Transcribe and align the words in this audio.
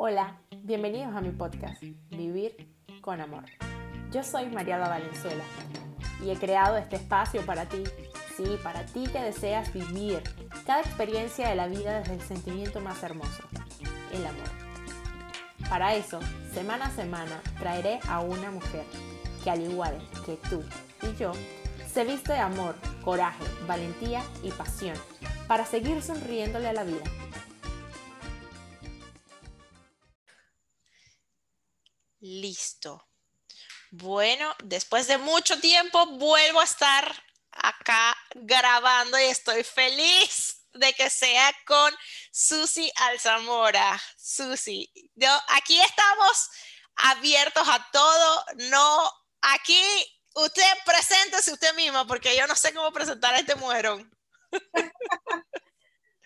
Hola, 0.00 0.36
bienvenidos 0.62 1.12
a 1.16 1.20
mi 1.20 1.30
podcast, 1.30 1.82
Vivir 2.10 2.72
con 3.00 3.20
Amor. 3.20 3.42
Yo 4.12 4.22
soy 4.22 4.46
Mariada 4.46 4.88
Valenzuela 4.88 5.42
y 6.24 6.30
he 6.30 6.36
creado 6.36 6.76
este 6.76 6.94
espacio 6.94 7.44
para 7.44 7.66
ti, 7.66 7.82
sí, 8.36 8.44
para 8.62 8.86
ti 8.86 9.08
que 9.10 9.20
deseas 9.20 9.72
vivir 9.72 10.22
cada 10.64 10.82
experiencia 10.82 11.48
de 11.48 11.56
la 11.56 11.66
vida 11.66 11.98
desde 11.98 12.14
el 12.14 12.20
sentimiento 12.20 12.78
más 12.78 13.02
hermoso, 13.02 13.42
el 14.12 14.24
amor. 14.24 14.48
Para 15.68 15.96
eso, 15.96 16.20
semana 16.54 16.86
a 16.86 16.90
semana, 16.90 17.42
traeré 17.58 17.98
a 18.08 18.20
una 18.20 18.52
mujer 18.52 18.84
que 19.42 19.50
al 19.50 19.62
igual 19.62 19.98
que 20.24 20.38
tú 20.48 20.62
y 21.02 21.16
yo, 21.16 21.32
se 21.92 22.04
viste 22.04 22.34
de 22.34 22.38
amor, 22.38 22.76
coraje, 23.04 23.44
valentía 23.66 24.22
y 24.44 24.52
pasión 24.52 24.96
para 25.48 25.64
seguir 25.64 26.00
sonriéndole 26.02 26.68
a 26.68 26.72
la 26.72 26.84
vida. 26.84 27.02
Bueno, 33.90 34.54
después 34.62 35.06
de 35.06 35.18
mucho 35.18 35.58
tiempo 35.60 36.06
vuelvo 36.18 36.60
a 36.60 36.64
estar 36.64 37.24
acá 37.50 38.16
grabando 38.34 39.18
y 39.18 39.24
estoy 39.24 39.64
feliz 39.64 40.62
de 40.74 40.92
que 40.92 41.10
sea 41.10 41.52
con 41.66 41.94
Susi 42.30 42.92
Alzamora. 42.96 44.00
Susi, 44.16 44.92
yo, 45.14 45.30
aquí 45.48 45.80
estamos 45.80 46.50
abiertos 46.96 47.66
a 47.66 47.88
todo, 47.92 48.44
no, 48.70 49.12
aquí 49.40 49.82
usted 50.34 50.72
preséntese 50.84 51.52
usted 51.52 51.74
misma 51.74 52.06
porque 52.06 52.36
yo 52.36 52.46
no 52.46 52.54
sé 52.54 52.74
cómo 52.74 52.92
presentar 52.92 53.34
a 53.34 53.38
este. 53.38 53.54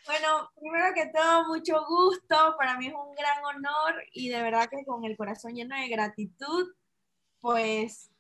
Bueno, 0.05 0.51
primero 0.59 0.93
que 0.95 1.07
todo, 1.07 1.47
mucho 1.47 1.85
gusto. 1.87 2.57
Para 2.59 2.77
mí 2.77 2.89
es 2.89 2.95
un 2.95 3.15
gran 3.15 3.45
honor 3.45 4.03
y 4.13 4.29
de 4.31 4.43
verdad 4.43 4.69
que 4.69 4.85
con 4.85 5.05
el 5.05 5.17
corazón 5.17 5.55
lleno 5.55 5.77
de 5.77 5.89
gratitud, 5.89 6.75
pues 7.41 8.11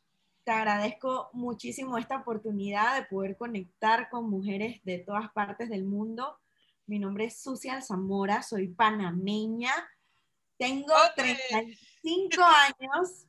te 0.44 0.52
agradezco 0.52 1.30
muchísimo 1.32 1.98
esta 1.98 2.18
oportunidad 2.18 2.96
de 2.96 3.06
poder 3.06 3.36
conectar 3.36 4.08
con 4.10 4.30
mujeres 4.30 4.80
de 4.84 4.98
todas 4.98 5.30
partes 5.32 5.70
del 5.70 5.84
mundo. 5.84 6.38
Mi 6.86 7.00
nombre 7.00 7.24
es 7.24 7.42
Susi 7.42 7.68
Alzamora, 7.68 8.42
soy 8.42 8.68
panameña, 8.68 9.72
tengo 10.58 10.94
35 11.16 12.42
años, 12.42 13.26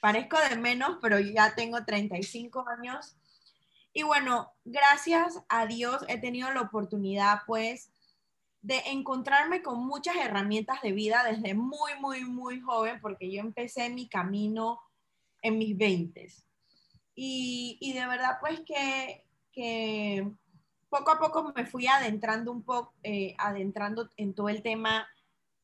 parezco 0.00 0.36
de 0.48 0.56
menos, 0.56 0.98
pero 1.02 1.18
ya 1.18 1.54
tengo 1.56 1.84
35 1.84 2.64
años 2.68 3.16
y 3.92 4.02
bueno, 4.02 4.52
gracias 4.64 5.42
a 5.48 5.66
Dios 5.66 6.04
he 6.08 6.18
tenido 6.18 6.52
la 6.52 6.60
oportunidad 6.62 7.40
pues 7.46 7.90
de 8.62 8.78
encontrarme 8.86 9.62
con 9.62 9.84
muchas 9.84 10.16
herramientas 10.16 10.82
de 10.82 10.92
vida 10.92 11.24
desde 11.24 11.54
muy, 11.54 11.92
muy, 11.98 12.24
muy 12.24 12.60
joven, 12.60 13.00
porque 13.00 13.32
yo 13.32 13.40
empecé 13.40 13.88
mi 13.88 14.08
camino 14.08 14.78
en 15.42 15.58
mis 15.58 15.76
20. 15.76 16.28
Y, 17.14 17.78
y 17.80 17.92
de 17.94 18.06
verdad 18.06 18.36
pues 18.40 18.60
que, 18.60 19.24
que, 19.52 20.30
poco 20.88 21.12
a 21.12 21.18
poco 21.18 21.52
me 21.54 21.66
fui 21.66 21.86
adentrando 21.86 22.52
un 22.52 22.62
poco, 22.62 22.94
eh, 23.02 23.34
adentrando 23.38 24.08
en 24.16 24.34
todo 24.34 24.50
el 24.50 24.62
tema 24.62 25.08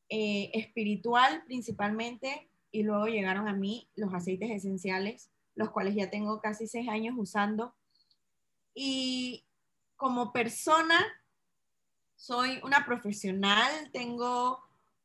eh, 0.09 0.49
espiritual 0.53 1.43
principalmente, 1.45 2.49
y 2.71 2.83
luego 2.83 3.07
llegaron 3.07 3.47
a 3.47 3.53
mí 3.53 3.89
los 3.95 4.13
aceites 4.13 4.51
esenciales, 4.51 5.29
los 5.55 5.69
cuales 5.69 5.95
ya 5.95 6.09
tengo 6.09 6.41
casi 6.41 6.67
seis 6.67 6.89
años 6.89 7.15
usando 7.17 7.73
y 8.79 9.43
como 9.95 10.31
persona 10.31 11.03
soy 12.15 12.59
una 12.63 12.85
profesional, 12.85 13.71
tengo 13.91 14.59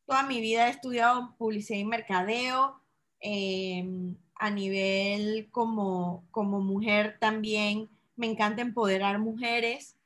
toda 0.04 0.24
mi 0.24 0.42
vida 0.42 0.68
he 0.68 0.70
estudiado 0.70 1.34
publicidad 1.38 1.78
y 1.78 1.84
mercadeo, 1.84 2.78
em, 3.20 4.14
a 4.34 4.50
nivel 4.50 5.48
como, 5.50 6.22
como 6.30 6.60
mujer 6.60 7.16
también 7.18 7.88
me 8.14 8.26
encanta 8.26 8.60
empoderar 8.60 9.18
mujeres. 9.18 9.96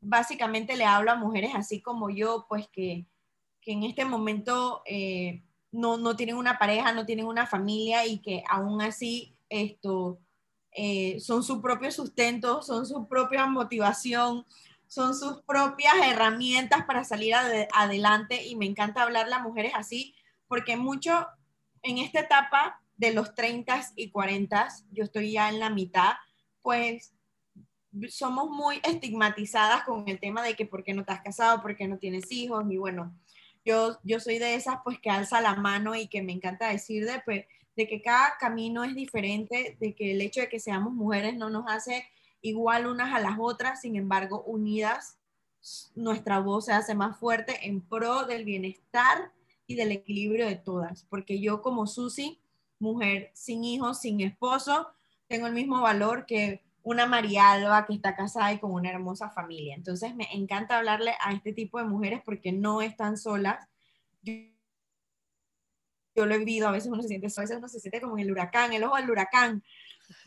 Básicamente 0.00 0.74
le 0.74 0.86
hablo 0.86 1.10
a 1.10 1.16
mujeres 1.16 1.50
así 1.54 1.82
como 1.82 2.08
yo, 2.08 2.46
pues 2.48 2.68
que, 2.68 3.04
que 3.60 3.72
en 3.72 3.82
este 3.82 4.06
momento 4.06 4.82
eh, 4.86 5.42
no, 5.72 5.98
no, 5.98 6.16
tienen 6.16 6.36
una 6.36 6.58
pareja, 6.58 6.92
no 6.92 7.04
tienen 7.04 7.26
una 7.26 7.46
familia 7.46 8.06
y 8.06 8.20
que 8.20 8.42
aún 8.48 8.80
así 8.80 9.36
esto 9.50 10.20
eh, 10.80 11.18
son 11.18 11.42
su 11.42 11.60
propio 11.60 11.90
sustento, 11.90 12.62
son 12.62 12.86
su 12.86 13.08
propia 13.08 13.46
motivación, 13.46 14.46
son 14.86 15.12
sus 15.12 15.42
propias 15.42 15.94
herramientas 16.04 16.84
para 16.84 17.02
salir 17.02 17.34
adelante. 17.34 18.46
Y 18.46 18.54
me 18.54 18.66
encanta 18.66 19.02
hablarle 19.02 19.34
a 19.34 19.40
mujeres 19.40 19.72
así 19.74 20.14
porque 20.46 20.76
mucho 20.76 21.26
en 21.82 21.98
esta 21.98 22.20
etapa 22.20 22.80
de 22.96 23.12
los 23.12 23.34
30 23.34 23.88
y 23.96 24.12
40, 24.12 24.68
yo 24.92 25.02
estoy 25.02 25.32
ya 25.32 25.48
en 25.48 25.58
la 25.58 25.68
mitad, 25.68 26.12
pues 26.62 27.12
somos 28.08 28.48
muy 28.48 28.80
estigmatizadas 28.84 29.82
con 29.82 30.08
el 30.08 30.20
tema 30.20 30.44
de 30.44 30.54
que 30.54 30.64
por 30.64 30.84
qué 30.84 30.94
no 30.94 31.02
has 31.08 31.22
casado, 31.22 31.60
por 31.60 31.76
qué 31.76 31.88
no 31.88 31.98
tienes 31.98 32.30
hijos, 32.30 32.64
y 32.70 32.76
bueno, 32.76 33.16
yo, 33.64 33.98
yo 34.04 34.20
soy 34.20 34.38
de 34.38 34.54
esas 34.54 34.76
pues 34.84 35.00
que 35.00 35.10
alza 35.10 35.40
la 35.40 35.56
mano 35.56 35.96
y 35.96 36.06
que 36.06 36.22
me 36.22 36.32
encanta 36.32 36.68
decir 36.68 37.04
de, 37.04 37.20
pues, 37.24 37.46
de 37.78 37.86
que 37.86 38.02
cada 38.02 38.36
camino 38.40 38.82
es 38.82 38.96
diferente, 38.96 39.76
de 39.78 39.94
que 39.94 40.10
el 40.10 40.20
hecho 40.20 40.40
de 40.40 40.48
que 40.48 40.58
seamos 40.58 40.92
mujeres 40.92 41.36
no 41.36 41.48
nos 41.48 41.64
hace 41.68 42.04
igual 42.42 42.88
unas 42.88 43.14
a 43.14 43.20
las 43.20 43.36
otras, 43.38 43.82
sin 43.82 43.94
embargo, 43.94 44.42
unidas, 44.42 45.16
nuestra 45.94 46.40
voz 46.40 46.64
se 46.64 46.72
hace 46.72 46.96
más 46.96 47.16
fuerte 47.20 47.68
en 47.68 47.80
pro 47.80 48.26
del 48.26 48.44
bienestar 48.44 49.30
y 49.68 49.76
del 49.76 49.92
equilibrio 49.92 50.48
de 50.48 50.56
todas, 50.56 51.04
porque 51.04 51.38
yo 51.40 51.62
como 51.62 51.86
Susi, 51.86 52.40
mujer 52.80 53.30
sin 53.32 53.62
hijos, 53.62 54.00
sin 54.00 54.22
esposo, 54.22 54.88
tengo 55.28 55.46
el 55.46 55.52
mismo 55.52 55.80
valor 55.80 56.26
que 56.26 56.64
una 56.82 57.06
María 57.06 57.52
Alba 57.52 57.86
que 57.86 57.94
está 57.94 58.16
casada 58.16 58.52
y 58.52 58.58
con 58.58 58.72
una 58.72 58.90
hermosa 58.90 59.30
familia. 59.30 59.76
Entonces 59.76 60.16
me 60.16 60.26
encanta 60.32 60.78
hablarle 60.78 61.14
a 61.20 61.32
este 61.32 61.52
tipo 61.52 61.78
de 61.78 61.84
mujeres 61.84 62.22
porque 62.24 62.50
no 62.50 62.82
están 62.82 63.16
solas 63.16 63.68
lo 66.26 66.34
he 66.34 66.38
vivido, 66.38 66.68
a 66.68 66.72
veces 66.72 66.90
uno 66.90 67.02
se 67.02 67.08
siente, 67.08 67.26
a 67.26 67.40
veces 67.40 67.56
uno 67.56 67.68
se 67.68 67.80
siente 67.80 68.00
como 68.00 68.16
en 68.18 68.24
el 68.24 68.32
huracán, 68.32 68.72
el 68.72 68.84
ojo 68.84 68.96
del 68.96 69.10
huracán, 69.10 69.62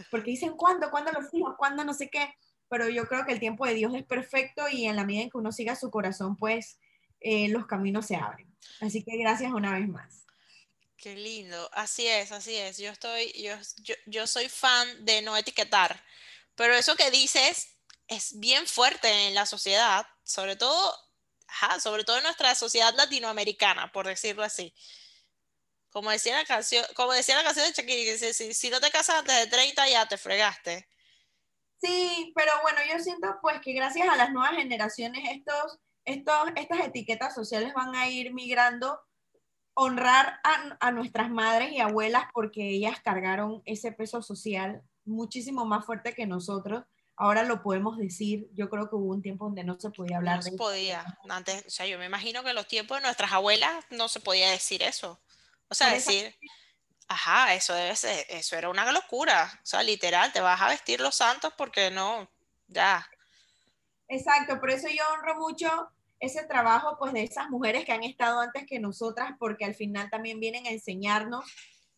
porque 0.09 0.31
dicen, 0.31 0.51
¿cuándo? 0.51 0.91
¿Cuándo 0.91 1.11
los 1.11 1.33
hijos? 1.33 1.55
¿Cuándo 1.57 1.83
no 1.83 1.93
sé 1.93 2.09
qué? 2.09 2.33
Pero 2.69 2.89
yo 2.89 3.07
creo 3.07 3.25
que 3.25 3.33
el 3.33 3.39
tiempo 3.39 3.65
de 3.65 3.73
Dios 3.73 3.93
es 3.95 4.03
perfecto 4.03 4.67
y 4.69 4.85
en 4.85 4.95
la 4.95 5.05
medida 5.05 5.23
en 5.23 5.29
que 5.29 5.37
uno 5.37 5.51
siga 5.51 5.75
su 5.75 5.89
corazón, 5.89 6.37
pues 6.37 6.79
eh, 7.19 7.49
los 7.49 7.65
caminos 7.65 8.05
se 8.05 8.15
abren. 8.15 8.47
Así 8.79 9.03
que 9.03 9.17
gracias 9.17 9.51
una 9.51 9.73
vez 9.73 9.87
más. 9.87 10.25
Qué 10.97 11.15
lindo, 11.15 11.69
así 11.73 12.07
es, 12.07 12.31
así 12.31 12.55
es. 12.55 12.77
Yo 12.77 12.91
estoy, 12.91 13.31
yo, 13.33 13.55
yo, 13.83 13.95
yo 14.05 14.27
soy 14.27 14.49
fan 14.49 15.03
de 15.03 15.23
no 15.23 15.35
etiquetar, 15.35 16.03
pero 16.55 16.75
eso 16.75 16.95
que 16.95 17.09
dices 17.09 17.75
es 18.07 18.39
bien 18.39 18.67
fuerte 18.67 19.27
en 19.27 19.33
la 19.33 19.45
sociedad, 19.45 20.05
sobre 20.23 20.55
todo, 20.55 20.95
sobre 21.81 22.03
todo 22.03 22.17
en 22.17 22.23
nuestra 22.23 22.53
sociedad 22.55 22.93
latinoamericana, 22.95 23.91
por 23.91 24.05
decirlo 24.05 24.43
así. 24.43 24.73
Como 25.91 26.09
decía 26.09 26.37
la 26.37 26.45
canción, 26.45 26.85
como 26.95 27.11
decía 27.11 27.35
la 27.35 27.43
canción 27.43 27.65
de 27.65 27.73
Shakira, 27.73 28.11
dice, 28.11 28.53
si, 28.53 28.69
no 28.69 28.79
te 28.79 28.89
casas 28.91 29.19
antes 29.19 29.37
de 29.37 29.47
30 29.47 29.89
ya 29.89 30.07
te 30.07 30.17
fregaste. 30.17 30.87
Sí, 31.81 32.31
pero 32.35 32.51
bueno, 32.61 32.79
yo 32.89 32.99
siento 32.99 33.27
pues 33.41 33.59
que 33.61 33.73
gracias 33.73 34.07
a 34.07 34.15
las 34.15 34.31
nuevas 34.31 34.55
generaciones 34.55 35.23
estos, 35.29 35.79
estos, 36.05 36.49
estas 36.55 36.79
etiquetas 36.81 37.35
sociales 37.35 37.73
van 37.73 37.95
a 37.95 38.07
ir 38.07 38.33
migrando, 38.33 38.99
honrar 39.73 40.39
a, 40.43 40.77
a 40.79 40.91
nuestras 40.91 41.29
madres 41.29 41.71
y 41.71 41.79
abuelas 41.79 42.25
porque 42.33 42.69
ellas 42.69 43.01
cargaron 43.03 43.61
ese 43.65 43.91
peso 43.91 44.21
social 44.21 44.83
muchísimo 45.05 45.65
más 45.65 45.85
fuerte 45.85 46.13
que 46.13 46.25
nosotros. 46.25 46.83
Ahora 47.17 47.43
lo 47.43 47.61
podemos 47.61 47.97
decir, 47.97 48.47
yo 48.53 48.69
creo 48.69 48.89
que 48.89 48.95
hubo 48.95 49.13
un 49.13 49.21
tiempo 49.21 49.45
donde 49.45 49.63
no 49.63 49.79
se 49.79 49.89
podía 49.91 50.17
hablar 50.17 50.37
no 50.37 50.41
se 50.41 50.51
podía, 50.53 51.05
antes, 51.29 51.65
o 51.67 51.69
sea, 51.69 51.85
yo 51.85 51.99
me 51.99 52.05
imagino 52.05 52.43
que 52.43 52.49
en 52.49 52.55
los 52.55 52.67
tiempos 52.67 52.97
de 52.97 53.03
nuestras 53.03 53.31
abuelas 53.31 53.85
no 53.91 54.07
se 54.07 54.21
podía 54.21 54.49
decir 54.49 54.81
eso. 54.81 55.19
O 55.71 55.73
sea, 55.73 55.93
decir, 55.93 56.35
ajá, 57.07 57.53
eso 57.53 57.73
debe 57.73 57.95
ser, 57.95 58.25
eso 58.27 58.57
era 58.57 58.69
una 58.69 58.91
locura. 58.91 59.49
O 59.63 59.65
sea, 59.65 59.81
literal, 59.81 60.33
te 60.33 60.41
vas 60.41 60.59
a 60.59 60.67
vestir 60.67 60.99
los 60.99 61.15
santos 61.15 61.53
porque 61.57 61.89
no, 61.89 62.29
ya. 62.67 63.09
Exacto, 64.09 64.59
por 64.59 64.69
eso 64.69 64.89
yo 64.89 65.01
honro 65.13 65.39
mucho 65.39 65.89
ese 66.19 66.43
trabajo 66.43 66.97
pues 66.99 67.13
de 67.13 67.23
esas 67.23 67.49
mujeres 67.49 67.85
que 67.85 67.93
han 67.93 68.03
estado 68.03 68.41
antes 68.41 68.65
que 68.67 68.81
nosotras, 68.81 69.31
porque 69.39 69.63
al 69.63 69.73
final 69.73 70.09
también 70.09 70.41
vienen 70.41 70.67
a 70.67 70.71
enseñarnos 70.71 71.45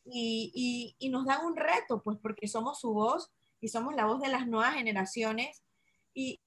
y, 0.05 0.95
y, 0.99 1.09
nos 1.09 1.25
dan 1.25 1.43
un 1.43 1.55
reto, 1.55 2.03
pues 2.03 2.19
porque 2.21 2.47
somos 2.47 2.79
su 2.79 2.93
voz 2.93 3.31
y 3.59 3.69
somos 3.69 3.95
la 3.95 4.05
voz 4.05 4.21
de 4.21 4.29
las 4.29 4.45
nuevas 4.45 4.75
generaciones. 4.75 5.63
Y, 6.13 6.39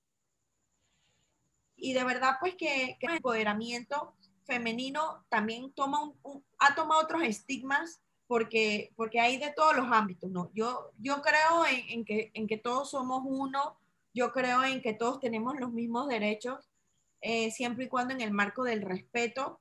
y 1.75 1.93
de 1.93 2.05
verdad 2.05 2.37
pues 2.39 2.55
que, 2.55 2.97
que 3.01 3.07
el 3.07 3.17
empoderamiento 3.17 4.15
femenino 4.47 5.25
también 5.29 5.73
toma 5.73 6.03
un, 6.03 6.45
ha 6.59 6.75
tomado 6.75 7.03
otros 7.03 7.23
estigmas 7.23 8.01
porque, 8.27 8.93
porque 8.97 9.21
hay 9.21 9.39
de 9.39 9.53
todos 9.53 9.77
los 9.77 9.87
ámbitos, 9.91 10.31
¿no? 10.31 10.51
Yo, 10.55 10.93
yo 10.99 11.23
creo 11.23 11.65
en, 11.89 12.05
que, 12.05 12.31
en 12.35 12.47
que 12.47 12.57
todos 12.57 12.91
somos 12.91 13.23
uno, 13.25 13.79
yo 14.15 14.33
creo 14.33 14.65
en 14.65 14.81
que 14.83 14.95
todos 14.95 15.21
tenemos 15.21 15.59
los 15.61 15.73
mismos 15.73 16.09
derechos, 16.09 16.69
eh, 17.21 17.51
siempre 17.51 17.85
y 17.85 17.89
cuando 17.89 18.15
en 18.15 18.21
el 18.21 18.33
marco 18.33 18.65
del 18.65 18.83
respeto. 18.83 19.61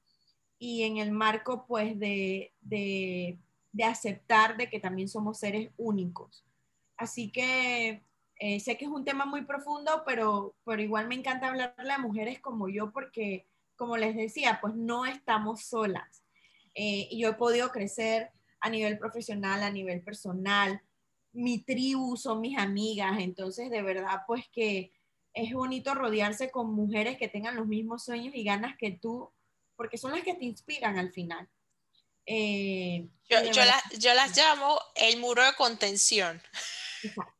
y 0.58 0.84
en 0.84 0.98
el 0.98 1.12
marco 1.12 1.66
pues 1.68 2.00
de, 2.00 2.54
aceptar 3.84 4.58
de 4.58 4.70
que 4.70 4.80
también 4.80 5.10
somos 5.10 5.40
seres 5.40 5.70
únicos. 5.78 6.46
Así 6.98 7.30
que 7.32 8.04
eh, 8.40 8.60
sé 8.60 8.78
que 8.78 8.86
es 8.86 8.92
un 8.92 9.06
tema 9.06 9.26
muy 9.26 9.44
profundo, 9.46 10.04
pero, 10.06 10.56
pero 10.66 10.82
igual 10.82 11.08
me 11.08 11.16
encanta 11.16 11.50
hablarle 11.50 11.94
a 11.94 11.98
mujeres 12.00 12.40
como 12.40 12.70
yo 12.70 12.92
porque, 12.92 13.48
como 13.76 13.98
les 13.98 14.16
decía, 14.16 14.60
pues 14.62 14.76
no 14.76 15.06
estamos 15.06 15.66
solas. 15.66 16.24
Eh, 16.74 17.08
y 17.12 17.22
yo 17.22 17.30
he 17.30 17.34
podido 17.34 17.70
crecer 17.72 18.32
a 18.60 18.70
nivel 18.70 18.98
profesional, 18.98 19.64
a 19.64 19.70
nivel 19.70 20.02
personal. 20.04 20.82
Mi 21.32 21.64
tribu 21.64 22.18
son 22.18 22.42
mis 22.42 22.58
amigas, 22.58 23.20
entonces 23.20 23.70
de 23.70 23.82
verdad 23.82 24.22
pues 24.28 24.46
que 24.52 24.92
es 25.34 25.54
bonito 25.54 25.94
rodearse 25.94 26.50
con 26.50 26.74
mujeres 26.74 27.18
que 27.18 27.28
tengan 27.28 27.56
los 27.56 27.68
mismos 27.68 28.06
sueños 28.06 28.34
y 28.34 28.44
ganas 28.44 28.78
que 28.78 28.92
tú, 28.92 29.32
porque 29.76 29.98
son 29.98 30.14
las 30.14 30.24
que 30.24 30.34
te 30.34 30.46
inspiran 30.46 30.98
al 30.98 31.12
final. 31.12 31.50
Eh, 32.26 33.08
yo, 33.30 33.38
yo, 34.00 34.14
las 34.14 34.36
llamo 34.36 34.80
el 34.96 35.20
muro 35.20 35.44
de 35.44 35.54
contención. 35.54 36.42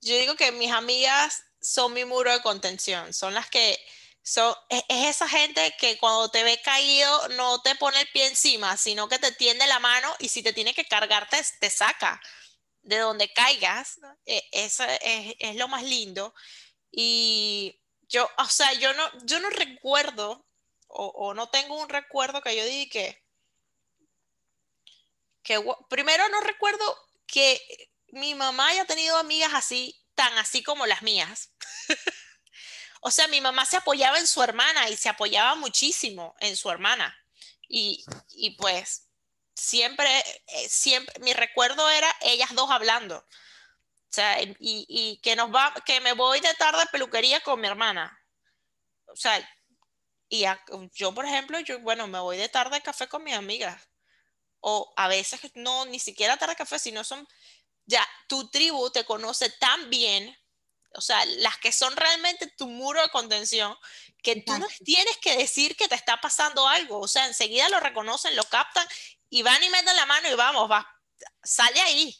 Yo 0.00 0.16
digo 0.16 0.36
que 0.36 0.52
mis 0.52 0.70
amigas 0.70 1.44
son 1.60 1.92
mi 1.92 2.04
muro 2.04 2.32
de 2.32 2.40
contención, 2.40 3.12
son 3.12 3.34
las 3.34 3.50
que 3.50 3.76
son, 4.28 4.54
es, 4.68 4.84
esa 4.88 5.26
gente 5.26 5.74
que 5.78 5.96
cuando 5.96 6.30
te 6.30 6.44
ve 6.44 6.60
caído 6.60 7.28
no 7.28 7.62
te 7.62 7.74
pone 7.76 7.98
el 8.02 8.08
pie 8.08 8.26
encima, 8.26 8.76
sino 8.76 9.08
que 9.08 9.18
te 9.18 9.32
tiende 9.32 9.66
la 9.66 9.78
mano 9.78 10.14
y 10.18 10.28
si 10.28 10.42
te 10.42 10.52
tiene 10.52 10.74
que 10.74 10.84
cargar 10.84 11.28
te, 11.30 11.70
saca 11.70 12.20
de 12.82 12.98
donde 12.98 13.32
caigas. 13.32 13.98
E, 14.26 14.46
eso 14.52 14.84
es, 14.84 15.34
es, 15.38 15.56
lo 15.56 15.66
más 15.68 15.82
lindo. 15.82 16.34
Y 16.90 17.80
yo, 18.02 18.28
o 18.36 18.44
sea, 18.44 18.70
yo 18.74 18.92
no, 18.92 19.10
yo 19.24 19.40
no 19.40 19.48
recuerdo 19.48 20.46
o, 20.88 21.32
no 21.32 21.48
tengo 21.48 21.78
un 21.78 21.88
recuerdo 21.88 22.42
que 22.42 22.54
yo 22.54 22.64
diga 22.66 22.90
que, 22.90 23.24
que, 25.42 25.74
primero 25.88 26.28
no 26.28 26.40
recuerdo 26.42 26.84
que 27.26 27.60
mi 28.08 28.34
mamá 28.34 28.68
haya 28.68 28.84
tenido 28.84 29.16
amigas 29.16 29.52
así, 29.54 29.98
tan 30.14 30.36
así 30.36 30.62
como 30.62 30.86
las 30.86 31.00
mías. 31.00 31.50
O 33.00 33.10
sea, 33.10 33.28
mi 33.28 33.40
mamá 33.40 33.64
se 33.66 33.76
apoyaba 33.76 34.18
en 34.18 34.26
su 34.26 34.42
hermana 34.42 34.88
y 34.88 34.96
se 34.96 35.08
apoyaba 35.08 35.54
muchísimo 35.54 36.34
en 36.40 36.56
su 36.56 36.70
hermana. 36.70 37.16
Y, 37.68 38.04
pues 38.58 39.08
siempre, 39.54 40.08
eh, 40.46 40.68
siempre, 40.68 41.18
mi 41.20 41.34
recuerdo 41.34 41.88
era 41.90 42.14
ellas 42.22 42.54
dos 42.54 42.70
hablando. 42.70 43.16
O 43.18 44.12
sea, 44.12 44.38
y, 44.40 45.20
que 45.22 45.36
nos 45.36 45.54
va, 45.54 45.74
que 45.84 46.00
me 46.00 46.12
voy 46.12 46.40
de 46.40 46.54
tarde 46.54 46.82
a 46.82 46.86
peluquería 46.86 47.40
con 47.40 47.60
mi 47.60 47.68
hermana. 47.68 48.18
O 49.06 49.16
sea, 49.16 49.38
y 50.28 50.44
yo, 50.94 51.14
por 51.14 51.24
ejemplo, 51.24 51.60
yo, 51.60 51.80
bueno, 51.80 52.06
me 52.06 52.20
voy 52.20 52.36
de 52.36 52.48
tarde 52.48 52.76
a 52.76 52.82
café 52.82 53.08
con 53.08 53.24
mis 53.24 53.34
amigas. 53.34 53.88
O 54.60 54.92
a 54.96 55.08
veces 55.08 55.40
no, 55.54 55.86
ni 55.86 55.98
siquiera 55.98 56.36
tarde 56.36 56.54
a 56.54 56.56
café, 56.56 56.78
sino 56.78 57.04
son, 57.04 57.26
ya, 57.86 58.06
tu 58.28 58.50
tribu 58.50 58.90
te 58.90 59.04
conoce 59.04 59.50
tan 59.50 59.90
bien 59.90 60.36
o 60.94 61.00
sea, 61.00 61.24
las 61.26 61.58
que 61.58 61.72
son 61.72 61.94
realmente 61.96 62.46
tu 62.46 62.68
muro 62.68 63.00
de 63.02 63.10
contención, 63.10 63.74
que 64.22 64.42
tú 64.42 64.56
no 64.58 64.66
tienes 64.84 65.16
que 65.18 65.36
decir 65.36 65.76
que 65.76 65.88
te 65.88 65.94
está 65.94 66.20
pasando 66.20 66.66
algo, 66.66 66.98
o 66.98 67.08
sea, 67.08 67.26
enseguida 67.26 67.68
lo 67.68 67.80
reconocen, 67.80 68.36
lo 68.36 68.44
captan 68.44 68.86
y 69.28 69.42
van 69.42 69.62
y 69.62 69.68
meten 69.70 69.96
la 69.96 70.06
mano 70.06 70.28
y 70.30 70.34
vamos, 70.34 70.70
va, 70.70 70.86
sale 71.42 71.80
ahí. 71.80 72.14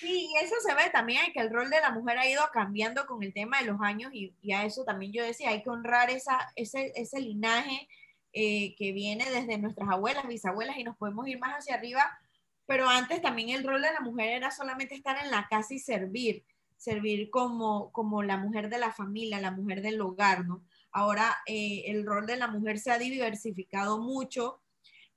Sí, 0.00 0.32
eso 0.40 0.54
se 0.64 0.74
ve 0.74 0.90
también, 0.90 1.32
que 1.32 1.40
el 1.40 1.50
rol 1.50 1.70
de 1.70 1.80
la 1.80 1.90
mujer 1.90 2.18
ha 2.18 2.28
ido 2.28 2.48
cambiando 2.52 3.04
con 3.06 3.22
el 3.24 3.32
tema 3.32 3.58
de 3.58 3.66
los 3.66 3.80
años 3.80 4.12
y, 4.14 4.32
a 4.52 4.64
eso 4.64 4.84
también 4.84 5.12
yo 5.12 5.24
decía, 5.24 5.50
hay 5.50 5.62
que 5.62 5.70
honrar 5.70 6.08
esa, 6.10 6.52
ese, 6.54 6.92
ese 6.94 7.20
linaje 7.20 7.88
eh, 8.32 8.76
que 8.76 8.92
viene 8.92 9.28
desde 9.28 9.58
nuestras 9.58 9.88
abuelas, 9.88 10.28
bisabuelas 10.28 10.76
y 10.78 10.84
nos 10.84 10.96
podemos 10.96 11.26
ir 11.26 11.40
más 11.40 11.58
hacia 11.58 11.74
arriba, 11.74 12.16
pero 12.64 12.88
antes 12.88 13.20
también 13.20 13.48
el 13.48 13.64
rol 13.64 13.82
de 13.82 13.92
la 13.92 14.00
mujer 14.00 14.28
era 14.28 14.52
solamente 14.52 14.94
estar 14.94 15.18
en 15.24 15.32
la 15.32 15.48
casa 15.48 15.74
y 15.74 15.80
servir 15.80 16.44
servir 16.78 17.28
como, 17.28 17.92
como 17.92 18.22
la 18.22 18.38
mujer 18.38 18.70
de 18.70 18.78
la 18.78 18.92
familia, 18.92 19.40
la 19.40 19.50
mujer 19.50 19.82
del 19.82 20.00
hogar, 20.00 20.46
¿no? 20.46 20.64
Ahora 20.92 21.36
eh, 21.46 21.82
el 21.86 22.06
rol 22.06 22.26
de 22.26 22.36
la 22.36 22.46
mujer 22.46 22.78
se 22.78 22.90
ha 22.90 22.98
diversificado 22.98 24.00
mucho 24.00 24.62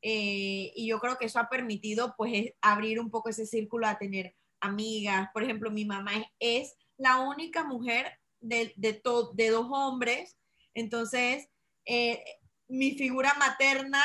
eh, 0.02 0.74
y 0.76 0.88
yo 0.88 1.00
creo 1.00 1.18
que 1.18 1.26
eso 1.26 1.40
ha 1.40 1.50
permitido 1.50 2.16
pues 2.18 2.54
abrir 2.62 3.00
un 3.00 3.12
poco 3.12 3.30
ese 3.30 3.46
círculo 3.46 3.88
a 3.88 3.98
tener 3.98 4.36
amigas. 4.60 5.30
Por 5.34 5.44
ejemplo, 5.44 5.72
mi 5.72 5.86
mamá 5.86 6.12
es, 6.40 6.76
la 6.98 7.20
única 7.20 7.64
mujer 7.64 8.20
de, 8.42 8.74
de, 8.76 9.02
de 9.34 9.50
dos 9.50 9.68
hombres, 9.72 10.38
entonces 10.74 11.48
eh, 11.86 12.24
mi 12.68 12.92
figura 12.92 13.34
materna 13.40 14.04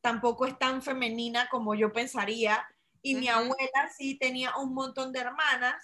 tampoco 0.00 0.46
es 0.46 0.58
tan 0.58 0.82
femenina 0.82 1.48
como 1.50 1.74
yo 1.74 1.92
pensaría. 1.92 2.64
Y 3.02 3.16
mi 3.16 3.28
abuela 3.28 3.90
sí 3.96 4.16
tenía 4.16 4.56
un 4.56 4.74
montón 4.74 5.12
de 5.12 5.20
hermanas 5.20 5.74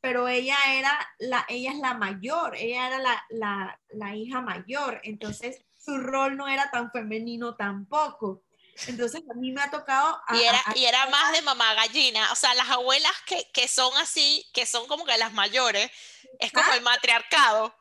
pero 0.00 0.28
ella 0.28 0.56
era 0.68 1.14
la, 1.18 1.44
ella 1.48 1.72
es 1.72 1.78
la 1.78 1.94
mayor, 1.94 2.56
ella 2.56 2.86
era 2.86 2.98
la, 2.98 3.24
la, 3.30 3.80
la, 3.90 4.14
hija 4.14 4.40
mayor, 4.40 5.00
entonces 5.04 5.62
su 5.78 5.98
rol 5.98 6.36
no 6.36 6.48
era 6.48 6.70
tan 6.70 6.90
femenino 6.90 7.54
tampoco. 7.56 8.42
Entonces 8.86 9.20
a 9.30 9.34
mí 9.34 9.52
me 9.52 9.60
ha 9.60 9.70
tocado... 9.70 10.18
y, 10.32 10.42
era, 10.42 10.62
y 10.74 10.86
era 10.86 11.06
más 11.06 11.32
de 11.32 11.42
mamá 11.42 11.74
gallina, 11.74 12.32
o 12.32 12.34
sea, 12.34 12.54
las 12.54 12.70
abuelas 12.70 13.12
que, 13.26 13.50
que 13.52 13.68
son 13.68 13.94
así, 13.98 14.48
que 14.54 14.64
son 14.64 14.86
como 14.86 15.04
que 15.04 15.18
las 15.18 15.32
mayores, 15.34 15.90
es 16.38 16.50
como 16.50 16.72
el 16.72 16.80
matriarcado. 16.80 17.76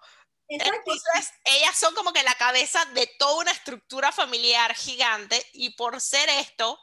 Entonces, 0.49 1.31
ellas 1.45 1.77
son 1.77 1.93
como 1.93 2.11
que 2.11 2.23
la 2.23 2.33
cabeza 2.35 2.83
de 2.85 3.07
toda 3.19 3.41
una 3.41 3.51
estructura 3.51 4.11
familiar 4.11 4.73
gigante 4.75 5.45
y 5.53 5.69
por 5.71 6.01
ser 6.01 6.27
esto, 6.27 6.77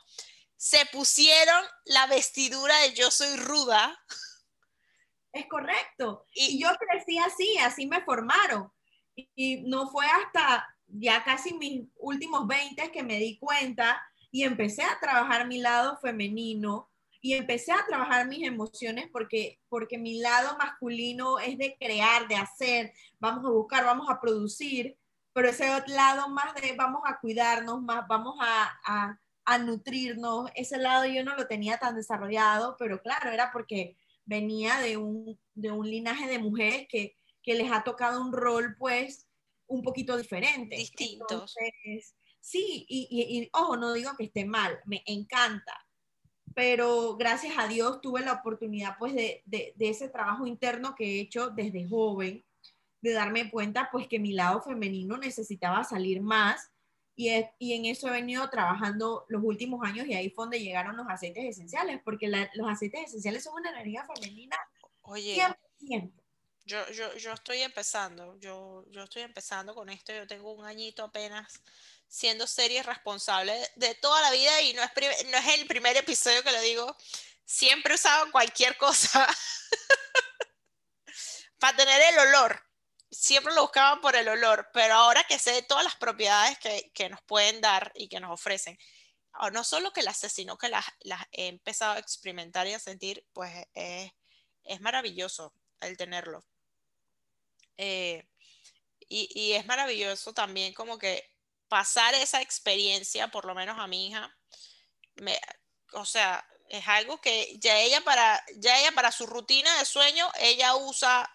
se 0.56 0.86
pusieron 0.86 1.62
la 1.84 2.06
vestidura 2.06 2.78
de 2.78 2.94
yo 2.94 3.10
soy 3.10 3.36
ruda 3.36 4.00
es 5.36 5.46
correcto. 5.46 6.24
Y, 6.34 6.60
yo 6.60 6.68
crecí 6.78 7.18
así, 7.18 7.58
así 7.58 7.86
me 7.86 8.02
formaron. 8.02 8.70
Y, 9.14 9.62
no 9.62 9.88
fue 9.88 10.06
hasta 10.06 10.66
ya 10.86 11.24
casi 11.24 11.54
mis 11.54 11.84
últimos 11.96 12.46
20 12.46 12.92
que 12.92 13.02
me 13.02 13.18
di 13.18 13.38
cuenta 13.38 14.00
y 14.30 14.44
empecé 14.44 14.82
a 14.82 14.98
trabajar 15.00 15.46
mi 15.46 15.58
lado 15.58 15.98
femenino 15.98 16.90
y 17.20 17.34
empecé 17.34 17.72
a 17.72 17.84
trabajar 17.86 18.28
mis 18.28 18.46
emociones 18.46 19.08
porque, 19.12 19.60
porque 19.68 19.98
mi 19.98 20.18
lado 20.20 20.56
masculino 20.58 21.38
es 21.38 21.58
de 21.58 21.76
crear, 21.78 22.28
de 22.28 22.36
hacer, 22.36 22.92
vamos 23.18 23.44
a 23.44 23.50
buscar, 23.50 23.84
vamos 23.84 24.08
a 24.08 24.20
producir, 24.20 24.96
pero 25.32 25.48
ese 25.48 25.66
lado 25.88 26.28
más 26.28 26.54
de 26.54 26.74
vamos 26.76 27.02
a 27.04 27.18
cuidarnos, 27.18 27.82
más 27.82 28.06
vamos 28.06 28.36
a, 28.40 28.78
a, 28.84 29.18
a 29.44 29.58
nutrirnos, 29.58 30.50
ese 30.54 30.78
lado 30.78 31.06
yo 31.06 31.24
no 31.24 31.34
lo 31.34 31.46
tenía 31.46 31.78
tan 31.78 31.96
desarrollado, 31.96 32.76
pero 32.78 33.00
claro, 33.02 33.30
era 33.30 33.50
porque 33.52 33.96
venía 34.26 34.78
de 34.80 34.96
un, 34.96 35.38
de 35.54 35.70
un 35.70 35.88
linaje 35.88 36.28
de 36.28 36.38
mujeres 36.38 36.86
que, 36.88 37.16
que, 37.42 37.54
les 37.54 37.70
ha 37.72 37.82
tocado 37.84 38.20
un 38.20 38.32
rol, 38.32 38.76
pues, 38.78 39.26
un 39.66 39.82
poquito 39.82 40.16
diferente. 40.16 40.76
Distintos. 40.76 41.54
sí, 42.40 42.84
y, 42.88 43.08
y, 43.10 43.48
ojo, 43.52 43.76
no 43.76 43.92
digo 43.92 44.10
que 44.18 44.24
esté 44.24 44.44
mal, 44.44 44.78
me 44.84 45.02
encanta, 45.06 45.74
pero 46.54 47.16
gracias 47.16 47.54
a 47.56 47.68
Dios 47.68 48.00
tuve 48.00 48.20
la 48.20 48.34
oportunidad, 48.34 48.96
pues, 48.98 49.14
de, 49.14 49.42
de, 49.46 49.72
de 49.76 49.88
ese 49.88 50.08
trabajo 50.08 50.46
interno 50.46 50.94
que 50.94 51.04
he 51.04 51.20
hecho 51.20 51.50
desde 51.50 51.88
joven, 51.88 52.44
de 53.00 53.12
darme 53.12 53.50
cuenta, 53.50 53.88
pues, 53.90 54.08
que 54.08 54.18
mi 54.18 54.32
lado 54.32 54.60
femenino 54.60 55.16
necesitaba 55.16 55.84
salir 55.84 56.20
más 56.20 56.70
y, 57.16 57.32
y, 57.58 57.72
en 57.72 57.86
eso 57.86 58.08
he 58.08 58.10
venido 58.10 58.48
trabajando 58.50 59.24
los 59.28 59.42
últimos 59.42 59.82
años 59.82 60.06
y 60.06 60.12
ahí 60.12 60.28
fue 60.28 60.44
donde 60.44 60.60
llegaron 60.60 60.96
los 60.96 61.08
aceites 61.08 61.44
esenciales, 61.44 62.00
porque 62.04 62.28
los 62.28 62.70
aceites 62.70 63.08
esenciales 63.08 63.42
son 63.42 63.54
una 63.54 63.70
energía 63.70 64.04
femenina. 64.04 64.56
Oye, 65.00 65.34
Yo, 66.66 66.86
yo, 66.90 67.16
yo 67.16 67.32
estoy 67.32 67.62
empezando, 67.62 68.38
yo, 68.38 68.84
yo 68.90 69.04
estoy 69.04 69.22
empezando 69.22 69.74
con 69.74 69.88
esto, 69.88 70.12
yo 70.12 70.26
tengo 70.26 70.52
un 70.52 70.66
añito 70.66 71.04
apenas 71.04 71.62
siendo 72.08 72.46
serie 72.46 72.82
responsable 72.82 73.54
de 73.76 73.94
toda 73.94 74.20
la 74.20 74.32
vida 74.32 74.60
y 74.62 74.74
no 74.74 74.82
es, 74.82 74.90
no 75.30 75.38
es 75.38 75.58
el 75.58 75.66
primer 75.66 75.96
episodio 75.96 76.42
que 76.42 76.52
lo 76.52 76.60
digo, 76.60 76.96
siempre 77.44 77.92
he 77.92 77.94
usado 77.94 78.30
cualquier 78.30 78.76
cosa 78.76 79.26
para 81.58 81.76
tener 81.76 82.02
el 82.12 82.18
olor 82.28 82.65
siempre 83.16 83.54
lo 83.54 83.62
buscaban 83.62 84.00
por 84.00 84.14
el 84.14 84.28
olor, 84.28 84.68
pero 84.72 84.94
ahora 84.94 85.24
que 85.24 85.38
sé 85.38 85.62
todas 85.62 85.84
las 85.84 85.96
propiedades 85.96 86.58
que, 86.58 86.90
que 86.92 87.08
nos 87.08 87.22
pueden 87.22 87.60
dar 87.60 87.90
y 87.94 88.08
que 88.08 88.20
nos 88.20 88.30
ofrecen, 88.30 88.78
no 89.52 89.64
solo 89.64 89.92
que 89.92 90.02
las 90.02 90.18
sé, 90.18 90.28
sino 90.28 90.58
que 90.58 90.68
las, 90.68 90.84
las, 91.00 91.22
he 91.32 91.48
empezado 91.48 91.94
a 91.94 91.98
experimentar 91.98 92.66
y 92.66 92.74
a 92.74 92.78
sentir, 92.78 93.26
pues 93.32 93.52
es, 93.74 94.12
es 94.64 94.80
maravilloso 94.80 95.54
el 95.80 95.96
tenerlo. 95.96 96.44
Eh, 97.78 98.26
y, 99.08 99.28
y, 99.34 99.52
es 99.52 99.66
maravilloso 99.66 100.32
también 100.32 100.72
como 100.72 100.98
que 100.98 101.30
pasar 101.68 102.14
esa 102.14 102.42
experiencia, 102.42 103.28
por 103.28 103.44
lo 103.44 103.54
menos 103.54 103.78
a 103.78 103.86
mi 103.86 104.08
hija, 104.08 104.34
me, 105.16 105.38
o 105.92 106.04
sea, 106.04 106.46
es 106.68 106.86
algo 106.88 107.20
que 107.20 107.56
ya 107.58 107.78
ella 107.78 108.00
para, 108.02 108.42
ya 108.56 108.80
ella 108.80 108.92
para 108.92 109.12
su 109.12 109.26
rutina 109.26 109.78
de 109.78 109.84
sueño, 109.84 110.30
ella 110.38 110.74
usa 110.76 111.30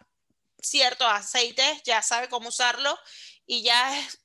ciertos 0.62 1.08
aceites, 1.08 1.82
ya 1.84 2.02
sabe 2.02 2.30
cómo 2.30 2.50
usarlo 2.50 2.98
y 3.46 3.64
ya 3.64 4.00
es 4.00 4.20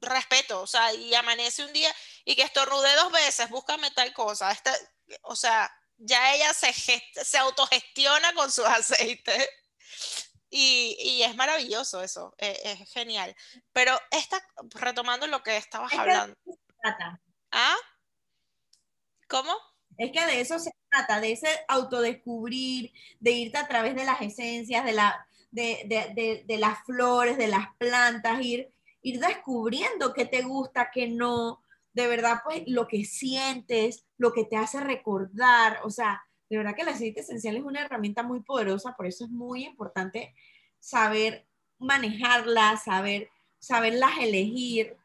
respeto, 0.00 0.62
o 0.62 0.66
sea, 0.66 0.92
y 0.92 1.14
amanece 1.14 1.64
un 1.64 1.72
día 1.72 1.94
y 2.24 2.34
que 2.34 2.42
estornude 2.42 2.94
dos 2.96 3.12
veces, 3.12 3.48
búscame 3.48 3.90
tal 3.92 4.12
cosa. 4.12 4.50
Esta, 4.50 4.74
o 5.22 5.36
sea, 5.36 5.72
ya 5.96 6.34
ella 6.34 6.52
se, 6.52 6.72
se 6.72 7.38
autogestiona 7.38 8.34
con 8.34 8.50
sus 8.50 8.64
aceites. 8.66 9.48
Y, 10.54 10.98
y, 11.00 11.22
es 11.22 11.34
maravilloso 11.34 12.02
eso, 12.02 12.34
es, 12.36 12.58
es, 12.62 12.92
genial. 12.92 13.34
Pero 13.72 13.98
esta, 14.10 14.38
retomando 14.74 15.26
lo 15.26 15.42
que 15.42 15.56
estabas 15.56 15.94
hablando. 15.94 16.36
¿Ah? 17.50 17.76
¿Cómo? 19.28 19.56
Es 19.96 20.12
que 20.12 20.26
de 20.26 20.42
eso 20.42 20.58
se 20.58 20.70
trata, 20.90 21.20
de 21.20 21.32
ese 21.32 21.48
autodescubrir, 21.68 22.92
de 23.18 23.30
irte 23.30 23.56
a 23.56 23.66
través 23.66 23.94
de 23.94 24.04
las 24.04 24.20
esencias, 24.20 24.84
de, 24.84 24.92
la, 24.92 25.26
de, 25.52 25.86
de, 26.14 26.44
de 26.46 26.58
las 26.58 26.84
flores, 26.84 27.38
de 27.38 27.46
las 27.46 27.68
plantas, 27.78 28.42
ir, 28.42 28.72
ir 29.02 29.20
descubriendo 29.20 30.12
qué 30.12 30.24
te 30.24 30.42
gusta, 30.42 30.90
qué 30.92 31.08
no, 31.08 31.62
de 31.92 32.06
verdad, 32.06 32.40
pues 32.44 32.62
lo 32.66 32.88
que 32.88 33.04
sientes, 33.04 34.04
lo 34.16 34.32
que 34.32 34.44
te 34.44 34.56
hace 34.56 34.80
recordar, 34.80 35.78
o 35.84 35.90
sea, 35.90 36.22
de 36.48 36.56
verdad 36.56 36.74
que 36.74 36.82
el 36.82 36.88
aceite 36.88 37.20
esencial 37.20 37.56
es 37.56 37.62
una 37.62 37.82
herramienta 37.82 38.22
muy 38.22 38.40
poderosa, 38.40 38.94
por 38.96 39.06
eso 39.06 39.24
es 39.24 39.30
muy 39.30 39.64
importante 39.64 40.34
saber 40.80 41.46
manejarla, 41.78 42.76
saber, 42.76 43.28
saberlas 43.58 44.12
elegir, 44.20 44.96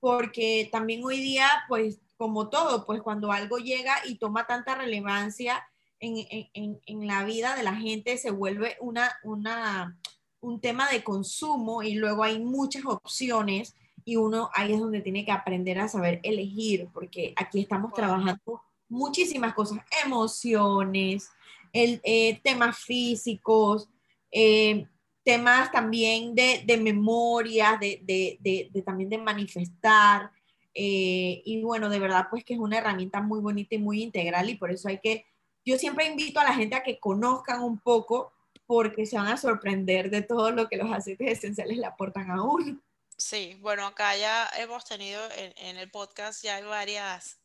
porque 0.00 0.68
también 0.70 1.04
hoy 1.04 1.18
día, 1.18 1.48
pues 1.68 2.00
como 2.16 2.48
todo, 2.50 2.84
pues 2.84 3.00
cuando 3.02 3.32
algo 3.32 3.58
llega 3.58 3.94
y 4.06 4.16
toma 4.16 4.46
tanta 4.46 4.74
relevancia 4.74 5.64
en, 6.00 6.48
en, 6.54 6.80
en 6.86 7.06
la 7.06 7.24
vida 7.24 7.56
de 7.56 7.62
la 7.62 7.74
gente, 7.74 8.18
se 8.18 8.30
vuelve 8.30 8.76
una, 8.80 9.10
una, 9.22 9.98
un 10.40 10.60
tema 10.60 10.88
de 10.90 11.02
consumo 11.02 11.82
y 11.82 11.94
luego 11.94 12.22
hay 12.24 12.38
muchas 12.38 12.84
opciones 12.84 13.74
y 14.04 14.16
uno 14.16 14.50
ahí 14.54 14.72
es 14.72 14.80
donde 14.80 15.02
tiene 15.02 15.24
que 15.24 15.32
aprender 15.32 15.78
a 15.78 15.88
saber 15.88 16.20
elegir, 16.22 16.88
porque 16.92 17.34
aquí 17.36 17.60
estamos 17.60 17.92
trabajando 17.92 18.62
muchísimas 18.88 19.54
cosas, 19.54 19.80
emociones, 20.04 21.30
el, 21.72 22.00
eh, 22.04 22.40
temas 22.42 22.78
físicos, 22.78 23.88
eh, 24.30 24.86
temas 25.22 25.70
también 25.70 26.34
de, 26.34 26.62
de 26.64 26.76
memorias, 26.78 27.78
de, 27.80 28.00
de, 28.02 28.70
de, 28.72 28.82
también 28.82 29.10
de 29.10 29.18
manifestar. 29.18 30.30
Eh, 30.74 31.42
y 31.44 31.60
bueno, 31.62 31.90
de 31.90 31.98
verdad, 31.98 32.28
pues 32.30 32.44
que 32.44 32.54
es 32.54 32.60
una 32.60 32.78
herramienta 32.78 33.20
muy 33.20 33.40
bonita 33.40 33.74
y 33.74 33.78
muy 33.78 34.02
integral 34.02 34.48
y 34.48 34.56
por 34.56 34.70
eso 34.70 34.88
hay 34.88 35.00
que, 35.00 35.26
yo 35.68 35.78
siempre 35.78 36.06
invito 36.06 36.40
a 36.40 36.44
la 36.44 36.54
gente 36.54 36.76
a 36.76 36.82
que 36.82 36.98
conozcan 36.98 37.62
un 37.62 37.78
poco 37.78 38.32
porque 38.66 39.04
se 39.04 39.16
van 39.16 39.28
a 39.28 39.36
sorprender 39.36 40.08
de 40.10 40.22
todo 40.22 40.50
lo 40.50 40.68
que 40.68 40.76
los 40.78 40.90
aceites 40.90 41.30
esenciales 41.30 41.76
le 41.76 41.86
aportan 41.86 42.30
a 42.30 42.42
uno. 42.42 42.80
Sí, 43.16 43.56
bueno, 43.60 43.86
acá 43.86 44.16
ya 44.16 44.48
hemos 44.58 44.84
tenido 44.84 45.20
en, 45.32 45.76
el 45.76 45.90
podcast 45.90 46.42
ya 46.42 46.56
hay 46.56 46.62
varias 46.62 47.38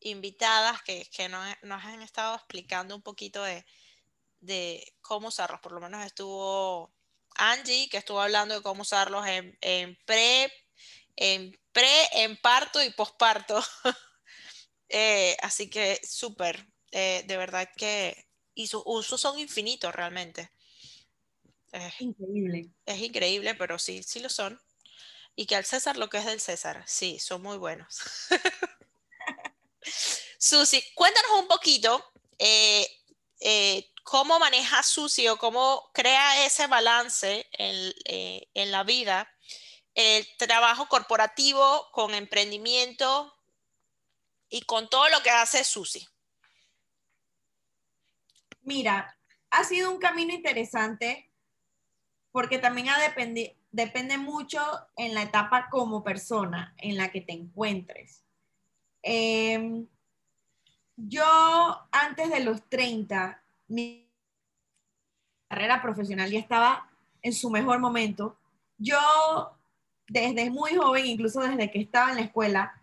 invitadas 0.00 0.82
que, 0.82 1.06
que 1.14 1.28
nos, 1.28 1.44
han 1.62 2.02
estado 2.02 2.34
explicando 2.34 2.96
un 2.96 3.02
poquito 3.02 3.42
de, 3.42 3.64
de, 4.40 4.94
cómo 5.02 5.28
usarlos. 5.28 5.60
Por 5.60 5.72
lo 5.72 5.80
menos 5.80 6.04
estuvo 6.04 6.90
Angie, 7.36 7.88
que 7.88 7.98
estuvo 7.98 8.20
hablando 8.20 8.54
de 8.54 8.62
cómo 8.62 8.82
usarlos 8.82 9.26
en, 9.26 9.56
en 9.60 9.96
pre, 10.06 10.52
en 11.16 11.56
pre, 11.72 12.08
en 12.14 12.36
parto 12.36 12.82
y 12.82 12.90
posparto. 12.90 13.62
eh, 14.88 15.36
así 15.42 15.68
que 15.68 16.00
súper, 16.02 16.69
eh, 16.92 17.24
de 17.26 17.36
verdad 17.36 17.68
que, 17.76 18.26
y 18.54 18.66
sus 18.66 18.82
usos 18.84 19.20
son 19.20 19.38
infinitos 19.38 19.94
realmente. 19.94 20.50
Es 21.72 22.00
increíble. 22.00 22.70
Es 22.84 22.98
increíble, 23.00 23.54
pero 23.54 23.78
sí, 23.78 24.02
sí 24.02 24.20
lo 24.20 24.28
son. 24.28 24.60
Y 25.36 25.46
que 25.46 25.56
al 25.56 25.64
César 25.64 25.96
lo 25.96 26.08
que 26.08 26.18
es 26.18 26.24
del 26.26 26.40
César, 26.40 26.82
sí, 26.86 27.18
son 27.18 27.42
muy 27.42 27.56
buenos. 27.58 28.00
Susi, 30.38 30.82
cuéntanos 30.94 31.30
un 31.38 31.48
poquito 31.48 32.12
eh, 32.38 32.88
eh, 33.40 33.90
cómo 34.02 34.38
maneja 34.38 34.82
Susi 34.82 35.28
o 35.28 35.36
cómo 35.36 35.90
crea 35.92 36.44
ese 36.46 36.66
balance 36.66 37.46
en, 37.52 37.94
eh, 38.06 38.48
en 38.54 38.70
la 38.70 38.82
vida, 38.82 39.30
el 39.94 40.26
trabajo 40.38 40.88
corporativo 40.88 41.88
con 41.92 42.14
emprendimiento 42.14 43.34
y 44.48 44.62
con 44.62 44.88
todo 44.88 45.08
lo 45.10 45.22
que 45.22 45.30
hace 45.30 45.62
Susi. 45.64 46.08
Mira, 48.70 49.18
ha 49.50 49.64
sido 49.64 49.90
un 49.90 49.98
camino 49.98 50.32
interesante 50.32 51.28
porque 52.30 52.60
también 52.60 52.86
depende 53.72 54.16
mucho 54.16 54.60
en 54.96 55.12
la 55.12 55.22
etapa 55.22 55.68
como 55.68 56.04
persona 56.04 56.72
en 56.78 56.96
la 56.96 57.10
que 57.10 57.20
te 57.20 57.32
encuentres. 57.32 58.22
Em, 59.02 59.88
yo 60.96 61.24
antes 61.90 62.30
de 62.30 62.44
los 62.44 62.62
30, 62.68 63.42
mi 63.66 64.08
carrera 65.48 65.82
profesional 65.82 66.30
ya 66.30 66.38
estaba 66.38 66.88
en 67.22 67.32
su 67.32 67.50
mejor 67.50 67.80
momento. 67.80 68.38
Yo 68.78 69.00
desde 70.06 70.48
muy 70.48 70.76
joven, 70.76 71.06
incluso 71.06 71.40
desde 71.40 71.72
que 71.72 71.80
estaba 71.80 72.10
en 72.10 72.18
la 72.18 72.22
escuela, 72.22 72.80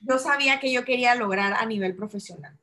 yo 0.00 0.18
sabía 0.18 0.60
que 0.60 0.70
yo 0.70 0.84
quería 0.84 1.14
lograr 1.14 1.54
a 1.54 1.64
nivel 1.64 1.96
profesional. 1.96 2.58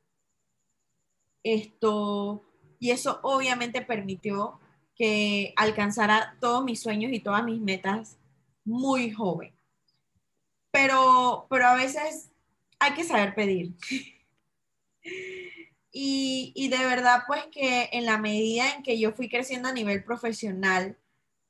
Esto, 1.42 2.44
y 2.80 2.90
eso 2.90 3.20
obviamente 3.22 3.82
permitió 3.82 4.58
que 4.96 5.52
alcanzara 5.56 6.36
todos 6.40 6.64
mis 6.64 6.80
sueños 6.80 7.12
y 7.12 7.20
todas 7.20 7.44
mis 7.44 7.60
metas 7.60 8.16
muy 8.64 9.12
joven. 9.12 9.54
Pero, 10.72 11.46
pero 11.50 11.66
a 11.66 11.74
veces 11.74 12.30
hay 12.78 12.94
que 12.94 13.04
saber 13.04 13.34
pedir. 13.34 13.74
y, 15.92 16.52
y 16.54 16.68
de 16.68 16.78
verdad, 16.78 17.24
pues 17.26 17.46
que 17.52 17.90
en 17.92 18.06
la 18.06 18.16
medida 18.16 18.74
en 18.74 18.82
que 18.82 18.98
yo 18.98 19.12
fui 19.12 19.28
creciendo 19.28 19.68
a 19.68 19.74
nivel 19.74 20.02
profesional, 20.02 20.96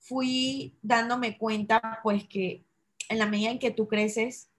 fui 0.01 0.75
dándome 0.83 1.39
cuenta, 1.39 2.01
pues 2.03 2.27
que 2.27 2.65
en 3.09 3.19
la 3.19 3.27
medida 3.27 3.51
en 3.51 3.59
que 3.61 3.71
tú 3.71 3.87
creces, 3.87 4.51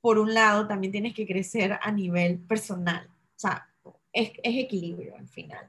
por 0.00 0.18
un 0.18 0.32
lado, 0.32 0.68
también 0.68 0.92
tienes 0.92 1.14
que 1.14 1.26
crecer 1.26 1.76
a 1.82 1.90
nivel 1.90 2.38
personal. 2.38 3.08
O 3.08 3.38
sea, 3.40 3.68
es, 4.12 4.30
es 4.42 4.64
equilibrio 4.64 5.16
al 5.16 5.28
final 5.28 5.68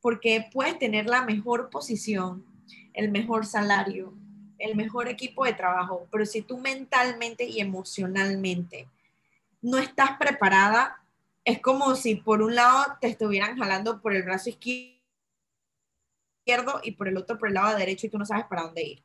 porque 0.00 0.48
puedes 0.52 0.78
tener 0.78 1.06
la 1.06 1.24
mejor 1.24 1.70
posición, 1.70 2.44
el 2.94 3.10
mejor 3.10 3.46
salario, 3.46 4.14
el 4.58 4.76
mejor 4.76 5.08
equipo 5.08 5.44
de 5.44 5.54
trabajo, 5.54 6.06
pero 6.10 6.26
si 6.26 6.42
tú 6.42 6.58
mentalmente 6.58 7.44
y 7.44 7.60
emocionalmente 7.60 8.88
no 9.62 9.78
estás 9.78 10.18
preparada, 10.18 11.02
es 11.44 11.60
como 11.60 11.94
si 11.96 12.16
por 12.16 12.42
un 12.42 12.54
lado 12.54 12.96
te 13.00 13.08
estuvieran 13.08 13.56
jalando 13.56 14.00
por 14.00 14.14
el 14.14 14.22
brazo 14.22 14.50
izquierdo 14.50 15.00
y 16.82 16.92
por 16.92 17.08
el 17.08 17.16
otro 17.16 17.38
por 17.38 17.48
el 17.48 17.54
lado 17.54 17.76
derecho 17.76 18.06
y 18.06 18.10
tú 18.10 18.18
no 18.18 18.26
sabes 18.26 18.44
para 18.46 18.62
dónde 18.62 18.82
ir. 18.82 19.04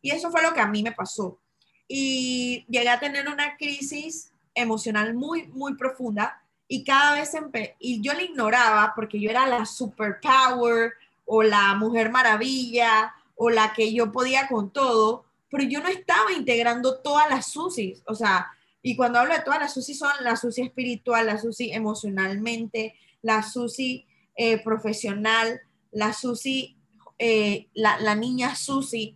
Y 0.00 0.10
eso 0.10 0.30
fue 0.30 0.42
lo 0.42 0.52
que 0.52 0.60
a 0.60 0.66
mí 0.66 0.82
me 0.82 0.92
pasó. 0.92 1.40
Y 1.88 2.66
llegué 2.68 2.88
a 2.88 3.00
tener 3.00 3.28
una 3.28 3.56
crisis 3.56 4.32
emocional 4.54 5.14
muy, 5.14 5.48
muy 5.48 5.74
profunda 5.76 6.41
y 6.72 6.84
cada 6.84 7.16
vez 7.16 7.30
y 7.78 8.00
yo 8.00 8.14
la 8.14 8.22
ignoraba 8.22 8.94
porque 8.96 9.20
yo 9.20 9.28
era 9.28 9.46
la 9.46 9.66
superpower 9.66 10.94
o 11.26 11.42
la 11.42 11.74
mujer 11.74 12.10
maravilla 12.10 13.14
o 13.36 13.50
la 13.50 13.74
que 13.74 13.92
yo 13.92 14.10
podía 14.10 14.48
con 14.48 14.70
todo, 14.70 15.26
pero 15.50 15.64
yo 15.64 15.82
no 15.82 15.88
estaba 15.90 16.32
integrando 16.32 16.98
todas 17.00 17.28
las 17.28 17.48
SUSIs, 17.48 18.02
o 18.06 18.14
sea, 18.14 18.46
y 18.80 18.96
cuando 18.96 19.18
hablo 19.18 19.34
de 19.34 19.42
todas 19.42 19.60
las 19.60 19.74
SUSI 19.74 19.92
son 19.92 20.12
la 20.22 20.34
SUSI 20.34 20.62
espiritual, 20.62 21.26
la 21.26 21.36
SUSI 21.36 21.72
emocionalmente, 21.72 22.94
la 23.20 23.42
SUSI 23.42 24.06
eh, 24.34 24.56
profesional, 24.62 25.60
la 25.90 26.14
SUSI, 26.14 26.78
eh, 27.18 27.68
la, 27.74 28.00
la, 28.00 28.14
niña 28.14 28.56
SUSI. 28.56 29.14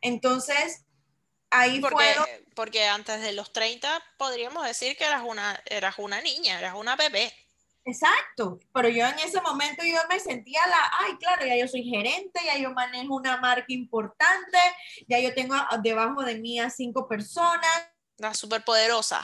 Entonces, 0.00 0.83
ahí 1.54 1.80
fue 1.80 2.16
porque 2.54 2.86
antes 2.86 3.20
de 3.20 3.32
los 3.32 3.52
30 3.52 4.02
podríamos 4.16 4.64
decir 4.66 4.96
que 4.96 5.04
eras 5.04 5.22
una, 5.26 5.60
eras 5.66 5.96
una 5.98 6.20
niña, 6.20 6.58
eras 6.58 6.74
una 6.74 6.96
bebé. 6.96 7.32
Exacto, 7.86 8.58
pero 8.72 8.88
yo 8.88 9.06
en 9.06 9.18
ese 9.18 9.42
momento 9.42 9.84
yo 9.84 9.98
me 10.08 10.18
sentía 10.18 10.66
la, 10.66 10.90
ay, 11.00 11.16
claro, 11.18 11.44
ya 11.44 11.54
yo 11.56 11.68
soy 11.68 11.84
gerente, 11.84 12.40
ya 12.42 12.56
yo 12.56 12.70
manejo 12.70 13.14
una 13.14 13.36
marca 13.36 13.66
importante, 13.68 14.58
ya 15.06 15.20
yo 15.20 15.34
tengo 15.34 15.54
debajo 15.82 16.22
de 16.22 16.38
mí 16.38 16.58
a 16.58 16.70
cinco 16.70 17.06
personas. 17.06 17.90
La 18.16 18.32
superpoderosa. 18.32 19.22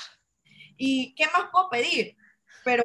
¿Y 0.77 1.15
qué 1.15 1.27
más 1.29 1.49
puedo 1.51 1.71
pedir? 1.71 2.19
Pero, 2.63 2.83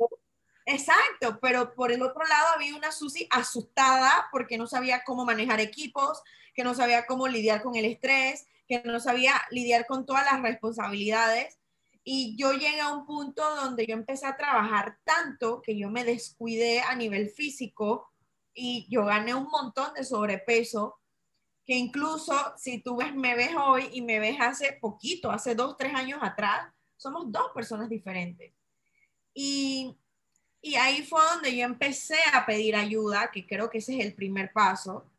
exacto, 0.66 1.40
pero 1.42 1.75
por 1.75 1.92
el 1.92 2.02
otro 2.02 2.25
lado 2.25 2.48
había 2.56 2.75
una 2.75 2.94
Susi 2.94 3.28
asustada 3.30 4.30
porque 4.32 4.58
no 4.58 4.68
sabía 4.68 5.04
cómo 5.04 5.25
manejar 5.25 5.60
equipos, 5.60 6.22
que 6.54 6.64
no 6.64 6.74
sabía 6.74 7.06
cómo 7.06 7.28
lidiar 7.28 7.62
con 7.62 7.75
el 7.75 7.84
estrés, 7.84 8.48
que 8.67 8.81
no 8.84 9.00
sabía 9.00 9.41
lidiar 9.51 9.86
con 9.86 10.05
todas 10.05 10.25
las 10.25 10.41
responsabilidades. 10.41 11.60
Y 12.03 12.36
yo 12.38 12.53
llegué 12.53 12.81
a 12.81 12.93
un 12.93 13.05
punto 13.05 13.43
donde 13.55 13.86
yo 13.88 13.93
empecé 13.93 14.27
a 14.27 14.38
trabajar 14.38 15.00
tanto 15.03 15.62
que 15.62 15.77
yo 15.77 15.89
me 15.89 16.03
descuidé 16.03 16.81
a 16.81 16.95
nivel 16.95 17.29
físico 17.29 18.12
y 18.53 18.88
yo 18.89 19.05
gané 19.05 19.34
un 19.36 19.48
montón 19.48 19.93
de 19.93 20.03
sobrepeso. 20.03 21.00
que 21.65 21.74
incluso 21.75 22.34
si 22.57 22.84
tú 22.84 22.98
ves, 22.98 23.15
me 23.15 23.36
ves 23.36 23.50
hoy 23.57 23.89
y 23.91 24.01
me 24.03 24.19
ves 24.19 24.38
hace 24.39 24.74
poquito, 24.79 25.31
hace 25.31 25.55
dos, 25.55 25.75
tres 25.77 25.95
años 25.95 26.19
atrás, 26.22 26.72
somos 26.95 27.31
dos 27.31 27.51
personas 27.55 27.89
diferentes. 27.89 28.53
Y, 29.34 29.98
y 30.62 30.75
ahí 30.75 31.03
fue 31.03 31.22
donde 31.34 31.55
yo 31.55 31.65
empecé 31.65 32.19
a 32.34 32.45
pedir 32.45 32.75
ayuda, 32.75 33.31
que 33.31 33.48
creo 33.48 33.69
que 33.69 33.79
ese 33.79 33.98
es 33.98 34.05
el 34.05 34.13
primer 34.13 34.53
paso. 34.53 35.10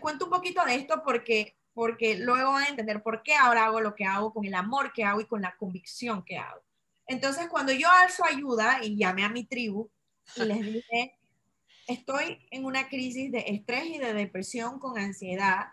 Cuento 0.00 0.26
un 0.26 0.30
poquito 0.30 0.64
de 0.64 0.74
esto 0.76 1.02
porque, 1.04 1.56
porque 1.74 2.18
luego 2.18 2.52
van 2.52 2.64
a 2.64 2.68
entender 2.68 3.02
por 3.02 3.22
qué 3.22 3.34
ahora 3.34 3.66
hago 3.66 3.80
lo 3.80 3.94
que 3.94 4.04
hago, 4.04 4.32
con 4.32 4.44
el 4.44 4.54
amor 4.54 4.92
que 4.92 5.04
hago 5.04 5.20
y 5.20 5.26
con 5.26 5.42
la 5.42 5.56
convicción 5.56 6.24
que 6.24 6.38
hago. 6.38 6.62
Entonces, 7.06 7.48
cuando 7.48 7.72
yo 7.72 7.88
alzo 7.90 8.24
ayuda 8.24 8.80
y 8.82 8.96
llamé 8.96 9.24
a 9.24 9.30
mi 9.30 9.44
tribu 9.44 9.90
y 10.36 10.44
les 10.44 10.60
dije, 10.60 11.18
estoy 11.88 12.46
en 12.50 12.64
una 12.64 12.88
crisis 12.88 13.32
de 13.32 13.44
estrés 13.48 13.86
y 13.86 13.98
de 13.98 14.12
depresión 14.12 14.78
con 14.78 14.98
ansiedad. 14.98 15.68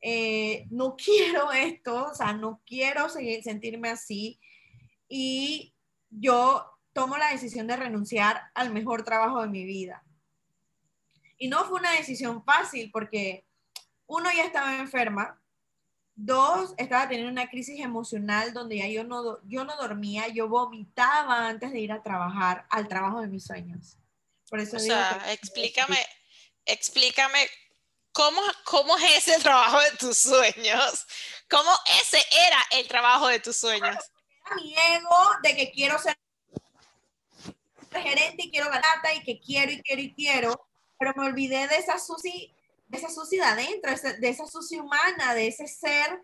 Eh, 0.00 0.66
no 0.70 0.96
quiero 1.04 1.52
esto, 1.52 2.06
o 2.06 2.14
sea, 2.14 2.32
no 2.32 2.62
quiero 2.64 3.08
seguir, 3.08 3.42
sentirme 3.42 3.90
así. 3.90 4.40
Y 5.08 5.74
yo 6.10 6.64
tomo 6.92 7.16
la 7.16 7.32
decisión 7.32 7.66
de 7.66 7.76
renunciar 7.76 8.40
al 8.54 8.72
mejor 8.72 9.02
trabajo 9.02 9.42
de 9.42 9.48
mi 9.48 9.64
vida. 9.64 10.04
Y 11.42 11.48
no 11.48 11.64
fue 11.64 11.80
una 11.80 11.92
decisión 11.92 12.44
fácil 12.44 12.90
porque 12.92 13.44
uno 14.06 14.30
ya 14.32 14.44
estaba 14.44 14.76
enferma, 14.76 15.42
dos, 16.14 16.74
estaba 16.76 17.08
teniendo 17.08 17.32
una 17.32 17.48
crisis 17.48 17.80
emocional 17.80 18.52
donde 18.52 18.78
ya 18.78 18.86
yo 18.86 19.02
no, 19.02 19.40
yo 19.48 19.64
no 19.64 19.74
dormía, 19.76 20.28
yo 20.28 20.48
vomitaba 20.48 21.48
antes 21.48 21.72
de 21.72 21.80
ir 21.80 21.92
a 21.92 22.02
trabajar 22.02 22.66
al 22.70 22.86
trabajo 22.86 23.20
de 23.20 23.28
mis 23.28 23.44
sueños 23.44 23.98
o 24.52 24.78
sea, 24.78 25.32
explícame, 25.32 25.98
explícame 26.66 27.48
cómo, 28.12 28.40
cómo 28.64 28.96
es 28.98 29.26
ese 29.26 29.40
trabajo 29.40 29.80
de 29.80 29.92
tus 29.92 30.18
sueños. 30.18 31.06
¿Cómo 31.48 31.70
ese 32.02 32.22
era 32.48 32.58
el 32.72 32.86
trabajo 32.86 33.28
de 33.28 33.40
tus 33.40 33.56
sueños? 33.56 33.96
Era 34.46 34.56
mi 34.56 34.74
ego 34.74 35.30
de 35.42 35.56
que 35.56 35.72
quiero 35.72 35.98
ser 35.98 36.18
gerente 37.92 38.44
y 38.44 38.50
quiero 38.50 38.68
ganar 38.70 38.98
y 39.14 39.22
que 39.22 39.40
quiero 39.40 39.72
y 39.72 39.82
quiero 39.82 40.02
y 40.02 40.14
quiero, 40.14 40.68
pero 41.02 41.14
me 41.16 41.26
olvidé 41.26 41.66
de 41.66 41.78
esa 41.78 41.98
suci, 41.98 42.54
de 42.86 42.98
esa 42.98 43.10
suciedad 43.10 43.58
adentro, 43.58 43.90
de 44.20 44.28
esa 44.28 44.46
sucia 44.46 44.80
humana, 44.80 45.34
de 45.34 45.48
ese 45.48 45.66
ser 45.66 46.22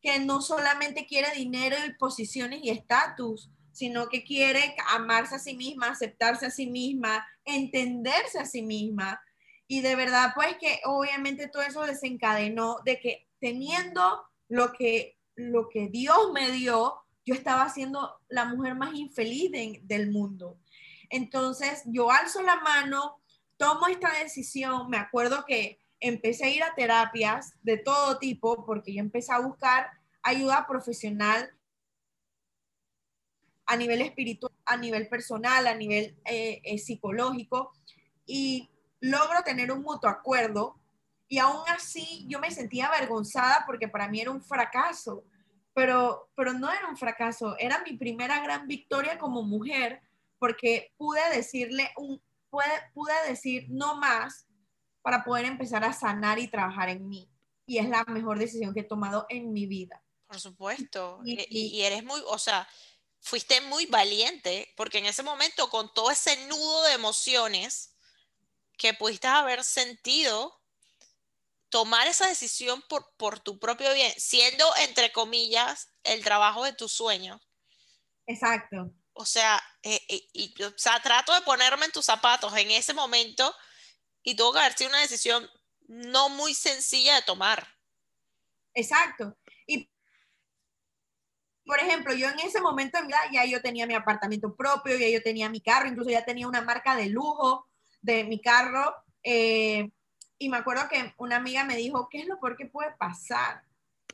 que 0.00 0.20
no 0.20 0.40
solamente 0.40 1.04
quiere 1.04 1.34
dinero 1.34 1.74
y 1.84 1.94
posiciones 1.94 2.60
y 2.62 2.70
estatus, 2.70 3.50
sino 3.72 4.08
que 4.08 4.22
quiere 4.22 4.76
amarse 4.86 5.34
a 5.34 5.40
sí 5.40 5.56
misma, 5.56 5.88
aceptarse 5.88 6.46
a 6.46 6.50
sí 6.52 6.68
misma, 6.68 7.26
entenderse 7.44 8.38
a 8.38 8.46
sí 8.46 8.62
misma. 8.62 9.20
Y 9.66 9.80
de 9.80 9.96
verdad, 9.96 10.30
pues 10.36 10.56
que 10.60 10.78
obviamente 10.84 11.48
todo 11.48 11.64
eso 11.64 11.82
desencadenó 11.82 12.76
de 12.84 13.00
que 13.00 13.26
teniendo 13.40 14.22
lo 14.46 14.70
que, 14.74 15.18
lo 15.34 15.68
que 15.68 15.88
Dios 15.88 16.30
me 16.32 16.52
dio, 16.52 17.02
yo 17.26 17.34
estaba 17.34 17.68
siendo 17.68 18.20
la 18.28 18.44
mujer 18.44 18.76
más 18.76 18.94
infeliz 18.94 19.50
del 19.82 20.12
mundo. 20.12 20.56
Entonces, 21.08 21.82
yo 21.86 22.12
alzo 22.12 22.42
la 22.42 22.60
mano, 22.60 23.20
tomo 23.60 23.88
esta 23.88 24.10
decisión, 24.22 24.88
me 24.88 24.96
acuerdo 24.96 25.44
que 25.44 25.78
empecé 26.00 26.46
a 26.46 26.48
ir 26.48 26.62
a 26.62 26.74
terapias 26.74 27.52
de 27.62 27.76
todo 27.76 28.18
tipo 28.18 28.64
porque 28.64 28.94
yo 28.94 29.00
empecé 29.00 29.34
a 29.34 29.38
buscar 29.40 29.90
ayuda 30.22 30.66
profesional 30.66 31.50
a 33.66 33.76
nivel 33.76 34.00
espiritual, 34.00 34.50
a 34.64 34.78
nivel 34.78 35.08
personal, 35.08 35.66
a 35.66 35.74
nivel 35.74 36.16
eh, 36.24 36.62
eh, 36.64 36.78
psicológico, 36.78 37.70
y 38.24 38.70
logro 38.98 39.42
tener 39.44 39.70
un 39.70 39.82
mutuo 39.82 40.08
acuerdo. 40.08 40.80
Y 41.28 41.36
aún 41.38 41.62
así 41.68 42.24
yo 42.28 42.38
me 42.40 42.50
sentía 42.50 42.86
avergonzada 42.86 43.64
porque 43.66 43.88
para 43.88 44.08
mí 44.08 44.22
era 44.22 44.30
un 44.30 44.42
fracaso, 44.42 45.22
pero, 45.74 46.30
pero 46.34 46.54
no 46.54 46.72
era 46.72 46.88
un 46.88 46.96
fracaso, 46.96 47.56
era 47.58 47.82
mi 47.84 47.98
primera 47.98 48.42
gran 48.42 48.66
victoria 48.66 49.18
como 49.18 49.42
mujer 49.42 50.00
porque 50.38 50.94
pude 50.96 51.20
decirle 51.34 51.90
un, 51.98 52.22
pude, 52.50 52.66
pude 52.92 53.12
decir 53.28 53.66
no 53.68 53.96
más 53.96 54.46
para 55.02 55.24
poder 55.24 55.46
empezar 55.46 55.84
a 55.84 55.92
sanar 55.92 56.38
y 56.38 56.48
trabajar 56.48 56.88
en 56.88 57.08
mí. 57.08 57.30
Y 57.66 57.78
es 57.78 57.88
la 57.88 58.04
mejor 58.04 58.38
decisión 58.38 58.74
que 58.74 58.80
he 58.80 58.84
tomado 58.84 59.26
en 59.28 59.52
mi 59.52 59.66
vida. 59.66 60.02
Por 60.26 60.40
supuesto. 60.40 61.20
y, 61.24 61.46
y, 61.48 61.82
eres 61.82 62.04
muy, 62.04 62.20
o 62.26 62.38
sea, 62.38 62.68
fuiste 63.20 63.60
muy 63.62 63.86
valiente, 63.86 64.72
porque 64.76 64.98
en 64.98 65.06
ese 65.06 65.22
momento, 65.22 65.70
con 65.70 65.92
todo 65.94 66.10
ese 66.10 66.46
nudo 66.46 66.82
de 66.84 66.92
emociones 66.92 67.96
que 68.76 68.94
pudiste 68.94 69.28
haber 69.28 69.62
sentido, 69.62 70.60
tomar 71.68 72.06
esa 72.06 72.28
decisión 72.28 72.82
por, 72.88 73.12
por 73.16 73.38
tu 73.40 73.58
propio 73.58 73.92
bien, 73.94 74.12
siendo, 74.16 74.64
entre 74.76 75.12
comillas, 75.12 75.90
el 76.02 76.22
trabajo 76.24 76.64
de 76.64 76.72
tus 76.72 76.92
sueños. 76.92 77.40
Exacto. 78.26 78.92
O 79.20 79.26
sea, 79.26 79.62
eh, 79.82 80.00
eh, 80.08 80.28
y, 80.32 80.62
o 80.62 80.72
sea, 80.76 81.00
trato 81.00 81.34
de 81.34 81.42
ponerme 81.42 81.86
en 81.86 81.92
tus 81.92 82.06
zapatos 82.06 82.56
en 82.56 82.70
ese 82.70 82.94
momento 82.94 83.54
y 84.22 84.34
tuvo 84.34 84.52
que 84.52 84.60
haber 84.60 84.76
sido 84.76 84.90
una 84.90 85.00
decisión 85.00 85.48
no 85.86 86.28
muy 86.28 86.54
sencilla 86.54 87.16
de 87.16 87.22
tomar. 87.22 87.66
Exacto 88.74 89.36
por 91.70 91.78
ejemplo, 91.78 92.12
yo 92.12 92.28
en 92.28 92.40
ese 92.40 92.60
momento 92.60 92.98
en 92.98 93.06
vida 93.06 93.20
ya 93.32 93.44
yo 93.44 93.62
tenía 93.62 93.86
mi 93.86 93.94
apartamento 93.94 94.56
propio, 94.56 94.98
ya 94.98 95.08
yo 95.08 95.22
tenía 95.22 95.48
mi 95.48 95.60
carro, 95.60 95.86
incluso 95.86 96.10
ya 96.10 96.24
tenía 96.24 96.48
una 96.48 96.62
marca 96.62 96.96
de 96.96 97.06
lujo 97.06 97.64
de 98.02 98.24
mi 98.24 98.40
carro. 98.40 98.92
Eh, 99.22 99.88
y 100.36 100.48
me 100.48 100.56
acuerdo 100.56 100.88
que 100.90 101.14
una 101.18 101.36
amiga 101.36 101.62
me 101.62 101.76
dijo, 101.76 102.08
¿qué 102.10 102.22
es 102.22 102.26
lo 102.26 102.40
peor 102.40 102.56
que 102.56 102.66
puede 102.66 102.90
pasar? 102.98 103.62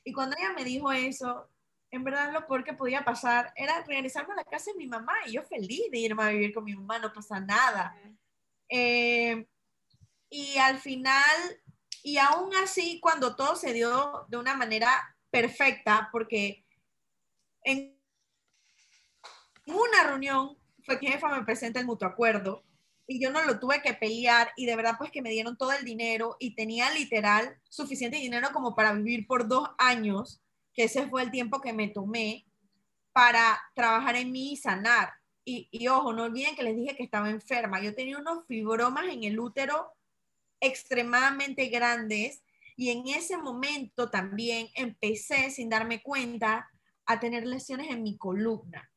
Y 0.04 0.12
cuando 0.12 0.36
ella 0.36 0.52
me 0.52 0.64
dijo 0.64 0.92
eso, 0.92 1.48
en 1.90 2.04
verdad 2.04 2.32
lo 2.32 2.46
peor 2.46 2.64
que 2.64 2.72
podía 2.72 3.04
pasar 3.04 3.52
era 3.56 3.82
regresarme 3.84 4.32
a 4.34 4.36
la 4.36 4.44
casa 4.44 4.72
de 4.72 4.78
mi 4.78 4.86
mamá 4.86 5.14
y 5.26 5.32
yo 5.32 5.42
feliz 5.42 5.90
de 5.90 5.98
irme 5.98 6.22
a 6.22 6.28
vivir 6.28 6.52
con 6.52 6.64
mi 6.64 6.74
mamá, 6.74 6.98
no 6.98 7.12
pasa 7.12 7.40
nada. 7.40 7.96
Eh, 8.68 9.46
y 10.28 10.58
al 10.58 10.78
final, 10.78 11.60
y 12.02 12.18
aún 12.18 12.54
así, 12.56 13.00
cuando 13.00 13.36
todo 13.36 13.56
se 13.56 13.72
dio 13.72 14.26
de 14.28 14.36
una 14.36 14.54
manera 14.54 15.16
perfecta, 15.30 16.08
porque 16.12 16.64
en 17.62 17.96
una 19.66 20.04
reunión 20.04 20.56
fue 20.84 20.98
que 20.98 21.08
jefa 21.08 21.28
me 21.28 21.44
presenta 21.44 21.80
el 21.80 21.86
mutuo 21.86 22.08
acuerdo 22.08 22.64
y 23.06 23.20
yo 23.20 23.30
no 23.30 23.44
lo 23.44 23.58
tuve 23.58 23.82
que 23.82 23.94
pelear 23.94 24.52
y 24.56 24.66
de 24.66 24.76
verdad 24.76 24.96
pues 24.98 25.10
que 25.10 25.22
me 25.22 25.30
dieron 25.30 25.56
todo 25.56 25.72
el 25.72 25.84
dinero 25.84 26.36
y 26.38 26.54
tenía 26.54 26.90
literal 26.92 27.60
suficiente 27.68 28.16
dinero 28.16 28.48
como 28.52 28.74
para 28.74 28.92
vivir 28.92 29.26
por 29.26 29.46
dos 29.46 29.68
años, 29.78 30.42
que 30.76 30.84
ese 30.84 31.08
fue 31.08 31.22
el 31.22 31.30
tiempo 31.30 31.60
que 31.60 31.72
me 31.72 31.88
tomé 31.88 32.46
para 33.12 33.60
trabajar 33.74 34.14
en 34.16 34.30
mí 34.30 34.52
y 34.52 34.56
sanar. 34.56 35.10
Y, 35.44 35.68
y 35.72 35.88
ojo, 35.88 36.12
no 36.12 36.24
olviden 36.24 36.54
que 36.54 36.62
les 36.62 36.76
dije 36.76 36.96
que 36.96 37.04
estaba 37.04 37.30
enferma. 37.30 37.80
Yo 37.80 37.94
tenía 37.94 38.18
unos 38.18 38.46
fibromas 38.46 39.06
en 39.08 39.24
el 39.24 39.40
útero 39.40 39.92
extremadamente 40.60 41.66
grandes 41.66 42.42
y 42.76 42.90
en 42.90 43.08
ese 43.08 43.38
momento 43.38 44.10
también 44.10 44.68
empecé 44.74 45.50
sin 45.50 45.68
darme 45.68 46.02
cuenta 46.02 46.70
a 47.06 47.18
tener 47.18 47.46
lesiones 47.46 47.88
en 47.90 48.02
mi 48.02 48.18
columna. 48.18 48.90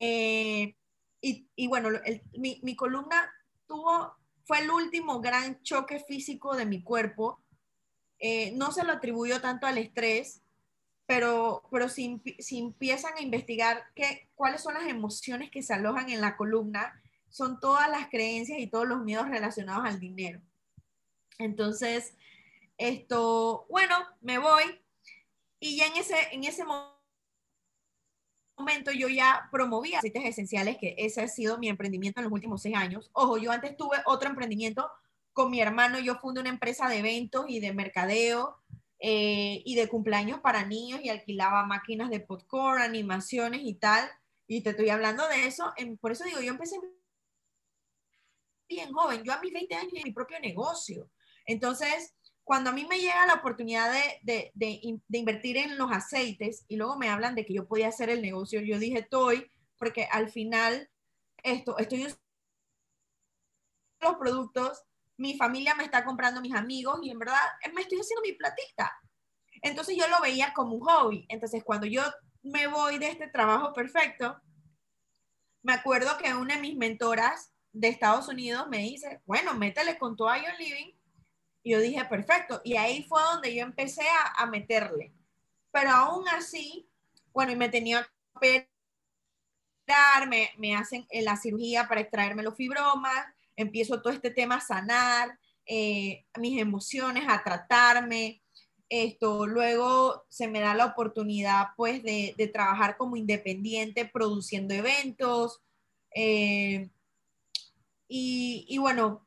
Eh, 0.00 0.76
y, 1.20 1.66
bueno, 1.66 1.88
mi, 2.34 2.76
columna 2.76 3.30
tuvo, 3.66 4.14
fue 4.44 4.60
el 4.60 4.70
último 4.70 5.20
gran 5.20 5.60
choque 5.62 6.00
físico 6.00 6.54
de 6.54 6.66
mi 6.66 6.82
cuerpo. 6.82 7.42
Eh, 8.18 8.52
no 8.52 8.72
se 8.72 8.84
lo 8.84 8.92
atribuyó 8.92 9.40
tanto 9.40 9.66
al 9.66 9.78
estrés, 9.78 10.42
pero, 11.06 11.62
pero 11.70 11.88
si, 11.88 12.20
si 12.38 12.58
empiezan 12.58 13.14
a 13.16 13.22
investigar 13.22 13.84
qué, 13.94 14.28
cuáles 14.34 14.60
son 14.60 14.74
las 14.74 14.86
emociones 14.86 15.50
que 15.50 15.62
se 15.62 15.74
alojan 15.74 16.10
en 16.10 16.20
la 16.20 16.36
columna, 16.36 17.00
son 17.30 17.60
todas 17.60 17.88
las 17.90 18.08
creencias 18.08 18.58
y 18.58 18.66
todos 18.66 18.86
los 18.86 19.02
miedos 19.02 19.28
relacionados 19.28 19.84
al 19.84 20.00
dinero. 20.00 20.40
Entonces, 21.38 22.14
esto, 22.76 23.66
bueno, 23.70 23.94
me 24.20 24.38
voy, 24.38 24.80
y 25.60 25.76
ya 25.76 25.86
en 25.86 25.96
ese, 25.96 26.16
en 26.32 26.44
ese 26.44 26.64
momento 28.56 28.92
yo 28.92 29.08
ya 29.08 29.48
promovía 29.50 29.98
aceites 29.98 30.24
esenciales, 30.24 30.78
que 30.78 30.94
ese 30.98 31.22
ha 31.22 31.28
sido 31.28 31.58
mi 31.58 31.68
emprendimiento 31.68 32.20
en 32.20 32.24
los 32.24 32.32
últimos 32.32 32.62
seis 32.62 32.76
años. 32.76 33.10
Ojo, 33.12 33.38
yo 33.38 33.52
antes 33.52 33.76
tuve 33.76 33.96
otro 34.04 34.28
emprendimiento 34.28 34.90
con 35.38 35.52
mi 35.52 35.60
hermano, 35.60 36.00
yo 36.00 36.16
fundé 36.16 36.40
una 36.40 36.50
empresa 36.50 36.88
de 36.88 36.98
eventos 36.98 37.44
y 37.46 37.60
de 37.60 37.72
mercadeo 37.72 38.56
eh, 38.98 39.62
y 39.64 39.76
de 39.76 39.86
cumpleaños 39.86 40.40
para 40.40 40.66
niños 40.66 41.00
y 41.00 41.10
alquilaba 41.10 41.64
máquinas 41.64 42.10
de 42.10 42.18
popcorn, 42.18 42.82
animaciones 42.82 43.60
y 43.62 43.74
tal. 43.74 44.10
Y 44.48 44.62
te 44.62 44.70
estoy 44.70 44.90
hablando 44.90 45.28
de 45.28 45.46
eso, 45.46 45.72
por 46.00 46.10
eso 46.10 46.24
digo, 46.24 46.40
yo 46.40 46.50
empecé 46.50 46.80
bien 48.68 48.92
joven, 48.92 49.22
yo 49.22 49.32
a 49.32 49.40
mis 49.40 49.52
20 49.52 49.76
años 49.76 49.92
en 49.94 50.02
mi 50.02 50.12
propio 50.12 50.40
negocio. 50.40 51.08
Entonces, 51.46 52.16
cuando 52.42 52.70
a 52.70 52.72
mí 52.72 52.84
me 52.90 52.98
llega 52.98 53.24
la 53.24 53.34
oportunidad 53.34 53.92
de, 54.22 54.50
invertir 55.08 55.56
en 55.56 55.78
los 55.78 55.92
aceites 55.92 56.64
y 56.66 56.74
luego 56.74 56.98
me 56.98 57.10
hablan 57.10 57.36
de 57.36 57.46
que 57.46 57.54
yo 57.54 57.68
podía 57.68 57.90
hacer 57.90 58.10
el 58.10 58.22
negocio, 58.22 58.60
yo 58.60 58.80
dije, 58.80 58.98
estoy, 58.98 59.48
porque 59.78 60.08
al 60.10 60.32
final 60.32 60.90
esto, 61.44 61.78
estoy 61.78 62.08
los 64.00 64.16
productos 64.16 64.87
mi 65.18 65.36
familia 65.36 65.74
me 65.74 65.84
está 65.84 66.04
comprando 66.04 66.40
mis 66.40 66.54
amigos 66.54 67.00
y 67.02 67.10
en 67.10 67.18
verdad 67.18 67.36
eh, 67.64 67.72
me 67.72 67.82
estoy 67.82 67.98
haciendo 67.98 68.22
mi 68.22 68.32
platita. 68.32 68.90
Entonces 69.60 69.96
yo 69.96 70.06
lo 70.08 70.20
veía 70.22 70.54
como 70.54 70.76
un 70.76 70.80
hobby. 70.80 71.26
Entonces 71.28 71.62
cuando 71.64 71.86
yo 71.86 72.02
me 72.42 72.68
voy 72.68 72.98
de 72.98 73.08
este 73.08 73.28
trabajo 73.28 73.72
perfecto, 73.72 74.40
me 75.62 75.74
acuerdo 75.74 76.16
que 76.18 76.32
una 76.34 76.54
de 76.54 76.60
mis 76.60 76.76
mentoras 76.76 77.52
de 77.72 77.88
Estados 77.88 78.28
Unidos 78.28 78.68
me 78.68 78.78
dice, 78.78 79.20
bueno, 79.26 79.54
métele 79.54 79.98
con 79.98 80.16
tu 80.16 80.24
Ion 80.24 80.56
Living. 80.58 80.94
Y 81.64 81.72
yo 81.72 81.80
dije, 81.80 82.04
perfecto. 82.04 82.60
Y 82.64 82.76
ahí 82.76 83.02
fue 83.08 83.20
donde 83.22 83.54
yo 83.54 83.62
empecé 83.62 84.08
a, 84.08 84.42
a 84.42 84.46
meterle. 84.46 85.12
Pero 85.72 85.90
aún 85.90 86.28
así, 86.28 86.88
bueno, 87.32 87.50
y 87.50 87.56
me 87.56 87.68
tenía 87.68 88.08
que 88.40 88.68
operar, 89.84 90.28
me, 90.28 90.52
me 90.58 90.76
hacen 90.76 91.06
la 91.10 91.36
cirugía 91.36 91.88
para 91.88 92.00
extraerme 92.00 92.44
los 92.44 92.54
fibromas, 92.56 93.26
empiezo 93.58 94.00
todo 94.00 94.12
este 94.12 94.30
tema 94.30 94.56
a 94.56 94.60
sanar 94.60 95.38
eh, 95.66 96.24
mis 96.38 96.60
emociones, 96.60 97.24
a 97.28 97.42
tratarme. 97.42 98.40
Esto, 98.88 99.46
luego 99.46 100.24
se 100.30 100.48
me 100.48 100.60
da 100.60 100.74
la 100.74 100.86
oportunidad 100.86 101.66
pues 101.76 102.02
de, 102.02 102.50
trabajar 102.52 102.96
como 102.96 103.16
independiente 103.16 104.06
produciendo 104.06 104.74
eventos. 104.74 105.60
Eh, 106.14 106.88
y, 108.06 108.64
y, 108.68 108.78
bueno, 108.78 109.26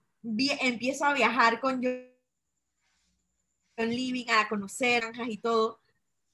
empiezo 0.62 1.06
a 1.06 1.14
viajar 1.14 1.60
con 1.60 1.84
John 1.84 3.90
Living, 3.90 4.28
a 4.30 4.48
conocer 4.48 5.04
granjas 5.04 5.28
y 5.28 5.38
todo. 5.38 5.82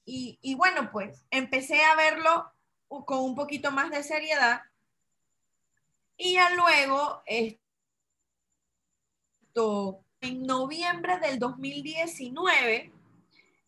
Y, 0.06 0.38
y 0.40 0.54
bueno, 0.54 0.90
pues 0.92 1.24
empecé 1.30 1.82
a 1.82 1.96
verlo 1.96 2.50
con 2.88 3.24
un 3.24 3.34
poquito 3.34 3.72
más 3.72 3.90
de 3.90 4.04
seriedad. 4.04 4.62
Y 6.16 6.34
ya 6.34 6.50
luego, 6.54 7.22
esto, 9.58 10.04
en 10.20 10.46
noviembre 10.46 11.18
del 11.18 11.38
2019, 11.40 12.92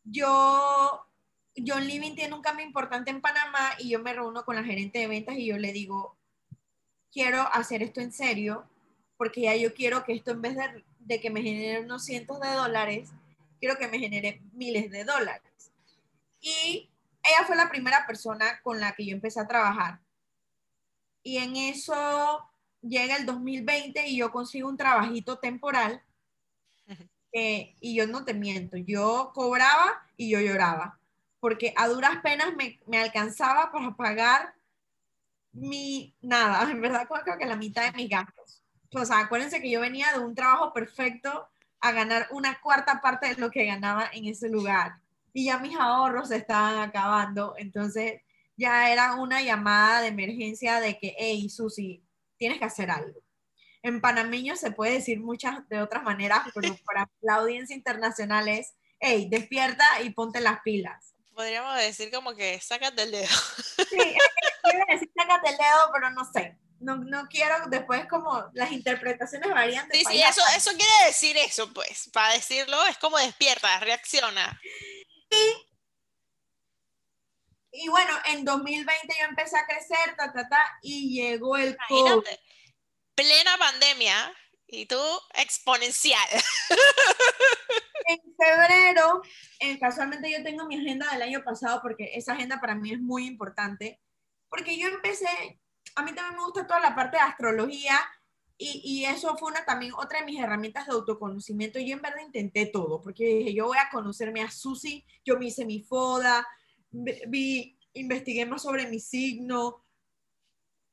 yo, 0.04 1.04
John 1.56 1.84
Living 1.84 2.14
tiene 2.14 2.34
un 2.34 2.42
cambio 2.42 2.64
importante 2.64 3.10
en 3.10 3.20
Panamá 3.20 3.70
y 3.78 3.90
yo 3.90 3.98
me 3.98 4.12
reúno 4.12 4.44
con 4.44 4.54
la 4.54 4.62
gerente 4.62 5.00
de 5.00 5.08
ventas 5.08 5.36
y 5.36 5.46
yo 5.46 5.58
le 5.58 5.72
digo, 5.72 6.16
quiero 7.12 7.42
hacer 7.52 7.82
esto 7.82 8.00
en 8.00 8.12
serio, 8.12 8.68
porque 9.16 9.42
ya 9.42 9.56
yo 9.56 9.74
quiero 9.74 10.04
que 10.04 10.12
esto 10.12 10.30
en 10.30 10.42
vez 10.42 10.54
de, 10.54 10.84
de 11.00 11.20
que 11.20 11.30
me 11.30 11.42
genere 11.42 11.80
unos 11.80 12.04
cientos 12.04 12.38
de 12.40 12.52
dólares, 12.52 13.10
quiero 13.58 13.76
que 13.76 13.88
me 13.88 13.98
genere 13.98 14.40
miles 14.52 14.92
de 14.92 15.04
dólares. 15.04 15.72
Y 16.40 16.88
ella 17.24 17.46
fue 17.46 17.56
la 17.56 17.68
primera 17.68 18.06
persona 18.06 18.60
con 18.62 18.78
la 18.78 18.92
que 18.92 19.06
yo 19.06 19.12
empecé 19.12 19.40
a 19.40 19.48
trabajar. 19.48 19.98
Y 21.24 21.38
en 21.38 21.56
eso 21.56 22.49
llega 22.82 23.16
el 23.16 23.26
2020 23.26 24.08
y 24.08 24.18
yo 24.18 24.30
consigo 24.30 24.68
un 24.68 24.76
trabajito 24.76 25.38
temporal. 25.38 26.02
Eh, 27.32 27.76
y 27.80 27.94
yo 27.94 28.08
no 28.08 28.24
te 28.24 28.34
miento, 28.34 28.76
yo 28.76 29.30
cobraba 29.32 30.02
y 30.16 30.30
yo 30.30 30.40
lloraba, 30.40 30.98
porque 31.38 31.72
a 31.76 31.86
duras 31.86 32.16
penas 32.24 32.56
me, 32.56 32.80
me 32.88 32.98
alcanzaba 32.98 33.70
para 33.70 33.94
pagar 33.94 34.52
mi 35.52 36.14
nada, 36.20 36.62
en 36.70 36.80
verdad 36.80 37.06
creo 37.08 37.38
que 37.38 37.46
la 37.46 37.54
mitad 37.54 37.84
de 37.84 37.96
mis 37.96 38.10
gastos. 38.10 38.62
O 38.92 39.04
sea, 39.04 39.20
acuérdense 39.20 39.60
que 39.60 39.70
yo 39.70 39.80
venía 39.80 40.12
de 40.12 40.18
un 40.18 40.34
trabajo 40.34 40.72
perfecto 40.72 41.48
a 41.80 41.92
ganar 41.92 42.26
una 42.32 42.60
cuarta 42.60 43.00
parte 43.00 43.28
de 43.28 43.36
lo 43.36 43.50
que 43.50 43.64
ganaba 43.64 44.10
en 44.12 44.26
ese 44.26 44.48
lugar. 44.48 45.00
Y 45.32 45.46
ya 45.46 45.58
mis 45.58 45.76
ahorros 45.76 46.28
se 46.28 46.36
estaban 46.36 46.80
acabando, 46.80 47.54
entonces 47.56 48.20
ya 48.56 48.90
era 48.90 49.14
una 49.14 49.40
llamada 49.42 50.02
de 50.02 50.08
emergencia 50.08 50.80
de 50.80 50.98
que, 50.98 51.14
hey, 51.16 51.48
Susi, 51.48 52.02
tienes 52.40 52.58
que 52.58 52.64
hacer 52.64 52.90
algo. 52.90 53.20
En 53.82 54.00
panameño 54.00 54.56
se 54.56 54.72
puede 54.72 54.94
decir 54.94 55.20
muchas 55.20 55.68
de 55.68 55.80
otras 55.80 56.02
maneras, 56.02 56.40
pero 56.54 56.74
para 56.84 57.08
la 57.20 57.34
audiencia 57.34 57.76
internacional 57.76 58.48
es, 58.48 58.74
hey, 58.98 59.28
despierta 59.30 59.84
y 60.02 60.10
ponte 60.10 60.40
las 60.40 60.60
pilas. 60.62 61.14
Podríamos 61.34 61.76
decir 61.76 62.10
como 62.10 62.34
que 62.34 62.58
sácate 62.60 63.02
el 63.02 63.12
dedo. 63.12 63.28
Sí, 63.76 63.98
quiero 64.62 64.84
decir 64.88 65.10
sácate 65.16 65.50
el 65.50 65.56
dedo, 65.56 65.90
pero 65.92 66.10
no 66.10 66.24
sé. 66.32 66.58
No, 66.80 66.96
no 66.96 67.26
quiero 67.28 67.54
después 67.68 68.06
como 68.06 68.46
las 68.54 68.72
interpretaciones 68.72 69.50
varían. 69.50 69.86
sí, 69.92 70.02
sí, 70.08 70.22
eso, 70.22 70.40
eso 70.56 70.70
quiere 70.70 71.06
decir 71.06 71.36
eso, 71.36 71.70
pues. 71.74 72.08
Para 72.10 72.32
decirlo 72.32 72.86
es 72.86 72.96
como 72.96 73.18
despierta, 73.18 73.80
reacciona. 73.80 74.58
Y 75.30 75.69
y 77.72 77.88
bueno, 77.88 78.12
en 78.26 78.44
2020 78.44 79.14
yo 79.18 79.26
empecé 79.26 79.56
a 79.56 79.66
crecer, 79.66 80.16
ta, 80.16 80.32
ta, 80.32 80.48
ta, 80.48 80.62
y 80.82 81.20
llegó 81.20 81.56
el 81.56 81.76
COVID. 81.88 82.24
Plena 83.14 83.56
pandemia 83.58 84.32
y 84.66 84.86
tú 84.86 85.00
exponencial. 85.34 86.28
En 88.06 88.18
febrero, 88.34 89.22
eh, 89.60 89.78
casualmente 89.78 90.32
yo 90.32 90.42
tengo 90.42 90.66
mi 90.66 90.76
agenda 90.76 91.12
del 91.12 91.22
año 91.22 91.44
pasado 91.44 91.80
porque 91.80 92.10
esa 92.14 92.32
agenda 92.32 92.60
para 92.60 92.74
mí 92.74 92.92
es 92.92 92.98
muy 92.98 93.24
importante, 93.26 94.00
porque 94.48 94.76
yo 94.76 94.88
empecé, 94.88 95.28
a 95.94 96.02
mí 96.02 96.12
también 96.12 96.36
me 96.36 96.44
gusta 96.44 96.66
toda 96.66 96.80
la 96.80 96.96
parte 96.96 97.18
de 97.18 97.22
astrología 97.22 98.00
y, 98.56 98.80
y, 98.82 99.04
eso 99.04 99.36
fue 99.36 99.52
una 99.52 99.64
también 99.64 99.92
otra 99.94 100.20
de 100.20 100.26
mis 100.26 100.40
herramientas 100.40 100.86
de 100.86 100.92
autoconocimiento. 100.92 101.78
Yo 101.78 101.94
en 101.94 102.02
verdad 102.02 102.20
intenté 102.26 102.66
todo, 102.66 103.00
porque 103.00 103.24
dije, 103.24 103.54
yo 103.54 103.66
voy 103.66 103.78
a 103.78 103.90
conocerme 103.90 104.42
a 104.42 104.50
Susi, 104.50 105.06
yo 105.24 105.38
me 105.38 105.46
hice 105.46 105.64
mi 105.64 105.84
foda, 105.84 106.44
vi, 106.90 107.78
investigué 107.94 108.46
más 108.46 108.62
sobre 108.62 108.86
mi 108.86 109.00
signo, 109.00 109.84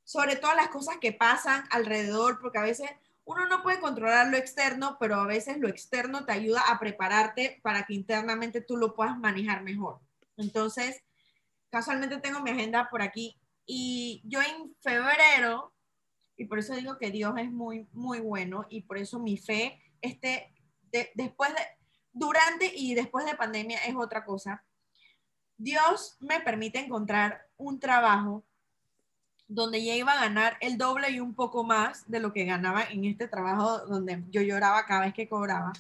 sobre 0.04 0.36
todas 0.36 0.56
las 0.56 0.70
cosas 0.70 0.98
que 1.02 1.14
pasan 1.14 1.64
alrededor, 1.70 2.40
porque 2.40 2.60
a 2.60 2.64
veces 2.64 2.90
uno 3.26 3.46
no 3.48 3.62
puede 3.62 3.82
controlar 3.82 4.28
lo 4.28 4.38
externo, 4.38 4.98
pero 5.00 5.16
a 5.16 5.28
veces 5.28 5.58
lo 5.58 5.68
externo 5.68 6.26
te 6.26 6.32
ayuda 6.32 6.62
a 6.70 6.80
prepararte 6.80 7.60
para 7.62 7.86
que 7.86 7.94
internamente 7.94 8.62
tú 8.62 8.78
lo 8.78 8.96
puedas 8.96 9.18
manejar 9.20 9.64
mejor. 9.64 10.00
Entonces, 10.38 11.04
casualmente 11.70 12.18
tengo 12.20 12.42
mi 12.42 12.52
agenda 12.52 12.90
por 12.90 13.02
aquí 13.02 13.38
y 13.66 14.22
yo 14.24 14.40
en 14.42 14.74
febrero, 14.80 15.74
y 16.38 16.46
por 16.46 16.60
eso 16.60 16.74
digo 16.76 16.98
que 16.98 17.12
Dios 17.12 17.34
es 17.38 17.52
muy, 17.52 17.88
muy 17.92 18.20
bueno 18.20 18.66
y 18.70 18.84
por 18.84 18.98
eso 18.98 19.20
mi 19.20 19.38
fe, 19.38 19.82
este, 20.02 20.54
después 21.16 21.54
de, 21.54 21.62
durante 22.14 22.72
y 22.74 22.94
después 22.94 23.26
de 23.26 23.36
pandemia 23.36 23.80
es 23.80 23.96
otra 23.96 24.24
cosa. 24.24 24.64
Dios 25.58 26.18
me 26.20 26.40
permite 26.40 26.80
encontrar 26.80 27.48
un 27.58 27.80
trabajo 27.80 28.44
donde 29.48 29.84
ya 29.84 29.96
iba 29.96 30.12
a 30.12 30.22
ganar 30.22 30.58
el 30.62 30.78
doble 30.78 31.10
y 31.10 31.20
un 31.20 31.34
poco 31.34 31.64
más 31.64 32.10
de 32.10 32.20
lo 32.20 32.34
que 32.34 32.46
ganaba 32.46 32.84
en 32.84 33.06
este 33.06 33.28
trabajo 33.28 33.80
donde 33.88 34.24
yo 34.30 34.42
lloraba 34.42 34.86
cada 34.86 35.02
vez 35.02 35.14
que 35.14 35.30
cobraba. 35.30 35.74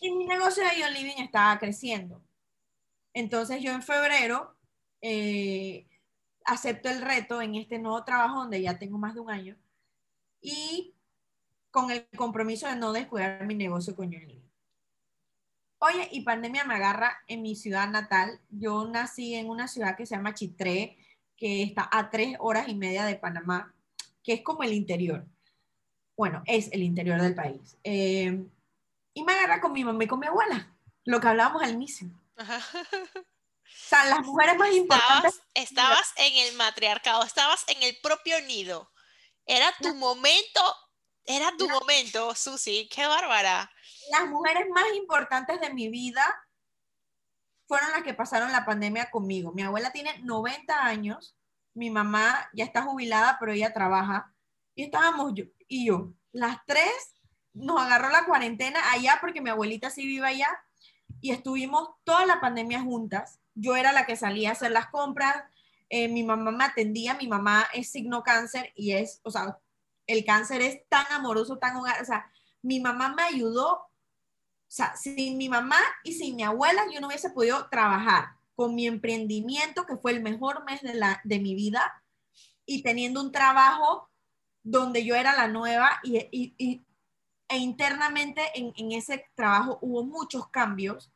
Y 0.00 0.12
mi 0.12 0.26
negocio 0.26 0.62
de 0.64 0.78
Ion 0.78 0.94
Living 0.94 1.22
estaba 1.22 1.58
creciendo. 1.58 2.22
Entonces 3.12 3.62
yo 3.62 3.72
en 3.72 3.82
febrero 3.82 4.54
eh, 5.00 5.86
acepto 6.44 6.88
el 6.88 7.00
reto 7.00 7.42
en 7.42 7.54
este 7.54 7.78
nuevo 7.78 8.04
trabajo 8.04 8.40
donde 8.40 8.62
ya 8.62 8.78
tengo 8.78 8.98
más 8.98 9.14
de 9.14 9.20
un 9.20 9.30
año 9.30 9.56
y 10.40 10.94
con 11.70 11.90
el 11.90 12.06
compromiso 12.16 12.66
de 12.66 12.76
no 12.76 12.92
descuidar 12.92 13.46
mi 13.46 13.54
negocio 13.54 13.94
con 13.94 14.10
Ion 14.10 14.26
Living. 14.26 14.39
Oye, 15.82 16.08
y 16.12 16.20
pandemia 16.20 16.64
me 16.64 16.74
agarra 16.74 17.22
en 17.26 17.40
mi 17.40 17.56
ciudad 17.56 17.88
natal. 17.88 18.38
Yo 18.50 18.86
nací 18.86 19.34
en 19.34 19.48
una 19.48 19.66
ciudad 19.66 19.96
que 19.96 20.04
se 20.04 20.14
llama 20.14 20.34
Chitré, 20.34 20.98
que 21.38 21.62
está 21.62 21.88
a 21.90 22.10
tres 22.10 22.36
horas 22.38 22.68
y 22.68 22.74
media 22.74 23.06
de 23.06 23.16
Panamá, 23.16 23.74
que 24.22 24.34
es 24.34 24.42
como 24.42 24.62
el 24.62 24.74
interior. 24.74 25.26
Bueno, 26.18 26.42
es 26.44 26.70
el 26.72 26.82
interior 26.82 27.22
del 27.22 27.34
país. 27.34 27.78
Eh, 27.82 28.44
y 29.14 29.24
me 29.24 29.32
agarra 29.32 29.62
con 29.62 29.72
mi 29.72 29.82
mamá 29.82 30.04
y 30.04 30.06
con 30.06 30.20
mi 30.20 30.26
abuela, 30.26 30.70
lo 31.04 31.18
que 31.18 31.28
hablábamos 31.28 31.62
al 31.62 31.72
inicio. 31.72 32.08
O 32.36 32.44
sea, 33.72 34.04
las 34.04 34.20
mujeres 34.20 34.58
más 34.58 34.72
importantes. 34.72 35.40
Estabas, 35.54 36.12
estabas 36.12 36.12
en 36.16 36.46
el 36.46 36.56
matriarcado, 36.56 37.22
estabas 37.24 37.64
en 37.68 37.82
el 37.82 37.96
propio 38.02 38.38
nido. 38.42 38.90
Era 39.46 39.72
tu 39.80 39.94
momento, 39.94 40.60
era 41.24 41.52
tu 41.56 41.68
momento, 41.68 42.34
Susi, 42.34 42.88
qué 42.92 43.06
bárbara 43.06 43.70
las 44.10 44.28
mujeres 44.28 44.68
más 44.70 44.84
importantes 44.96 45.60
de 45.60 45.72
mi 45.72 45.88
vida 45.88 46.22
fueron 47.66 47.92
las 47.92 48.02
que 48.02 48.14
pasaron 48.14 48.50
la 48.50 48.64
pandemia 48.64 49.10
conmigo. 49.10 49.52
Mi 49.52 49.62
abuela 49.62 49.92
tiene 49.92 50.18
90 50.22 50.84
años, 50.84 51.36
mi 51.74 51.90
mamá 51.90 52.48
ya 52.52 52.64
está 52.64 52.82
jubilada, 52.82 53.36
pero 53.38 53.52
ella 53.52 53.72
trabaja. 53.72 54.34
Y 54.74 54.84
estábamos 54.84 55.32
yo 55.34 55.44
y 55.68 55.86
yo, 55.86 56.12
las 56.32 56.58
tres, 56.66 57.14
nos 57.52 57.80
agarró 57.80 58.08
la 58.10 58.24
cuarentena 58.24 58.80
allá 58.92 59.18
porque 59.20 59.40
mi 59.40 59.50
abuelita 59.50 59.90
sí 59.90 60.06
vive 60.06 60.26
allá 60.26 60.48
y 61.20 61.30
estuvimos 61.30 61.90
toda 62.04 62.26
la 62.26 62.40
pandemia 62.40 62.80
juntas. 62.80 63.38
Yo 63.54 63.76
era 63.76 63.92
la 63.92 64.06
que 64.06 64.16
salía 64.16 64.50
a 64.50 64.52
hacer 64.52 64.72
las 64.72 64.88
compras, 64.88 65.44
eh, 65.88 66.08
mi 66.08 66.24
mamá 66.24 66.50
me 66.50 66.64
atendía, 66.64 67.14
mi 67.14 67.28
mamá 67.28 67.66
es 67.72 67.90
signo 67.90 68.22
cáncer 68.22 68.72
y 68.74 68.92
es, 68.92 69.20
o 69.22 69.30
sea, 69.30 69.58
el 70.10 70.24
cáncer 70.24 70.60
es 70.62 70.86
tan 70.88 71.06
amoroso, 71.10 71.58
tan 71.58 71.76
hogar, 71.76 72.00
o 72.02 72.04
sea, 72.04 72.30
mi 72.62 72.80
mamá 72.80 73.14
me 73.14 73.22
ayudó 73.22 73.90
o 74.70 74.72
sea, 74.72 74.94
sin 74.94 75.36
mi 75.36 75.48
mamá 75.48 75.80
y 76.04 76.12
sin 76.12 76.36
mi 76.36 76.44
abuela, 76.44 76.84
yo 76.94 77.00
no 77.00 77.08
hubiese 77.08 77.30
podido 77.30 77.68
trabajar 77.68 78.36
con 78.54 78.76
mi 78.76 78.86
emprendimiento, 78.86 79.84
que 79.84 79.96
fue 79.96 80.12
el 80.12 80.22
mejor 80.22 80.64
mes 80.64 80.80
de, 80.80 80.94
la, 80.94 81.20
de 81.24 81.40
mi 81.40 81.56
vida, 81.56 82.00
y 82.64 82.84
teniendo 82.84 83.20
un 83.20 83.32
trabajo 83.32 84.08
donde 84.62 85.04
yo 85.04 85.16
era 85.16 85.34
la 85.34 85.48
nueva 85.48 85.98
y, 86.04 86.18
y, 86.30 86.84
e 87.48 87.56
internamente 87.58 88.42
en, 88.54 88.72
en 88.76 88.92
ese 88.92 89.24
trabajo 89.34 89.80
hubo 89.82 90.04
muchos 90.04 90.46
cambios 90.50 91.10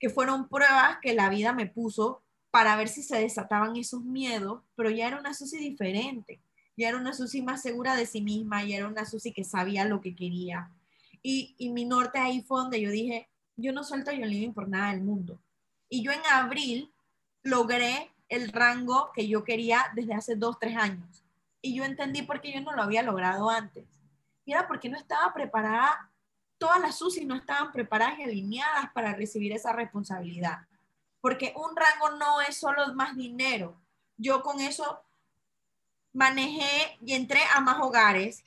que 0.00 0.10
fueron 0.10 0.48
pruebas 0.48 0.98
que 1.00 1.14
la 1.14 1.28
vida 1.28 1.52
me 1.52 1.66
puso 1.66 2.24
para 2.50 2.74
ver 2.74 2.88
si 2.88 3.04
se 3.04 3.20
desataban 3.20 3.76
esos 3.76 4.02
miedos, 4.02 4.62
pero 4.74 4.90
ya 4.90 5.06
era 5.06 5.20
una 5.20 5.32
Susi 5.32 5.58
diferente, 5.58 6.40
ya 6.76 6.88
era 6.88 6.98
una 6.98 7.14
Susi 7.14 7.42
más 7.42 7.62
segura 7.62 7.96
de 7.96 8.06
sí 8.06 8.20
misma, 8.20 8.64
ya 8.64 8.76
era 8.76 8.88
una 8.88 9.06
Susi 9.06 9.32
que 9.32 9.44
sabía 9.44 9.84
lo 9.84 10.00
que 10.00 10.14
quería. 10.14 10.70
Y, 11.22 11.54
y 11.58 11.70
mi 11.70 11.84
norte 11.84 12.18
ahí 12.18 12.42
fue 12.42 12.60
donde 12.60 12.80
yo 12.80 12.90
dije, 12.90 13.28
yo 13.56 13.72
no 13.72 13.82
suelto 13.82 14.10
a 14.10 14.14
Living 14.14 14.52
por 14.52 14.68
nada 14.68 14.92
del 14.92 15.02
mundo. 15.02 15.38
Y 15.88 16.02
yo 16.02 16.12
en 16.12 16.20
abril 16.30 16.92
logré 17.42 18.10
el 18.28 18.52
rango 18.52 19.10
que 19.14 19.26
yo 19.28 19.44
quería 19.44 19.86
desde 19.94 20.14
hace 20.14 20.36
dos, 20.36 20.58
tres 20.58 20.76
años. 20.76 21.24
Y 21.62 21.74
yo 21.74 21.84
entendí 21.84 22.22
por 22.22 22.40
qué 22.40 22.52
yo 22.52 22.60
no 22.60 22.72
lo 22.72 22.82
había 22.82 23.02
logrado 23.02 23.48
antes. 23.48 23.84
Y 24.44 24.52
era 24.52 24.68
porque 24.68 24.88
no 24.88 24.98
estaba 24.98 25.32
preparada, 25.32 26.10
todas 26.58 26.80
las 26.80 26.96
SUSI 26.98 27.24
no 27.24 27.36
estaban 27.36 27.72
preparadas 27.72 28.18
y 28.18 28.24
alineadas 28.24 28.92
para 28.92 29.14
recibir 29.14 29.52
esa 29.52 29.72
responsabilidad. 29.72 30.58
Porque 31.20 31.54
un 31.56 31.74
rango 31.74 32.18
no 32.18 32.40
es 32.42 32.56
solo 32.56 32.94
más 32.94 33.16
dinero. 33.16 33.80
Yo 34.16 34.42
con 34.42 34.60
eso 34.60 35.05
manejé 36.16 36.96
y 37.04 37.12
entré 37.12 37.40
a 37.54 37.60
más 37.60 37.78
hogares, 37.78 38.42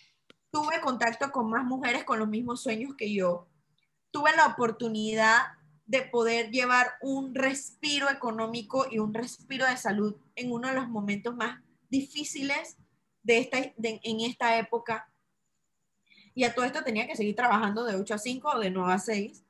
tuve 0.49 0.81
contacto 0.81 1.31
con 1.31 1.51
más 1.51 1.63
mujeres 1.63 2.03
con 2.03 2.17
los 2.17 2.27
mismos 2.27 2.63
sueños 2.63 2.95
que 2.97 3.13
yo, 3.13 3.47
tuve 4.09 4.35
la 4.35 4.47
oportunidad 4.47 5.43
de 5.85 6.01
poder 6.01 6.49
llevar 6.49 6.93
un 7.01 7.35
respiro 7.35 8.09
económico 8.09 8.87
y 8.89 8.97
un 8.97 9.13
respiro 9.13 9.67
de 9.67 9.77
salud 9.77 10.15
en 10.35 10.51
uno 10.51 10.67
de 10.67 10.73
los 10.73 10.89
momentos 10.89 11.35
más 11.35 11.61
difíciles 11.89 12.77
de 13.21 13.37
esta, 13.37 13.59
en 13.59 14.21
esta 14.21 14.57
época. 14.57 15.11
Y 16.33 16.45
a 16.45 16.55
todo 16.55 16.65
esto 16.65 16.83
tenía 16.83 17.05
que 17.05 17.15
seguir 17.15 17.35
trabajando 17.35 17.83
de 17.83 17.95
8 17.95 18.15
a 18.15 18.17
5 18.17 18.49
o 18.49 18.59
de 18.59 18.71
9 18.71 18.93
a 18.93 18.99
6. 18.99 19.43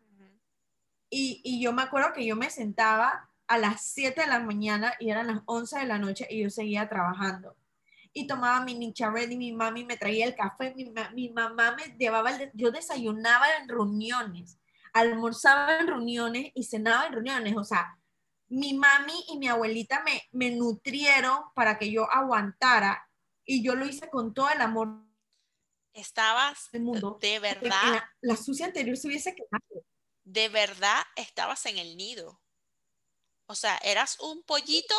y, 1.10 1.42
y 1.44 1.62
yo 1.62 1.72
me 1.72 1.84
acuerdo 1.84 2.12
que 2.14 2.26
yo 2.26 2.36
me 2.36 2.50
sentaba 2.50 3.30
a 3.48 3.58
las 3.58 3.82
7 3.82 4.20
de 4.20 4.28
la 4.28 4.40
mañana 4.40 4.94
y 5.00 5.10
eran 5.10 5.28
las 5.28 5.42
11 5.46 5.80
de 5.80 5.86
la 5.86 6.00
noche 6.00 6.28
y 6.30 6.44
yo 6.44 6.50
seguía 6.50 6.90
trabajando. 6.90 7.56
Y 8.14 8.28
tomaba 8.28 8.64
mi 8.66 8.76
nicha 8.76 9.10
ready, 9.10 9.38
mi 9.38 9.52
mami 9.52 9.86
me 9.86 9.98
traía 9.98 10.26
el 10.26 10.36
café, 10.36 10.74
mi, 10.76 10.92
mi 11.14 11.30
mamá 11.30 11.76
me 11.76 11.96
llevaba, 11.98 12.32
el, 12.32 12.52
yo 12.54 12.72
desayunaba 12.72 13.46
en 13.62 13.70
reuniones 13.70 14.60
almorzaba 14.94 15.80
en 15.80 15.88
reuniones 15.88 16.52
y 16.54 16.64
cenaba 16.64 17.08
en 17.08 17.14
reuniones. 17.14 17.58
O 17.58 17.64
sea, 17.64 17.98
mi 18.48 18.74
mami 18.74 19.26
y 19.30 19.38
mi 19.38 19.48
abuelita 19.48 20.04
me, 20.04 20.28
me 20.32 20.52
nutrieron 20.52 21.44
para 21.54 21.78
que 21.78 21.92
yo 21.92 22.10
aguantara 22.12 23.10
y 23.46 23.64
yo 23.64 23.76
lo 23.76 23.86
hice 23.86 24.10
con 24.10 24.34
todo 24.34 24.50
el 24.50 24.62
amor. 24.62 25.06
Estabas 25.94 26.70
del 26.72 26.84
mundo. 26.84 27.18
De 27.20 27.40
verdad. 27.40 28.04
La, 28.22 28.36
sucia 28.36 28.66
anterior 28.66 28.96
se 28.98 29.08
hubiese 29.08 29.36
quedado. 29.36 29.86
De 30.24 30.50
verdad 30.50 31.02
estabas 31.16 31.66
en 31.66 31.78
el 31.78 31.98
nido. 31.98 32.42
O 33.48 33.56
sea, 33.56 33.78
eras 33.84 34.20
un 34.20 34.44
pollito 34.44 34.96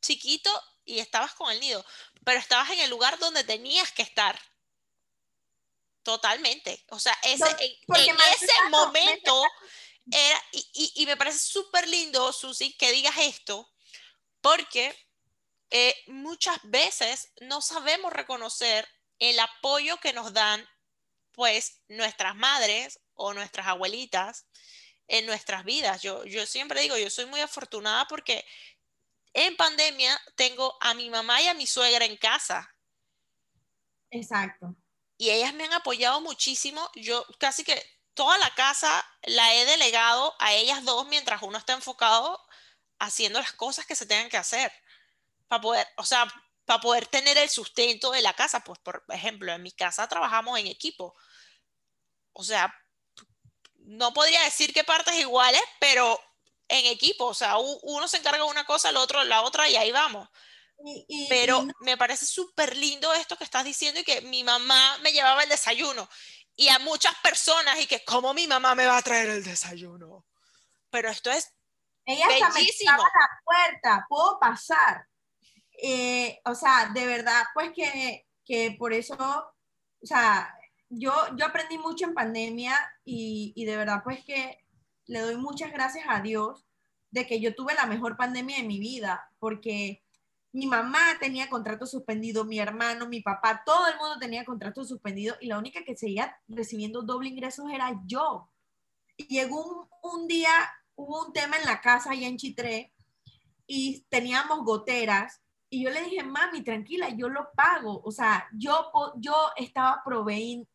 chiquito 0.00 0.50
y 0.84 0.98
estabas 0.98 1.34
con 1.34 1.52
el 1.52 1.60
nido, 1.60 1.84
pero 2.24 2.38
estabas 2.38 2.70
en 2.70 2.80
el 2.80 2.90
lugar 2.90 3.18
donde 3.18 3.44
tenías 3.44 3.90
que 3.92 4.02
estar. 4.02 4.38
Totalmente. 6.02 6.84
O 6.90 6.98
sea, 6.98 7.16
ese, 7.22 7.48
en, 7.48 8.16
ese 8.34 8.52
momento 8.70 9.44
era, 10.10 10.44
y, 10.52 10.92
y, 10.96 11.06
me 11.06 11.16
parece 11.16 11.38
súper 11.38 11.86
lindo, 11.88 12.32
Susi, 12.32 12.76
que 12.76 12.90
digas 12.90 13.14
esto, 13.18 13.70
porque 14.40 14.94
eh, 15.70 15.94
muchas 16.08 16.58
veces 16.64 17.32
no 17.40 17.62
sabemos 17.62 18.12
reconocer 18.12 18.88
el 19.18 19.38
apoyo 19.38 19.98
que 19.98 20.12
nos 20.12 20.32
dan, 20.32 20.68
pues, 21.30 21.80
nuestras 21.88 22.34
madres 22.34 22.98
o 23.14 23.32
nuestras 23.32 23.68
abuelitas 23.68 24.46
en 25.06 25.26
nuestras 25.26 25.64
vidas. 25.64 26.02
Yo, 26.02 26.24
yo 26.24 26.46
siempre 26.46 26.80
digo, 26.80 26.96
yo 26.98 27.10
soy 27.10 27.26
muy 27.26 27.40
afortunada 27.40 28.06
porque 28.08 28.44
en 29.34 29.56
pandemia 29.56 30.20
tengo 30.36 30.76
a 30.80 30.94
mi 30.94 31.10
mamá 31.10 31.40
y 31.42 31.48
a 31.48 31.54
mi 31.54 31.66
suegra 31.66 32.04
en 32.04 32.16
casa. 32.16 32.74
Exacto 34.10 34.76
y 35.22 35.30
ellas 35.30 35.54
me 35.54 35.62
han 35.62 35.72
apoyado 35.72 36.20
muchísimo. 36.20 36.90
Yo 36.96 37.24
casi 37.38 37.62
que 37.62 37.80
toda 38.12 38.36
la 38.38 38.52
casa 38.56 39.06
la 39.22 39.54
he 39.54 39.64
delegado 39.64 40.34
a 40.40 40.52
ellas 40.52 40.84
dos 40.84 41.06
mientras 41.06 41.42
uno 41.42 41.58
está 41.58 41.74
enfocado 41.74 42.44
haciendo 42.98 43.38
las 43.38 43.52
cosas 43.52 43.86
que 43.86 43.94
se 43.94 44.04
tengan 44.04 44.28
que 44.28 44.36
hacer 44.36 44.72
para 45.46 45.60
poder, 45.60 45.86
o 45.96 46.04
sea, 46.04 46.26
para 46.64 46.80
poder 46.80 47.06
tener 47.06 47.38
el 47.38 47.48
sustento 47.48 48.10
de 48.10 48.20
la 48.20 48.32
casa. 48.34 48.64
Pues, 48.64 48.80
por 48.80 49.04
ejemplo, 49.10 49.52
en 49.52 49.62
mi 49.62 49.70
casa 49.70 50.08
trabajamos 50.08 50.58
en 50.58 50.66
equipo. 50.66 51.14
O 52.32 52.42
sea, 52.42 52.74
no 53.76 54.12
podría 54.12 54.42
decir 54.42 54.74
que 54.74 54.82
partes 54.82 55.14
iguales, 55.14 55.62
pero 55.78 56.18
en 56.72 56.86
equipo. 56.86 57.26
O 57.26 57.34
sea, 57.34 57.56
uno 57.58 58.08
se 58.08 58.16
encarga 58.16 58.44
de 58.44 58.50
una 58.50 58.64
cosa, 58.64 58.88
el 58.88 58.96
otro 58.96 59.22
la 59.24 59.42
otra 59.42 59.68
y 59.68 59.76
ahí 59.76 59.92
vamos. 59.92 60.28
Pero 61.28 61.64
me 61.80 61.96
parece 61.96 62.26
súper 62.26 62.76
lindo 62.76 63.12
esto 63.14 63.36
que 63.36 63.44
estás 63.44 63.64
diciendo 63.64 64.00
y 64.00 64.04
que 64.04 64.20
mi 64.22 64.42
mamá 64.42 64.98
me 65.02 65.12
llevaba 65.12 65.42
el 65.42 65.48
desayuno. 65.48 66.08
Y 66.56 66.68
a 66.68 66.78
muchas 66.80 67.14
personas 67.22 67.78
y 67.80 67.86
que, 67.86 68.04
¿cómo 68.04 68.34
mi 68.34 68.46
mamá 68.46 68.74
me 68.74 68.86
va 68.86 68.96
a 68.96 69.02
traer 69.02 69.28
el 69.28 69.44
desayuno? 69.44 70.26
Pero 70.90 71.08
esto 71.08 71.30
es 71.30 71.54
Ella 72.04 72.26
bellísimo. 72.52 72.90
a 72.90 72.96
la 72.96 73.40
puerta, 73.44 74.06
puedo 74.08 74.38
pasar. 74.40 75.06
Eh, 75.82 76.40
o 76.44 76.54
sea, 76.54 76.90
de 76.92 77.06
verdad, 77.06 77.44
pues 77.54 77.70
que, 77.74 78.26
que 78.44 78.74
por 78.78 78.92
eso, 78.92 79.14
o 79.14 80.06
sea, 80.06 80.52
yo, 80.88 81.14
yo 81.36 81.46
aprendí 81.46 81.78
mucho 81.78 82.04
en 82.06 82.14
pandemia 82.14 82.76
y, 83.04 83.52
y 83.56 83.64
de 83.64 83.76
verdad, 83.76 84.02
pues 84.04 84.24
que 84.24 84.61
le 85.12 85.20
doy 85.20 85.36
muchas 85.36 85.70
gracias 85.72 86.06
a 86.08 86.20
Dios 86.20 86.64
de 87.10 87.26
que 87.26 87.38
yo 87.38 87.54
tuve 87.54 87.74
la 87.74 87.86
mejor 87.86 88.16
pandemia 88.16 88.56
de 88.56 88.62
mi 88.62 88.80
vida, 88.80 89.28
porque 89.38 90.02
mi 90.52 90.66
mamá 90.66 90.98
tenía 91.20 91.50
contrato 91.50 91.86
suspendido, 91.86 92.44
mi 92.44 92.58
hermano, 92.58 93.06
mi 93.06 93.20
papá, 93.20 93.62
todo 93.64 93.86
el 93.88 93.98
mundo 93.98 94.18
tenía 94.18 94.44
contrato 94.44 94.84
suspendido 94.84 95.36
y 95.40 95.46
la 95.46 95.58
única 95.58 95.84
que 95.84 95.96
seguía 95.96 96.34
recibiendo 96.48 97.02
doble 97.02 97.28
ingresos 97.28 97.70
era 97.70 98.00
yo. 98.06 98.50
Y 99.16 99.26
llegó 99.26 99.88
un, 100.02 100.26
día, 100.26 100.50
hubo 100.94 101.26
un 101.26 101.32
tema 101.34 101.58
en 101.58 101.66
la 101.66 101.82
casa 101.82 102.12
allá 102.12 102.26
en 102.26 102.38
Chitré 102.38 102.94
y 103.66 104.06
teníamos 104.08 104.64
goteras 104.64 105.42
y 105.68 105.84
yo 105.84 105.90
le 105.90 106.02
dije, 106.04 106.22
mami, 106.22 106.62
tranquila, 106.62 107.10
yo 107.10 107.28
lo 107.28 107.50
pago. 107.54 108.00
O 108.04 108.10
sea, 108.10 108.46
yo, 108.54 108.90
yo 109.16 109.34
estaba 109.56 110.02
proveyendo, 110.04 110.66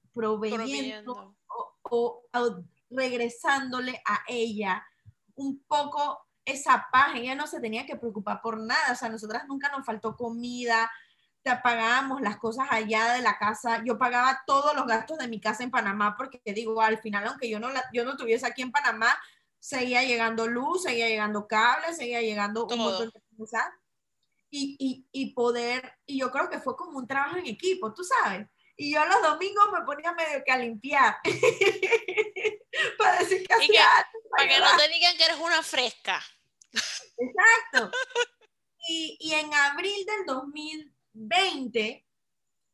o 1.82 2.24
regresándole 2.90 4.02
a 4.06 4.22
ella 4.28 4.86
un 5.36 5.64
poco 5.68 6.28
esa 6.46 6.88
paz, 6.92 7.10
ella 7.16 7.36
no 7.36 7.46
se 7.46 7.60
tenía 7.60 7.86
que 7.86 7.98
preocupar 7.98 8.42
por 8.42 8.58
nada, 8.60 8.94
o 8.94 8.96
sea, 8.96 9.10
nosotras 9.10 9.44
nunca 9.48 9.70
nos 9.70 9.86
faltó 9.86 10.16
comida, 10.16 10.90
te 11.44 11.56
pagábamos 11.58 12.22
las 12.22 12.38
cosas 12.38 12.68
allá 12.72 13.14
de 13.14 13.22
la 13.22 13.38
casa, 13.38 13.84
yo 13.86 13.98
pagaba 13.98 14.42
todos 14.46 14.74
los 14.76 14.86
gastos 14.86 15.18
de 15.18 15.28
mi 15.28 15.40
casa 15.42 15.64
en 15.64 15.72
Panamá, 15.72 16.16
porque 16.18 16.42
digo, 16.54 16.82
al 16.82 17.00
final, 17.00 17.28
aunque 17.28 17.50
yo 17.50 17.60
no, 17.60 17.70
la, 17.70 17.84
yo 17.94 18.06
no 18.06 18.12
estuviese 18.12 18.48
aquí 18.48 18.62
en 18.62 18.72
Panamá, 18.72 19.14
seguía 19.60 20.04
llegando 20.04 20.48
luz, 20.48 20.84
seguía 20.84 21.10
llegando 21.10 21.48
cables, 21.48 21.98
seguía 21.98 22.22
llegando 22.22 22.66
un 22.66 22.80
montón 22.80 23.12
de 23.14 23.22
cosas. 23.38 23.66
Y, 24.50 24.78
y, 24.80 25.06
y, 25.12 25.34
poder, 25.34 25.98
y 26.06 26.20
yo 26.20 26.32
creo 26.32 26.50
que 26.50 26.60
fue 26.60 26.78
como 26.78 26.98
un 26.98 27.06
trabajo 27.06 27.36
en 27.36 27.48
equipo, 27.48 27.94
tú 27.94 28.02
sabes. 28.04 28.48
Y 28.78 28.94
yo 28.94 29.06
los 29.06 29.22
domingos 29.22 29.66
me 29.74 29.86
ponía 29.86 30.14
medio 30.14 30.42
que 30.46 30.52
a 30.52 30.58
limpiar. 30.58 31.18
para 32.98 33.20
decir 33.20 33.48
que. 33.48 33.56
Para 34.30 34.50
que 34.50 34.60
no 34.60 34.78
te 34.78 34.90
digan 34.90 35.18
que 35.18 35.26
eres 35.26 35.38
una 35.38 35.64
fresca. 35.64 36.24
Exacto. 36.72 37.92
Y, 38.90 39.18
y, 39.20 39.34
en 39.34 39.54
abril 39.54 40.06
del 40.06 40.26
2020 40.26 42.06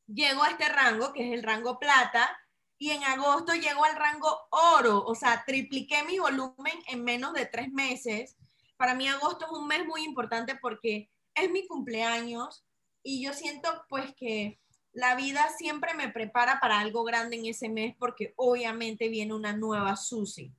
llegó 0.08 0.44
a 0.44 0.50
este 0.50 0.70
rango, 0.70 1.14
que 1.14 1.28
es 1.28 1.34
el 1.34 1.44
rango 1.44 1.80
plata, 1.80 2.38
y 2.78 2.92
en 2.92 3.04
agosto 3.04 3.54
llegó 3.54 3.86
al 3.86 3.96
rango 3.96 4.48
oro, 4.50 5.06
o 5.06 5.16
sea, 5.16 5.44
tripliqué 5.46 6.04
mi 6.04 6.20
volumen 6.20 6.78
en 6.88 7.04
menos 7.04 7.34
de 7.34 7.46
tres 7.46 7.72
meses. 7.72 8.36
Para 8.76 8.94
mí 8.94 9.08
agosto 9.08 9.46
es 9.46 9.52
un 9.52 9.68
mes 9.68 9.86
muy 9.86 10.04
importante 10.04 10.56
porque 10.56 11.10
es 11.34 11.50
mi 11.50 11.66
cumpleaños 11.66 12.66
y 13.02 13.24
yo 13.24 13.34
siento 13.34 13.86
pues 13.88 14.14
que 14.16 14.60
la 14.94 15.16
vida 15.16 15.50
siempre 15.58 15.94
me 15.96 16.10
prepara 16.10 16.60
para 16.60 16.80
algo 16.80 17.04
grande 17.04 17.36
en 17.36 17.46
ese 17.48 17.70
mes 17.70 17.96
porque 17.98 18.34
obviamente 18.38 19.10
viene 19.10 19.34
una 19.34 19.54
nueva 19.54 19.96
Susi. 19.96 20.52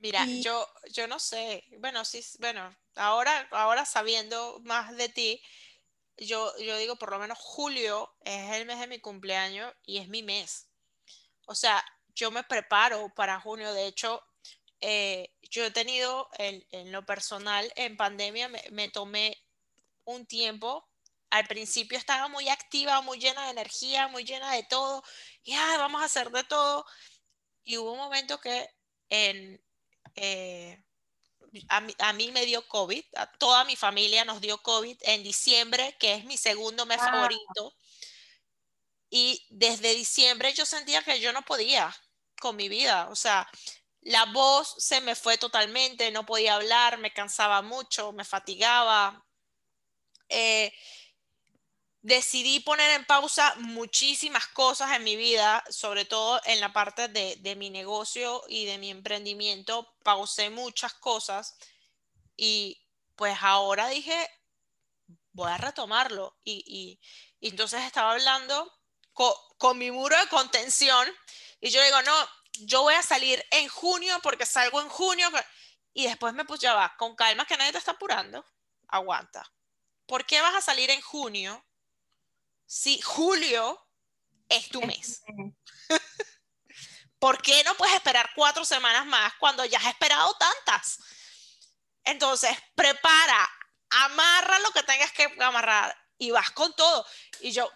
Mira, 0.00 0.24
yo, 0.26 0.64
yo 0.92 1.08
no 1.08 1.18
sé, 1.18 1.64
bueno, 1.80 2.04
sí, 2.04 2.24
bueno, 2.38 2.76
ahora, 2.94 3.48
ahora 3.50 3.84
sabiendo 3.84 4.60
más 4.62 4.96
de 4.96 5.08
ti, 5.08 5.42
yo, 6.16 6.56
yo 6.58 6.76
digo 6.76 6.96
por 6.96 7.10
lo 7.10 7.18
menos 7.18 7.38
julio 7.38 8.14
es 8.24 8.52
el 8.52 8.66
mes 8.66 8.78
de 8.78 8.86
mi 8.86 9.00
cumpleaños 9.00 9.72
y 9.84 9.98
es 9.98 10.08
mi 10.08 10.22
mes. 10.22 10.68
O 11.46 11.54
sea, 11.54 11.84
yo 12.14 12.30
me 12.30 12.44
preparo 12.44 13.12
para 13.14 13.40
junio. 13.40 13.72
De 13.72 13.86
hecho, 13.86 14.22
eh, 14.80 15.32
yo 15.42 15.64
he 15.64 15.70
tenido 15.70 16.28
en, 16.38 16.64
en, 16.70 16.92
lo 16.92 17.06
personal, 17.06 17.72
en 17.74 17.96
pandemia, 17.96 18.48
me, 18.48 18.62
me 18.70 18.88
tomé 18.88 19.36
un 20.04 20.26
tiempo. 20.26 20.88
Al 21.30 21.46
principio 21.46 21.98
estaba 21.98 22.28
muy 22.28 22.48
activa, 22.48 23.00
muy 23.02 23.18
llena 23.18 23.44
de 23.44 23.50
energía, 23.50 24.08
muy 24.08 24.24
llena 24.24 24.52
de 24.52 24.62
todo. 24.64 25.02
Y 25.42 25.54
vamos 25.56 26.02
a 26.02 26.06
hacer 26.06 26.30
de 26.30 26.44
todo. 26.44 26.84
y 27.64 27.76
hubo 27.76 27.92
un 27.92 27.98
momento 27.98 28.40
que 28.40 28.68
en, 29.10 29.62
eh, 30.16 30.82
a, 31.68 31.80
mí, 31.80 31.94
a, 31.98 32.12
mí, 32.12 32.32
me 32.32 32.46
dio 32.46 32.66
COVID, 32.66 33.04
a 33.16 33.30
toda 33.32 33.64
mi 33.64 33.76
familia 33.76 34.24
nos 34.24 34.40
dio 34.40 34.62
COVID 34.62 34.98
en 35.02 35.22
diciembre, 35.22 35.96
que 36.00 36.14
es 36.14 36.24
mi 36.24 36.36
segundo 36.36 36.86
mes 36.86 36.98
ah. 37.00 37.10
favorito. 37.10 37.74
Y 39.10 39.46
desde 39.50 39.94
diciembre 39.94 40.52
yo 40.52 40.66
sentía 40.66 41.02
que 41.02 41.20
yo 41.20 41.32
no 41.32 41.42
podía 41.42 41.94
con 42.40 42.56
mi 42.56 42.68
vida, 42.68 43.08
o 43.10 43.16
sea, 43.16 43.48
la 44.02 44.26
voz 44.26 44.74
se 44.78 45.00
me 45.00 45.14
fue 45.14 45.38
totalmente, 45.38 46.10
no 46.10 46.24
podía 46.24 46.54
hablar, 46.54 46.98
me 46.98 47.12
cansaba 47.12 47.62
mucho, 47.62 48.12
me 48.12 48.24
fatigaba. 48.24 49.24
Eh, 50.28 50.72
decidí 52.08 52.60
poner 52.60 52.90
en 52.92 53.04
pausa 53.04 53.54
muchísimas 53.56 54.46
cosas 54.48 54.92
en 54.96 55.04
mi 55.04 55.14
vida, 55.14 55.62
sobre 55.68 56.06
todo 56.06 56.40
en 56.46 56.58
la 56.58 56.72
parte 56.72 57.08
de, 57.08 57.56
mi 57.56 57.68
negocio 57.68 58.42
y 58.48 58.64
de 58.64 58.78
mi 58.78 58.90
emprendimiento. 58.90 59.94
Pausé 60.02 60.48
muchas 60.48 60.94
cosas 60.94 61.56
y 62.34 62.80
pues 63.14 63.36
ahora 63.42 63.88
dije, 63.88 64.28
voy 65.32 65.50
a 65.50 65.58
retomarlo. 65.58 66.36
Y, 66.44 66.98
entonces 67.42 67.82
estaba 67.82 68.12
hablando 68.12 68.72
con, 69.12 69.32
con, 69.58 69.76
mi 69.76 69.90
muro 69.90 70.18
de 70.18 70.28
contención 70.28 71.06
y 71.60 71.70
yo 71.70 71.82
digo, 71.82 72.00
no, 72.02 72.28
yo 72.60 72.82
voy 72.82 72.94
a 72.94 73.02
salir 73.02 73.44
en 73.50 73.68
junio 73.68 74.18
porque 74.22 74.46
salgo 74.46 74.80
en 74.80 74.88
junio. 74.88 75.28
Y 75.92 76.06
después 76.06 76.32
me 76.32 76.46
puse, 76.46 76.62
ya 76.62 76.74
va, 76.74 76.94
con 76.96 77.14
calma 77.14 77.44
que 77.44 77.56
nadie 77.58 77.72
te 77.72 77.78
está 77.78 77.92
apurando. 77.92 78.46
Aguanta. 78.88 79.44
¿Por 80.06 80.24
qué 80.24 80.40
vas 80.40 80.54
a 80.54 80.62
salir 80.62 80.88
en 80.90 81.02
junio 81.02 81.62
si 82.68 83.00
julio 83.00 83.82
es 84.48 84.68
tu 84.68 84.82
mes? 84.82 85.22
¿Por 87.18 87.40
qué 87.42 87.64
no 87.64 87.74
puedes 87.74 87.96
esperar 87.96 88.30
cuatro 88.36 88.64
semanas 88.64 89.06
más 89.06 89.32
cuando 89.40 89.64
ya 89.64 89.78
has 89.78 89.86
esperado 89.86 90.36
tantas? 90.36 90.98
Entonces, 92.04 92.56
prepara, 92.74 93.48
amarra 93.90 94.58
lo 94.60 94.70
que 94.70 94.82
tengas 94.82 95.10
que 95.12 95.34
amarrar 95.40 95.96
y 96.18 96.30
vas 96.30 96.50
con 96.50 96.74
todo. 96.76 97.04
Y 97.40 97.52
yo, 97.52 97.68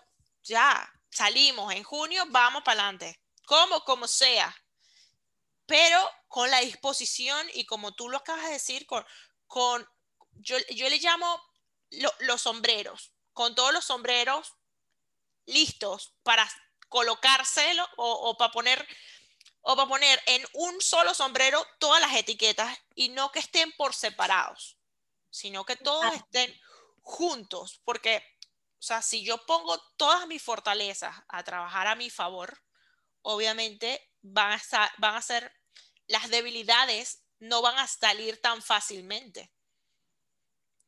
ya, 0.42 0.92
salimos 1.10 1.72
en 1.74 1.82
junio, 1.82 2.24
vamos 2.28 2.62
para 2.62 2.82
adelante. 2.82 3.20
Como, 3.46 3.82
como 3.84 4.06
sea. 4.06 4.54
Pero 5.66 6.08
con 6.28 6.50
la 6.50 6.60
disposición 6.60 7.48
y 7.54 7.64
como 7.64 7.94
tú 7.94 8.10
lo 8.10 8.18
acabas 8.18 8.44
de 8.44 8.52
decir, 8.52 8.86
con, 8.86 9.04
con 9.46 9.88
yo, 10.34 10.56
yo 10.70 10.88
le 10.88 10.98
llamo 10.98 11.42
los 12.20 12.42
sombreros, 12.42 13.12
con 13.32 13.54
todos 13.54 13.72
los 13.72 13.84
sombreros 13.84 14.54
listos 15.46 16.14
para 16.22 16.48
colocárselo 16.88 17.88
o, 17.96 18.36
para 18.36 18.52
poner 18.52 18.86
o 19.62 19.76
para 19.76 19.88
poner 19.88 20.20
en 20.26 20.44
un 20.54 20.80
solo 20.80 21.14
sombrero 21.14 21.64
todas 21.78 22.00
las 22.00 22.14
etiquetas 22.14 22.76
y 22.94 23.10
no 23.10 23.30
que 23.30 23.38
estén 23.38 23.72
por 23.72 23.94
separados, 23.94 24.76
sino 25.30 25.64
que 25.64 25.76
todos 25.76 26.12
estén 26.14 26.52
juntos, 27.00 27.80
porque, 27.84 28.24
o 28.78 28.82
sea, 28.82 29.02
si 29.02 29.24
yo 29.24 29.46
pongo 29.46 29.78
todas 29.96 30.26
mis 30.26 30.42
fortalezas 30.42 31.14
a 31.28 31.44
trabajar 31.44 31.86
a 31.86 31.94
mi 31.94 32.10
favor, 32.10 32.60
obviamente 33.22 34.10
van 34.20 34.58
a, 34.72 34.92
van 34.98 35.16
a 35.16 35.22
ser, 35.22 35.52
las 36.06 36.28
debilidades 36.28 37.22
no 37.38 37.62
van 37.62 37.78
a 37.78 37.86
salir 37.86 38.40
tan 38.40 38.62
fácilmente. 38.62 39.52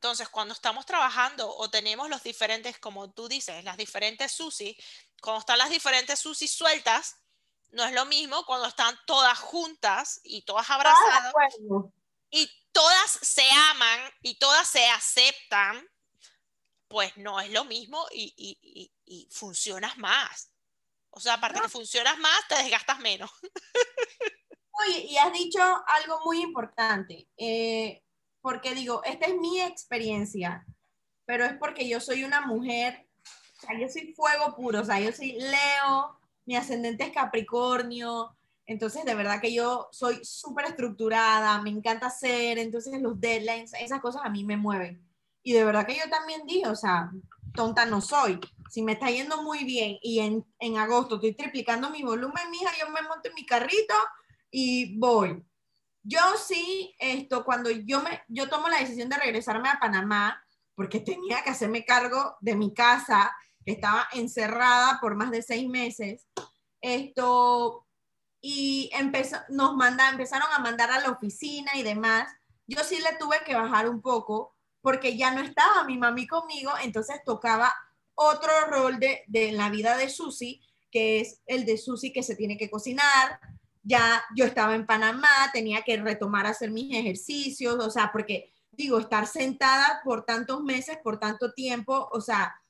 Entonces, 0.04 0.28
cuando 0.28 0.52
estamos 0.52 0.84
trabajando 0.84 1.48
o 1.56 1.70
tenemos 1.70 2.10
los 2.10 2.22
diferentes, 2.22 2.78
como 2.78 3.10
tú 3.14 3.26
dices, 3.26 3.64
las 3.64 3.78
diferentes 3.78 4.32
SUSI, 4.32 4.76
cuando 5.22 5.40
están 5.40 5.56
las 5.56 5.70
diferentes 5.70 6.18
SUSI 6.18 6.46
sueltas, 6.46 7.16
no 7.70 7.86
es 7.86 7.92
lo 7.94 8.04
mismo 8.04 8.44
cuando 8.44 8.68
están 8.68 8.94
todas 9.06 9.38
juntas 9.38 10.20
y 10.22 10.42
todas 10.42 10.68
abrazadas 10.68 11.32
y 12.28 12.50
todas 12.70 13.18
se 13.22 13.50
aman 13.50 13.98
y 14.20 14.38
todas 14.38 14.68
se 14.68 14.84
aceptan, 14.90 15.88
pues 16.86 17.16
no 17.16 17.40
es 17.40 17.50
lo 17.50 17.64
mismo 17.64 18.06
y, 18.12 18.92
funcionas 19.30 19.96
más. 19.96 20.52
O 21.08 21.18
sea, 21.18 21.34
aparte 21.34 21.62
que 21.62 21.68
funcionas 21.70 22.18
más, 22.18 22.46
te 22.46 22.56
desgastas 22.56 22.98
menos. 22.98 23.30
Oye, 24.86 24.98
y 24.98 25.16
has 25.16 25.32
dicho 25.32 25.62
algo 25.86 26.20
muy 26.26 26.42
importante. 26.42 27.26
Eh, 27.38 28.03
porque 28.44 28.74
digo, 28.74 29.00
esta 29.04 29.24
es 29.24 29.36
mi 29.40 29.58
experiencia, 29.62 30.66
pero 31.24 31.46
es 31.46 31.54
porque 31.54 31.88
yo 31.88 31.98
soy 31.98 32.24
una 32.24 32.42
mujer, 32.42 33.08
o 33.56 33.66
sea, 33.66 33.80
yo 33.80 33.88
soy 33.88 34.12
fuego 34.12 34.54
puro, 34.54 34.82
o 34.82 34.84
sea, 34.84 35.00
yo 35.00 35.12
soy 35.12 35.32
Leo, 35.32 36.18
mi 36.44 36.54
ascendente 36.54 37.04
es 37.04 37.12
Capricornio, 37.12 38.36
entonces 38.66 39.06
de 39.06 39.14
verdad 39.14 39.40
que 39.40 39.54
yo 39.54 39.88
soy 39.92 40.20
súper 40.22 40.66
estructurada, 40.66 41.62
me 41.62 41.70
encanta 41.70 42.08
hacer, 42.08 42.58
entonces 42.58 43.00
los 43.00 43.18
deadlines, 43.18 43.72
esas 43.80 44.02
cosas 44.02 44.20
a 44.26 44.28
mí 44.28 44.44
me 44.44 44.58
mueven. 44.58 45.02
Y 45.42 45.54
de 45.54 45.64
verdad 45.64 45.86
que 45.86 45.96
yo 45.96 46.10
también 46.10 46.42
dije, 46.46 46.68
o 46.68 46.76
sea, 46.76 47.10
tonta 47.54 47.86
no 47.86 48.02
soy. 48.02 48.38
Si 48.68 48.82
me 48.82 48.92
está 48.92 49.08
yendo 49.10 49.42
muy 49.42 49.64
bien 49.64 49.96
y 50.02 50.18
en, 50.18 50.44
en 50.58 50.76
agosto 50.76 51.14
estoy 51.14 51.32
triplicando 51.32 51.88
mi 51.88 52.02
volumen, 52.02 52.50
mija, 52.50 52.70
yo 52.78 52.90
me 52.90 53.00
monto 53.08 53.30
en 53.30 53.34
mi 53.36 53.46
carrito 53.46 53.94
y 54.50 54.98
voy. 54.98 55.42
Yo 56.06 56.20
sí, 56.36 56.94
esto, 56.98 57.44
cuando 57.46 57.70
yo, 57.70 58.02
me, 58.02 58.22
yo 58.28 58.50
tomo 58.50 58.68
la 58.68 58.78
decisión 58.78 59.08
de 59.08 59.16
regresarme 59.16 59.70
a 59.70 59.80
Panamá, 59.80 60.44
porque 60.74 61.00
tenía 61.00 61.42
que 61.42 61.50
hacerme 61.50 61.86
cargo 61.86 62.36
de 62.40 62.54
mi 62.54 62.74
casa, 62.74 63.34
que 63.64 63.72
estaba 63.72 64.06
encerrada 64.12 64.98
por 65.00 65.16
más 65.16 65.30
de 65.30 65.40
seis 65.40 65.66
meses, 65.66 66.28
esto, 66.82 67.86
y 68.42 68.90
empezó, 68.92 69.38
nos 69.48 69.74
manda, 69.76 70.10
empezaron 70.10 70.48
a 70.52 70.58
mandar 70.58 70.90
a 70.90 71.00
la 71.00 71.10
oficina 71.10 71.72
y 71.74 71.82
demás, 71.82 72.30
yo 72.66 72.84
sí 72.84 72.98
le 72.98 73.16
tuve 73.18 73.42
que 73.46 73.54
bajar 73.54 73.88
un 73.88 74.02
poco, 74.02 74.54
porque 74.82 75.16
ya 75.16 75.30
no 75.30 75.40
estaba 75.40 75.84
mi 75.84 75.96
mami 75.96 76.26
conmigo, 76.26 76.70
entonces 76.82 77.22
tocaba 77.24 77.72
otro 78.14 78.52
rol 78.68 78.98
de, 78.98 79.22
de 79.26 79.52
la 79.52 79.70
vida 79.70 79.96
de 79.96 80.10
Susi, 80.10 80.60
que 80.90 81.20
es 81.20 81.40
el 81.46 81.64
de 81.64 81.78
Susi 81.78 82.12
que 82.12 82.22
se 82.22 82.36
tiene 82.36 82.58
que 82.58 82.70
cocinar, 82.70 83.40
ya 83.84 84.24
yo 84.34 84.46
estaba 84.46 84.74
en 84.74 84.86
Panamá, 84.86 85.28
tenía 85.52 85.82
que 85.82 85.96
retomar 85.98 86.46
a 86.46 86.50
hacer 86.50 86.70
mis 86.70 86.92
ejercicios, 86.96 87.76
o 87.76 87.90
sea, 87.90 88.10
porque 88.10 88.52
digo, 88.72 88.98
estar 88.98 89.26
sentada 89.26 90.00
por 90.02 90.24
tantos 90.24 90.62
meses, 90.62 90.98
por 91.04 91.20
tanto 91.20 91.52
tiempo, 91.52 92.08
o 92.10 92.20
sea, 92.20 92.60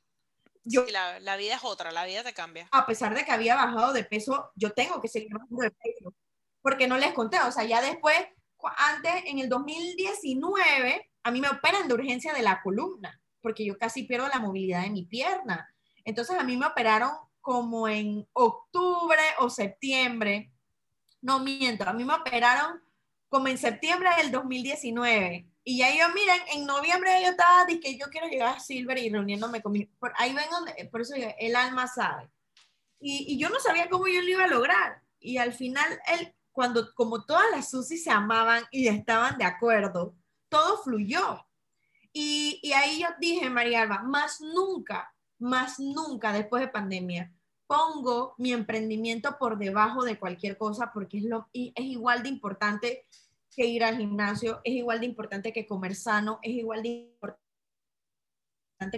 yo... 0.64 0.84
la, 0.86 1.36
vida 1.36 1.54
es 1.54 1.64
otra, 1.64 1.92
la 1.92 2.04
vida 2.04 2.22
te 2.22 2.34
cambia. 2.34 2.68
A 2.72 2.84
pesar 2.84 3.14
de 3.14 3.24
que 3.24 3.32
había 3.32 3.54
bajado 3.54 3.92
de 3.92 4.04
peso, 4.04 4.50
yo 4.56 4.72
tengo 4.72 5.00
que 5.00 5.08
seguir 5.08 5.32
bajando 5.32 5.62
de 5.62 5.70
peso, 5.70 6.14
porque 6.60 6.88
no 6.88 6.98
les 6.98 7.12
conté, 7.12 7.38
o 7.40 7.52
sea, 7.52 7.64
ya 7.64 7.80
después, 7.80 8.16
antes, 8.76 9.12
en 9.26 9.38
el 9.38 9.48
2019, 9.48 11.10
a 11.22 11.30
mí 11.30 11.40
me 11.40 11.48
operan 11.48 11.86
de 11.86 11.94
urgencia 11.94 12.32
de 12.32 12.42
la 12.42 12.60
columna, 12.62 13.20
porque 13.40 13.64
yo 13.64 13.78
casi 13.78 14.02
pierdo 14.02 14.26
la 14.28 14.40
movilidad 14.40 14.82
de 14.82 14.90
mi 14.90 15.04
pierna. 15.04 15.68
Entonces, 16.04 16.36
a 16.38 16.44
mí 16.44 16.56
me 16.56 16.66
operaron 16.66 17.12
como 17.40 17.88
en 17.88 18.26
octubre 18.32 19.22
o 19.38 19.50
septiembre 19.50 20.53
no 21.24 21.40
miento, 21.40 21.88
a 21.88 21.94
mí 21.94 22.04
me 22.04 22.14
operaron 22.14 22.82
como 23.30 23.48
en 23.48 23.56
septiembre 23.56 24.10
del 24.18 24.30
2019. 24.30 25.48
Y 25.64 25.78
ya 25.78 25.88
yo, 25.90 26.14
miren, 26.14 26.40
en 26.52 26.66
noviembre 26.66 27.10
yo 27.22 27.30
estaba, 27.30 27.64
dije, 27.64 27.96
yo 27.98 28.06
quiero 28.10 28.28
llegar 28.28 28.54
a 28.54 28.60
Silver 28.60 28.98
y 28.98 29.08
reuniéndome 29.08 29.62
con 29.62 29.72
mi, 29.72 29.86
por 29.86 30.12
ahí 30.18 30.34
ven 30.34 30.50
donde, 30.50 30.84
por 30.92 31.00
eso 31.00 31.14
el 31.16 31.56
alma 31.56 31.88
sabe. 31.88 32.30
Y, 33.00 33.24
y, 33.32 33.38
yo 33.38 33.48
no 33.48 33.58
sabía 33.58 33.88
cómo 33.88 34.06
yo 34.06 34.20
lo 34.20 34.28
iba 34.28 34.44
a 34.44 34.48
lograr. 34.48 35.02
Y 35.18 35.38
al 35.38 35.54
final, 35.54 35.98
él, 36.08 36.34
cuando, 36.52 36.94
como 36.94 37.24
todas 37.24 37.50
las 37.50 37.70
Susi 37.70 37.96
se 37.96 38.10
amaban 38.10 38.64
y 38.70 38.86
estaban 38.88 39.38
de 39.38 39.44
acuerdo, 39.44 40.14
todo 40.50 40.82
fluyó. 40.82 41.46
Y, 42.12 42.60
y 42.62 42.74
ahí 42.74 43.00
yo 43.00 43.08
dije, 43.18 43.48
María 43.48 43.82
Alba, 43.82 44.02
más 44.02 44.42
nunca, 44.42 45.14
más 45.38 45.80
nunca 45.80 46.34
después 46.34 46.60
de 46.60 46.68
pandemia, 46.68 47.33
pongo 47.66 48.34
mi 48.38 48.52
emprendimiento 48.52 49.36
por 49.38 49.58
debajo 49.58 50.04
de 50.04 50.18
cualquier 50.18 50.56
cosa 50.56 50.90
porque 50.92 51.18
es, 51.18 51.24
lo, 51.24 51.48
es 51.52 51.72
igual 51.76 52.22
de 52.22 52.28
importante 52.28 53.06
que 53.54 53.66
ir 53.66 53.84
al 53.84 53.96
gimnasio, 53.96 54.60
es 54.64 54.74
igual 54.74 55.00
de 55.00 55.06
importante 55.06 55.52
que 55.52 55.66
comer 55.66 55.94
sano, 55.94 56.38
es 56.42 56.52
igual 56.52 56.82
de 56.82 56.88
importante 56.88 57.40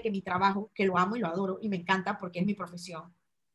que 0.03 0.11
mi 0.11 0.23
trabajo, 0.23 0.71
que 0.75 0.87
lo 0.87 0.99
amo 0.99 1.17
y 1.17 1.21
lo 1.21 1.29
adoro 1.29 1.59
y 1.61 1.69
me 1.69 1.77
encanta 1.77 2.19
porque 2.19 2.41
es 2.41 2.47
mi 2.47 2.55
profesión. 2.55 3.15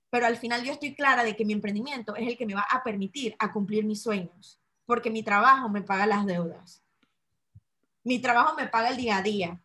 Pero 0.09 0.26
al 0.26 0.38
final 0.38 0.64
yo 0.64 0.74
estoy 0.74 0.93
clara 0.93 1.24
de 1.24 1.36
que 1.36 1.45
mi 1.45 1.53
emprendimiento 1.53 2.16
es 2.16 2.28
el 2.28 2.38
que 2.38 2.45
me 2.45 2.53
va 2.53 2.66
a 2.70 2.84
permitir 2.84 3.36
a 3.39 3.51
cumplir 3.51 3.86
mis 3.86 4.03
sueños, 4.03 4.59
porque 4.86 5.09
mi 5.09 5.24
trabajo 5.24 5.70
me 5.70 5.82
paga 5.82 6.05
las 6.05 6.26
deudas. 6.26 6.84
Mi 8.03 8.20
trabajo 8.20 8.55
me 8.55 8.68
paga 8.68 8.89
el 8.89 8.97
día 8.97 9.18
a 9.18 9.22
día. 9.22 9.62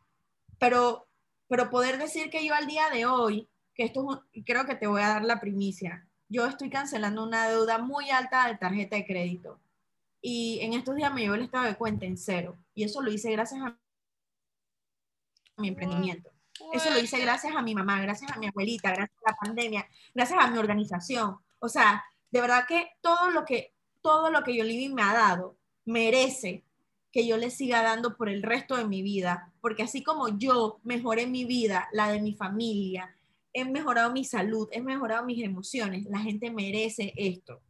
Pero, 0.58 1.08
pero 1.48 1.68
poder 1.68 1.98
decir 1.98 2.30
que 2.30 2.46
yo 2.46 2.54
al 2.54 2.66
día 2.66 2.88
de 2.90 3.06
hoy 3.06 3.48
que 3.76 3.84
esto 3.84 4.24
creo 4.44 4.64
que 4.64 4.74
te 4.74 4.86
voy 4.86 5.02
a 5.02 5.08
dar 5.08 5.24
la 5.24 5.38
primicia. 5.38 6.08
Yo 6.28 6.46
estoy 6.46 6.70
cancelando 6.70 7.22
una 7.22 7.48
deuda 7.48 7.78
muy 7.78 8.10
alta 8.10 8.48
de 8.48 8.56
tarjeta 8.56 8.96
de 8.96 9.06
crédito. 9.06 9.60
Y 10.20 10.58
en 10.62 10.72
estos 10.72 10.96
días 10.96 11.12
me 11.12 11.20
llevo 11.20 11.34
el 11.34 11.42
estado 11.42 11.66
de 11.66 11.76
cuenta 11.76 12.06
en 12.06 12.16
cero. 12.16 12.56
Y 12.74 12.84
eso 12.84 13.02
lo 13.02 13.12
hice 13.12 13.30
gracias 13.30 13.60
a 13.62 13.78
mi 15.58 15.68
emprendimiento. 15.68 16.30
Eso 16.72 16.90
lo 16.90 16.98
hice 16.98 17.20
gracias 17.20 17.54
a 17.54 17.62
mi 17.62 17.74
mamá, 17.74 18.00
gracias 18.00 18.32
a 18.32 18.38
mi 18.38 18.46
abuelita, 18.46 18.88
gracias 18.90 19.18
a 19.24 19.30
la 19.30 19.36
pandemia, 19.36 19.86
gracias 20.14 20.42
a 20.42 20.50
mi 20.50 20.58
organización. 20.58 21.36
O 21.58 21.68
sea, 21.68 22.02
de 22.30 22.40
verdad 22.40 22.64
que 22.66 22.88
todo 23.02 23.30
lo 23.30 23.44
que, 23.44 23.74
todo 24.00 24.30
lo 24.30 24.42
que 24.42 24.56
Yoliving 24.56 24.94
me 24.94 25.02
ha 25.02 25.12
dado 25.12 25.58
merece 25.84 26.64
que 27.12 27.26
yo 27.26 27.36
le 27.36 27.50
siga 27.50 27.82
dando 27.82 28.16
por 28.16 28.28
el 28.28 28.42
resto 28.42 28.76
de 28.76 28.86
mi 28.86 29.02
vida, 29.02 29.52
porque 29.60 29.82
así 29.82 30.02
como 30.02 30.38
yo 30.38 30.80
mejoré 30.82 31.26
mi 31.26 31.44
vida, 31.44 31.88
la 31.92 32.10
de 32.10 32.20
mi 32.20 32.34
familia, 32.34 33.15
he 33.56 33.64
mejorado 33.64 34.12
mi 34.12 34.22
salud, 34.22 34.68
he 34.70 34.82
mejorado 34.82 35.24
mis 35.24 35.42
emociones, 35.42 36.04
la 36.10 36.18
gente 36.18 36.50
merece 36.50 37.14
esto. 37.16 37.62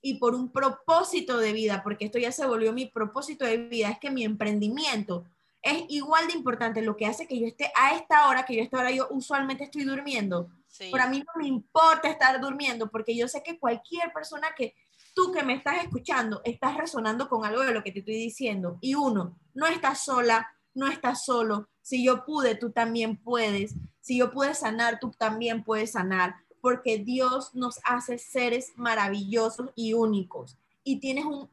Y 0.00 0.14
por 0.14 0.34
un 0.34 0.50
propósito 0.50 1.36
de 1.36 1.52
vida, 1.52 1.82
porque 1.82 2.06
esto 2.06 2.18
ya 2.18 2.32
se 2.32 2.46
volvió 2.46 2.72
mi 2.72 2.86
propósito 2.86 3.44
de 3.44 3.58
vida, 3.58 3.90
es 3.90 3.98
que 3.98 4.10
mi 4.10 4.24
emprendimiento 4.24 5.26
es 5.60 5.84
igual 5.88 6.28
de 6.28 6.32
importante 6.32 6.80
lo 6.80 6.96
que 6.96 7.04
hace 7.04 7.26
que 7.26 7.38
yo 7.38 7.46
esté 7.46 7.70
a 7.76 7.94
esta 7.94 8.28
hora, 8.28 8.46
que 8.46 8.54
yo 8.54 8.62
a 8.62 8.64
esta 8.64 8.78
hora 8.78 8.90
yo 8.90 9.06
usualmente 9.10 9.64
estoy 9.64 9.84
durmiendo. 9.84 10.48
Para 10.90 11.08
mí 11.08 11.18
no 11.18 11.42
me 11.42 11.46
importa 11.46 12.08
estar 12.08 12.40
durmiendo 12.40 12.90
porque 12.90 13.14
yo 13.14 13.28
sé 13.28 13.42
que 13.42 13.58
cualquier 13.58 14.10
persona 14.14 14.48
que 14.56 14.74
tú 15.14 15.30
que 15.30 15.42
me 15.42 15.54
estás 15.54 15.82
escuchando 15.82 16.40
estás 16.44 16.74
resonando 16.76 17.28
con 17.28 17.44
algo 17.44 17.64
de 17.64 17.72
lo 17.72 17.82
que 17.82 17.92
te 17.92 17.98
estoy 17.98 18.14
diciendo. 18.14 18.78
Y 18.80 18.94
uno, 18.94 19.36
no 19.52 19.66
estás 19.66 20.04
sola, 20.04 20.48
no 20.78 20.88
estás 20.88 21.24
solo. 21.24 21.68
Si 21.82 22.04
yo 22.04 22.24
pude, 22.24 22.54
tú 22.54 22.70
también 22.70 23.16
puedes. 23.16 23.74
Si 24.00 24.18
yo 24.18 24.30
pude 24.30 24.54
sanar, 24.54 24.98
tú 25.00 25.10
también 25.10 25.64
puedes 25.64 25.92
sanar. 25.92 26.36
Porque 26.60 26.98
Dios 26.98 27.54
nos 27.54 27.80
hace 27.84 28.18
seres 28.18 28.72
maravillosos 28.76 29.70
y 29.74 29.92
únicos. 29.92 30.56
Y 30.84 31.00
tienes 31.00 31.24
un, 31.24 31.50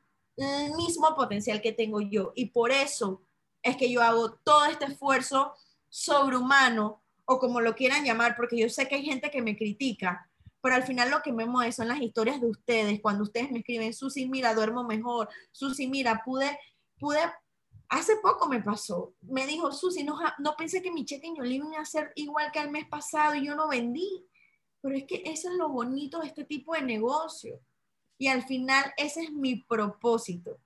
mismo 0.78 1.16
potencial 1.16 1.62
que 1.62 1.72
tengo 1.72 2.02
yo. 2.02 2.34
Y 2.36 2.48
por 2.48 2.72
eso 2.72 3.22
es 3.64 3.78
que 3.78 3.90
yo 3.90 4.02
hago 4.02 4.34
todo 4.44 4.66
este 4.66 4.86
esfuerzo 4.86 5.54
sobrehumano 5.90 7.02
o 7.24 7.40
como 7.40 7.62
lo 7.62 7.74
quieran 7.74 8.04
llamar, 8.04 8.36
porque 8.36 8.58
yo 8.58 8.70
sé 8.70 8.88
que 8.88 8.96
hay 8.96 9.06
gente 9.06 9.32
que 9.32 9.42
me 9.42 9.56
critica, 9.56 10.30
pero 10.62 10.76
al 10.76 10.84
final 10.84 11.10
lo 11.10 11.22
que 11.22 11.32
me 11.32 11.46
mueve 11.46 11.72
son 11.72 11.88
las 11.88 12.02
historias 12.02 12.42
de 12.42 12.48
ustedes, 12.48 13.00
cuando 13.00 13.24
ustedes 13.24 13.50
me 13.50 13.60
escriben, 13.60 13.94
Susi, 13.94 14.28
mira, 14.28 14.54
duermo 14.54 14.84
mejor, 14.84 15.30
Susi, 15.52 15.88
mira, 15.88 16.22
pude, 16.26 16.60
pude, 17.00 17.22
hace 17.90 18.18
poco 18.18 18.48
me 18.48 18.62
pasó, 18.62 19.14
me 19.22 19.46
dijo, 19.46 19.72
Susi, 19.72 20.04
no, 20.04 20.18
no 20.40 20.56
pensé 20.56 20.82
que 20.82 20.92
mi 20.92 21.06
cheque 21.06 21.28
en 21.28 21.36
Yolín 21.36 21.72
iba 21.72 21.82
a 21.82 21.86
ser 21.86 22.12
igual 22.16 22.52
que 22.52 22.60
el 22.60 22.72
mes 22.72 22.88
pasado 22.88 23.36
y 23.36 23.46
yo 23.46 23.56
no 23.56 23.68
vendí, 23.68 24.26
pero 24.82 24.96
es 24.96 25.06
que 25.06 25.24
eso 25.26 25.50
es 25.50 25.56
lo 25.56 25.70
bonito 25.70 26.20
de 26.20 26.28
este 26.28 26.44
tipo 26.44 26.74
de 26.74 26.82
negocio. 26.82 27.60
Y 28.18 28.28
al 28.28 28.44
final 28.44 28.94
ese 28.98 29.24
es 29.24 29.32
mi 29.32 29.56
propósito. 29.56 30.58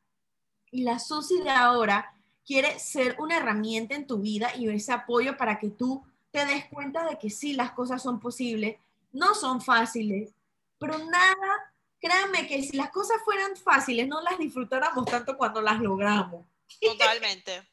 Y 0.71 0.83
la 0.83 0.99
Susi 0.99 1.41
de 1.41 1.49
ahora 1.49 2.13
quiere 2.45 2.79
ser 2.79 3.15
una 3.19 3.37
herramienta 3.37 3.95
en 3.95 4.07
tu 4.07 4.19
vida 4.19 4.55
y 4.55 4.67
ese 4.69 4.91
apoyo 4.91 5.37
para 5.37 5.59
que 5.59 5.69
tú 5.69 6.03
te 6.31 6.45
des 6.45 6.65
cuenta 6.65 7.05
de 7.05 7.17
que 7.17 7.29
sí, 7.29 7.53
las 7.53 7.71
cosas 7.71 8.01
son 8.01 8.19
posibles, 8.19 8.77
no 9.11 9.33
son 9.33 9.61
fáciles, 9.61 10.33
pero 10.77 10.97
nada, 10.97 11.73
créanme 11.99 12.47
que 12.47 12.61
si 12.63 12.77
las 12.77 12.91
cosas 12.91 13.17
fueran 13.23 13.55
fáciles, 13.55 14.07
no 14.07 14.21
las 14.21 14.37
disfrutáramos 14.37 15.05
tanto 15.05 15.37
cuando 15.37 15.61
las 15.61 15.79
logramos. 15.79 16.45
Totalmente. 16.81 17.67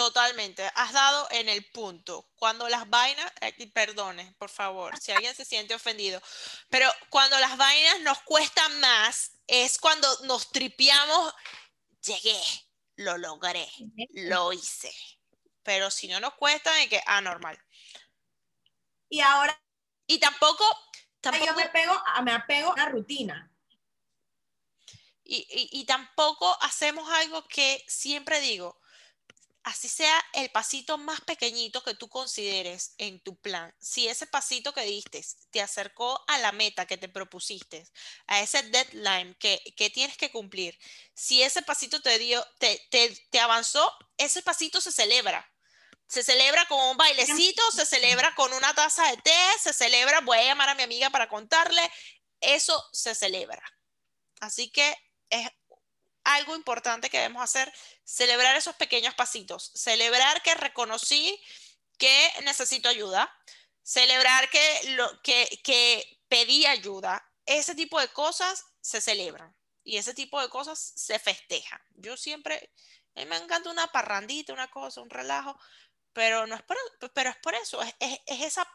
Totalmente, 0.00 0.64
has 0.76 0.94
dado 0.94 1.28
en 1.30 1.50
el 1.50 1.70
punto. 1.72 2.26
Cuando 2.36 2.70
las 2.70 2.88
vainas, 2.88 3.30
eh, 3.42 3.70
perdone, 3.70 4.34
por 4.38 4.48
favor, 4.48 4.98
si 4.98 5.12
alguien 5.12 5.34
se 5.34 5.44
siente 5.44 5.74
ofendido, 5.74 6.22
pero 6.70 6.90
cuando 7.10 7.38
las 7.38 7.58
vainas 7.58 8.00
nos 8.00 8.18
cuestan 8.22 8.80
más, 8.80 9.32
es 9.46 9.78
cuando 9.78 10.08
nos 10.22 10.50
tripiamos, 10.52 11.34
llegué, 12.02 12.40
lo 12.96 13.18
logré, 13.18 13.68
lo 14.12 14.54
hice. 14.54 14.90
Pero 15.62 15.90
si 15.90 16.08
no 16.08 16.18
nos 16.18 16.32
cuesta, 16.32 16.80
es 16.82 16.88
que, 16.88 17.02
ah, 17.04 17.20
normal. 17.20 17.62
Y 19.10 19.20
ahora... 19.20 19.62
Y 20.06 20.18
tampoco... 20.18 20.64
tampoco 21.20 21.44
yo 21.44 21.54
me, 21.54 21.68
pego, 21.68 22.02
me 22.24 22.32
apego 22.32 22.70
a 22.70 22.72
una 22.72 22.88
rutina. 22.88 23.49
Y, 25.32 25.84
tampoco 25.84 26.56
hacemos 26.60 27.08
algo 27.08 27.46
que 27.46 27.84
siempre 27.86 28.40
digo, 28.40 28.80
así 29.62 29.88
sea 29.88 30.20
el 30.32 30.50
pasito 30.50 30.98
más 30.98 31.20
pequeñito 31.20 31.84
que 31.84 31.94
tú 31.94 32.08
consideres 32.08 32.94
en 32.98 33.20
tu 33.20 33.36
plan, 33.36 33.72
si 33.78 34.08
ese 34.08 34.26
pasito 34.26 34.74
que 34.74 34.82
diste 34.82 35.24
te 35.50 35.60
acercó 35.60 36.20
a 36.26 36.38
la 36.38 36.50
meta 36.50 36.84
que 36.84 36.96
te 36.96 37.08
propusiste, 37.08 37.86
a 38.26 38.40
ese 38.40 38.64
deadline 38.64 39.36
que, 39.36 39.62
que 39.76 39.88
tienes 39.88 40.16
que 40.16 40.32
cumplir, 40.32 40.76
si 41.14 41.44
ese 41.44 41.62
pasito 41.62 42.02
te 42.02 42.18
dio, 42.18 42.44
te, 42.58 42.84
te, 42.90 43.10
te, 43.30 43.38
avanzó, 43.38 43.88
ese 44.16 44.42
pasito 44.42 44.80
se 44.80 44.90
celebra. 44.90 45.48
Se 46.08 46.24
celebra 46.24 46.66
con 46.66 46.80
un 46.90 46.96
bailecito, 46.96 47.70
se 47.70 47.86
celebra 47.86 48.34
con 48.34 48.52
una 48.52 48.74
taza 48.74 49.08
de 49.12 49.16
té, 49.18 49.38
se 49.62 49.72
celebra, 49.72 50.22
voy 50.22 50.38
a 50.38 50.44
llamar 50.44 50.70
a 50.70 50.74
mi 50.74 50.82
amiga 50.82 51.08
para 51.10 51.28
contarle, 51.28 51.88
eso 52.40 52.84
se 52.92 53.14
celebra. 53.14 53.62
Así 54.40 54.70
que 54.70 54.96
es 55.30 55.48
algo 56.24 56.54
importante 56.54 57.08
que 57.08 57.18
debemos 57.18 57.42
hacer, 57.42 57.72
celebrar 58.04 58.56
esos 58.56 58.76
pequeños 58.76 59.14
pasitos, 59.14 59.72
celebrar 59.74 60.42
que 60.42 60.54
reconocí 60.54 61.40
que 61.98 62.32
necesito 62.44 62.88
ayuda, 62.88 63.32
celebrar 63.82 64.48
que, 64.50 64.80
lo, 64.96 65.22
que, 65.22 65.60
que 65.62 66.20
pedí 66.28 66.66
ayuda, 66.66 67.26
ese 67.46 67.74
tipo 67.74 68.00
de 68.00 68.08
cosas 68.08 68.64
se 68.80 69.00
celebran 69.00 69.54
y 69.82 69.96
ese 69.96 70.14
tipo 70.14 70.40
de 70.40 70.48
cosas 70.48 70.78
se 70.78 71.18
festejan. 71.18 71.80
Yo 71.96 72.16
siempre, 72.16 72.72
a 73.16 73.20
mí 73.20 73.26
me 73.26 73.36
encanta 73.36 73.70
una 73.70 73.88
parrandita, 73.88 74.52
una 74.52 74.70
cosa, 74.70 75.00
un 75.00 75.10
relajo, 75.10 75.58
pero 76.12 76.46
no 76.46 76.54
es 76.54 76.62
por, 76.62 76.76
pero 77.12 77.30
es 77.30 77.36
por 77.36 77.54
eso, 77.54 77.82
es, 77.82 77.94
es, 77.98 78.18
es 78.26 78.40
esa, 78.42 78.68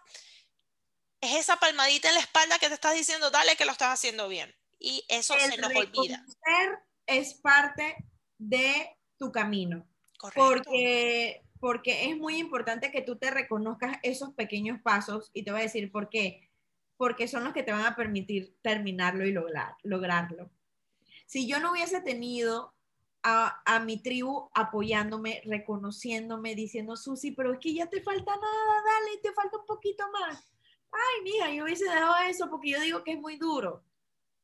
es 1.22 1.36
esa 1.36 1.58
palmadita 1.58 2.10
en 2.10 2.16
la 2.16 2.22
espalda 2.22 2.60
que 2.60 2.68
te 2.68 2.76
estás 2.76 2.94
diciendo, 2.94 3.30
dale 3.32 3.56
que 3.56 3.66
lo 3.66 3.72
estás 3.72 3.94
haciendo 3.94 4.28
bien. 4.28 4.56
Y 4.86 5.04
eso 5.10 5.34
se 5.40 5.58
nos 5.58 5.76
olvida 5.76 6.24
es 7.08 7.34
parte 7.36 7.96
de 8.38 8.98
tu 9.18 9.32
camino. 9.32 9.88
Porque, 10.36 11.44
porque 11.60 12.10
es 12.10 12.18
muy 12.18 12.38
importante 12.38 12.92
que 12.92 13.02
tú 13.02 13.18
te 13.18 13.32
reconozcas 13.32 13.98
esos 14.02 14.34
pequeños 14.34 14.80
pasos 14.82 15.30
y 15.34 15.44
te 15.44 15.52
voy 15.52 15.62
a 15.62 15.64
decir 15.64 15.92
por 15.92 16.10
qué. 16.10 16.50
Porque 16.98 17.28
son 17.28 17.44
los 17.44 17.54
que 17.54 17.64
te 17.64 17.72
van 17.72 17.86
a 17.86 17.96
permitir 17.96 18.56
terminarlo 18.62 19.26
y 19.26 19.32
lograr, 19.32 19.76
lograrlo. 19.84 20.50
Si 21.26 21.48
yo 21.48 21.60
no 21.60 21.72
hubiese 21.72 22.02
tenido 22.02 22.74
a, 23.24 23.62
a, 23.66 23.80
mi 23.80 23.98
tribu 23.98 24.50
apoyándome, 24.54 25.42
reconociéndome, 25.46 26.56
diciendo, 26.56 26.96
Susi, 26.96 27.32
pero 27.32 27.54
es 27.54 27.60
que 27.60 27.74
ya 27.74 27.88
te 27.88 28.02
falta 28.02 28.36
nada, 28.36 28.84
dale, 28.86 29.18
te 29.22 29.34
falta 29.34 29.58
un 29.58 29.66
poquito 29.66 30.06
más. 30.12 30.54
Ay, 30.92 31.24
mija, 31.24 31.52
yo 31.52 31.64
hubiese 31.66 31.86
dejado 31.86 32.16
eso 32.30 32.50
porque 32.50 32.70
yo 32.70 32.80
digo 32.80 33.04
que 33.04 33.14
es 33.14 33.20
muy 33.20 33.38
duro. 33.38 33.84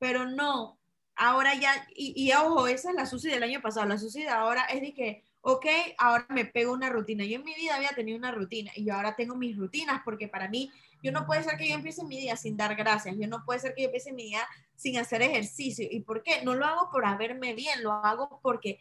Pero 0.02 0.26
no, 0.26 0.80
ahora 1.16 1.54
ya, 1.54 1.88
y, 1.96 2.32
ojo, 2.34 2.66
esa 2.66 2.90
es 2.90 2.96
la 2.96 3.06
Susi 3.06 3.30
del 3.30 3.44
año 3.44 3.62
pasado, 3.62 3.86
la 3.86 4.00
Susi 4.00 4.24
de 4.24 4.30
ahora 4.30 4.64
es 4.66 4.82
de 4.82 4.96
que, 4.96 5.24
ok, 5.42 5.68
ahora 6.00 6.26
me 6.30 6.46
pego 6.46 6.74
una 6.74 6.90
rutina. 6.90 7.24
Yo 7.24 7.36
en 7.36 7.44
mi 7.44 7.54
vida 7.54 7.76
había 7.76 7.92
tenido 7.92 8.18
una 8.18 8.32
rutina 8.32 8.72
y 8.76 8.86
yo 8.86 8.96
ahora 8.96 9.16
tengo 9.16 9.36
mis 9.36 9.56
rutinas 9.56 10.02
porque 10.04 10.28
para 10.28 10.50
mí, 10.50 10.72
yo 11.04 11.12
no 11.12 11.28
puede 11.28 11.44
ser 11.44 11.56
que 11.56 11.70
yo 11.70 11.76
empiece 11.76 12.04
mi 12.04 12.20
día 12.20 12.36
sin 12.36 12.58
dar 12.58 12.76
gracias, 12.76 13.16
yo 13.16 13.28
no 13.28 13.46
puede 13.46 13.60
ser 13.60 13.76
que 13.76 13.84
yo 13.84 13.90
empiece 13.90 14.12
mi 14.12 14.24
día 14.24 14.42
sin 14.76 14.98
hacer 14.98 15.22
ejercicio. 15.22 15.88
¿Y 15.88 16.00
por 16.00 16.24
qué? 16.24 16.42
No 16.44 16.56
lo 16.56 16.66
hago 16.66 16.90
por 16.90 17.06
haberme 17.06 17.54
bien, 17.54 17.84
lo 17.84 17.92
hago 17.92 18.40
porque 18.42 18.80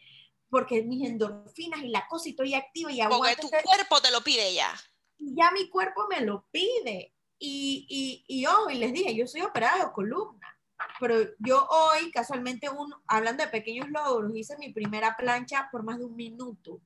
porque 0.49 0.81
mis 0.81 1.07
endorfinas 1.07 1.83
y 1.83 1.89
la 1.89 2.07
cosa 2.07 2.29
y 2.29 2.31
estoy 2.31 2.55
activa 2.55 2.91
y 2.91 2.99
Porque 3.07 3.35
tu 3.35 3.47
cuerpo 3.47 4.01
te 4.01 4.09
lo 4.09 4.21
pide 4.21 4.55
ya. 4.55 4.73
Ya 5.19 5.51
mi 5.51 5.69
cuerpo 5.69 6.07
me 6.09 6.21
lo 6.21 6.47
pide. 6.49 7.13
Y, 7.37 7.85
y, 7.87 8.25
y, 8.27 8.45
oh, 8.47 8.71
y 8.71 8.79
les 8.79 8.91
dije, 8.91 9.15
yo 9.15 9.27
soy 9.27 9.41
operada 9.41 9.85
de 9.85 9.91
columna 9.91 10.57
pero 11.01 11.15
yo 11.39 11.67
hoy, 11.67 12.11
casualmente, 12.11 12.69
un, 12.69 12.93
hablando 13.07 13.43
de 13.43 13.49
pequeños 13.49 13.89
logros, 13.89 14.31
hice 14.35 14.55
mi 14.57 14.71
primera 14.71 15.17
plancha 15.17 15.67
por 15.71 15.81
más 15.81 15.97
de 15.97 16.05
un 16.05 16.15
minuto. 16.15 16.79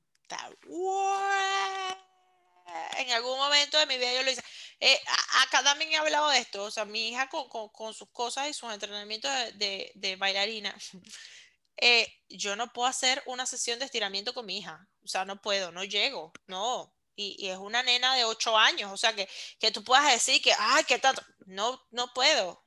En 2.96 3.10
algún 3.10 3.38
momento 3.38 3.78
de 3.78 3.84
mi 3.84 3.98
vida 3.98 4.14
yo 4.14 4.22
lo 4.22 4.30
hice. 4.30 4.42
Eh, 4.80 4.98
acá 5.44 5.62
también 5.62 5.92
he 5.92 5.96
hablado 5.96 6.30
de 6.30 6.38
esto, 6.38 6.64
o 6.64 6.70
sea, 6.70 6.86
mi 6.86 7.10
hija 7.10 7.28
con, 7.28 7.48
con, 7.68 7.92
sus 7.92 8.08
cosas 8.10 8.48
y 8.48 8.54
sus 8.54 8.72
entrenamientos 8.72 9.30
de, 9.54 9.92
de, 9.94 10.16
bailarina, 10.16 10.74
eh, 11.76 12.10
yo 12.28 12.56
no 12.56 12.72
puedo 12.72 12.88
hacer 12.88 13.22
una 13.26 13.46
sesión 13.46 13.78
de 13.78 13.84
estiramiento 13.84 14.32
con 14.32 14.46
mi 14.46 14.58
hija, 14.58 14.88
o 15.02 15.08
sea, 15.08 15.24
no 15.24 15.40
puedo, 15.40 15.72
no 15.72 15.84
llego, 15.84 16.32
no. 16.46 16.94
Y, 17.14 17.36
y 17.38 17.48
es 17.48 17.56
una 17.58 17.82
nena 17.82 18.14
de 18.16 18.24
8 18.24 18.56
años, 18.56 18.92
o 18.92 18.96
sea, 18.96 19.14
que, 19.14 19.28
que 19.58 19.70
tú 19.70 19.84
puedas 19.84 20.10
decir 20.10 20.42
que, 20.42 20.52
ay, 20.58 20.84
qué 20.84 20.98
tanto, 20.98 21.22
no, 21.46 21.82
no 21.90 22.12
puedo, 22.12 22.65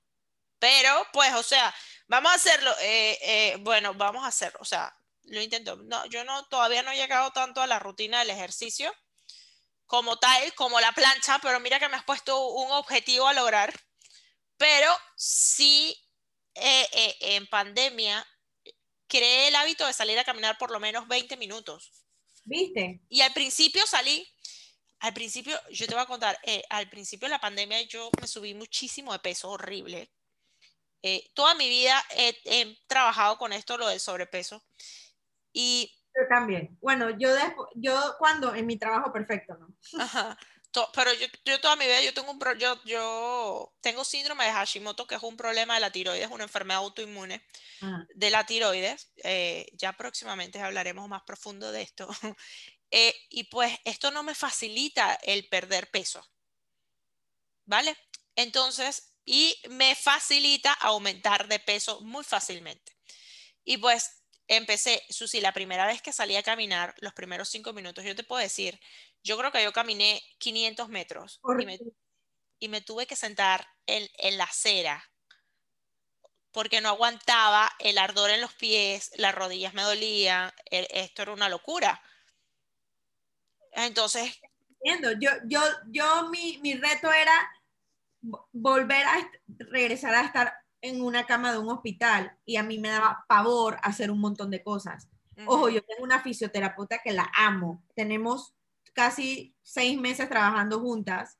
pero, 0.60 1.08
pues, 1.14 1.34
o 1.34 1.44
sea, 1.44 1.74
vamos 2.08 2.32
a 2.32 2.36
hacerlo. 2.36 2.72
Eh, 2.82 3.18
eh, 3.22 3.58
bueno, 3.62 3.94
vamos 3.94 4.24
a 4.24 4.28
hacerlo. 4.28 4.60
O 4.62 4.66
sea, 4.66 4.94
lo 5.24 5.42
intento. 5.42 5.78
No, 5.78 6.06
yo 6.08 6.24
no, 6.26 6.46
todavía 6.48 6.84
no 6.84 6.92
he 6.92 6.98
llegado 6.98 7.32
tanto 7.32 7.62
a 7.62 7.68
la 7.68 7.80
rutina 7.80 8.20
del 8.20 8.32
ejercicio 8.32 8.94
como 9.86 10.20
tal, 10.20 10.54
como 10.54 10.80
la 10.80 10.92
plancha, 10.92 11.40
pero 11.42 11.60
mira 11.60 11.80
que 11.80 11.90
me 11.90 11.96
has 11.96 12.04
puesto 12.04 12.50
un 12.50 12.72
objetivo 12.74 13.28
a 13.28 13.34
lograr. 13.34 13.74
Pero 14.58 14.94
sí, 15.16 15.98
eh, 16.54 17.16
en 17.22 17.48
pandemia, 17.48 18.28
creé 19.08 19.48
el 19.48 19.56
hábito 19.56 19.88
de 19.88 19.94
salir 19.94 20.20
a 20.20 20.26
caminar 20.26 20.58
por 20.58 20.70
lo 20.70 20.80
menos 20.80 21.08
20 21.08 21.38
minutos. 21.38 22.04
¿Viste? 22.44 23.00
Y 23.10 23.22
al 23.22 23.34
principio 23.34 23.88
salí, 23.88 24.28
al 25.00 25.14
principio, 25.14 25.60
yo 25.72 25.88
te 25.88 25.94
voy 25.94 26.04
a 26.04 26.08
contar, 26.08 26.38
al 26.70 26.90
principio 26.90 27.28
de 27.28 27.36
la 27.36 27.40
pandemia 27.40 27.82
yo 27.84 28.12
me 28.20 28.28
subí 28.28 28.54
muchísimo 28.54 29.14
de 29.14 29.20
peso, 29.20 29.50
horrible 29.50 30.12
Eh, 31.02 31.30
toda 31.34 31.56
mi 31.56 31.70
vida 31.70 32.02
he, 32.16 32.36
he, 32.46 32.78
trabajado 32.88 33.38
con 33.38 33.54
esto, 33.54 33.78
lo 33.78 33.88
del 33.88 34.00
sobrepeso. 34.00 34.64
Y... 35.54 35.96
Yo 36.16 36.28
también. 36.28 36.78
Bueno, 36.82 37.10
yo, 37.12 37.30
yo 37.76 38.16
cuando 38.18 38.54
en 38.54 38.66
mi 38.66 38.78
trabajo 38.78 39.12
perfecto, 39.14 39.56
¿no? 39.56 39.68
Ajá 40.02 40.38
pero 40.94 41.14
yo, 41.14 41.28
yo, 41.46 41.60
toda 41.60 41.76
mi 41.76 41.86
vida 41.86 42.02
yo 42.02 42.14
tengo 42.14 42.32
un 42.32 42.40
yo, 42.60 42.80
yo 42.84 43.74
tengo 43.82 44.04
síndrome 44.04 44.46
de 44.46 44.52
Hashimoto 44.52 45.08
que 45.08 45.16
es 45.16 45.24
un 45.24 45.36
problema 45.36 45.74
de 45.74 45.80
la 45.80 45.92
tiroides, 45.92 46.30
una 46.30 46.44
enfermedad 46.44 46.82
autoinmune 46.82 47.44
ah. 47.82 48.06
de 48.14 48.30
la 48.30 48.46
tiroides. 48.46 49.12
Eh, 49.24 49.68
ya 49.74 49.94
próximamente 49.94 50.62
hablaremos 50.62 51.08
más 51.10 51.24
profundo 51.24 51.72
de 51.72 51.82
esto. 51.82 52.08
Eh, 52.92 53.14
y 53.30 53.44
pues 53.44 53.72
esto 53.86 54.10
no 54.10 54.24
me 54.24 54.34
facilita 54.34 55.14
el 55.22 55.48
perder 55.48 55.92
peso, 55.92 56.28
¿vale? 57.66 57.96
Entonces, 58.36 59.09
y 59.32 59.56
me 59.70 59.94
facilita 59.94 60.74
aumentar 60.74 61.48
de 61.48 61.60
peso 61.60 62.02
muy 62.02 62.24
fácilmente. 62.24 62.98
Y 63.64 63.78
pues 63.78 64.24
empecé, 64.48 65.04
Susi, 65.08 65.40
la 65.40 65.54
primera 65.54 65.86
vez 65.86 66.02
que 66.02 66.12
salí 66.12 66.36
a 66.36 66.42
caminar, 66.42 66.96
los 67.02 67.14
primeros 67.14 67.48
cinco 67.48 67.72
minutos, 67.72 68.04
yo 68.04 68.16
te 68.16 68.24
puedo 68.24 68.42
decir, 68.42 68.80
yo 69.22 69.38
creo 69.38 69.52
que 69.52 69.62
yo 69.64 69.72
caminé 69.72 70.20
500 70.40 70.90
metros 70.90 71.42
y 72.60 72.70
me, 72.70 72.82
tuve 72.82 73.06
que 73.06 73.16
sentar 73.16 73.68
en, 73.86 74.10
la 74.36 74.46
acera 74.46 75.08
porque 76.52 76.82
no 76.82 76.90
aguantaba 76.90 77.72
el 77.78 78.00
ardor 78.00 78.32
en 78.32 78.42
los 78.42 78.56
pies, 78.56 79.12
las 79.18 79.36
rodillas 79.36 79.76
me 79.76 79.84
dolían, 79.84 80.52
esto 80.72 81.22
era 81.22 81.34
una 81.34 81.50
locura. 81.50 82.02
Entonces... 83.74 84.42
Entiendo, 84.82 85.12
yo, 85.22 85.30
yo, 85.46 85.62
yo 85.92 86.30
mi, 86.30 86.58
mi 86.64 86.74
reto 86.74 87.12
era 87.12 87.59
volver 88.52 89.06
a 89.06 89.32
regresar 89.48 90.14
a 90.14 90.22
estar 90.22 90.54
en 90.82 91.02
una 91.02 91.26
cama 91.26 91.52
de 91.52 91.58
un 91.58 91.70
hospital 91.70 92.38
y 92.46 92.56
a 92.58 92.64
mí 92.64 92.78
me 92.80 92.90
daba 92.90 93.26
pavor 93.28 93.78
hacer 93.84 94.12
un 94.12 94.20
montón 94.20 94.50
de 94.50 94.64
cosas. 94.64 95.10
Ojo, 95.46 95.70
yo 95.70 95.82
tengo 95.84 96.04
una 96.04 96.22
fisioterapeuta 96.22 97.00
que 97.02 97.14
la 97.14 97.32
amo. 97.34 97.82
Tenemos 97.96 98.54
casi 98.94 99.56
seis 99.62 99.98
meses 99.98 100.28
trabajando 100.28 100.82
juntas, 100.82 101.38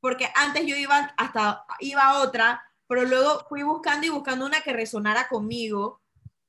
porque 0.00 0.28
antes 0.34 0.66
yo 0.66 0.76
iba 0.76 1.14
hasta, 1.16 1.64
iba 1.78 2.02
a 2.02 2.22
otra, 2.22 2.62
pero 2.86 3.04
luego 3.04 3.46
fui 3.48 3.62
buscando 3.62 4.06
y 4.06 4.10
buscando 4.10 4.44
una 4.44 4.60
que 4.60 4.72
resonara 4.72 5.28
conmigo 5.28 6.02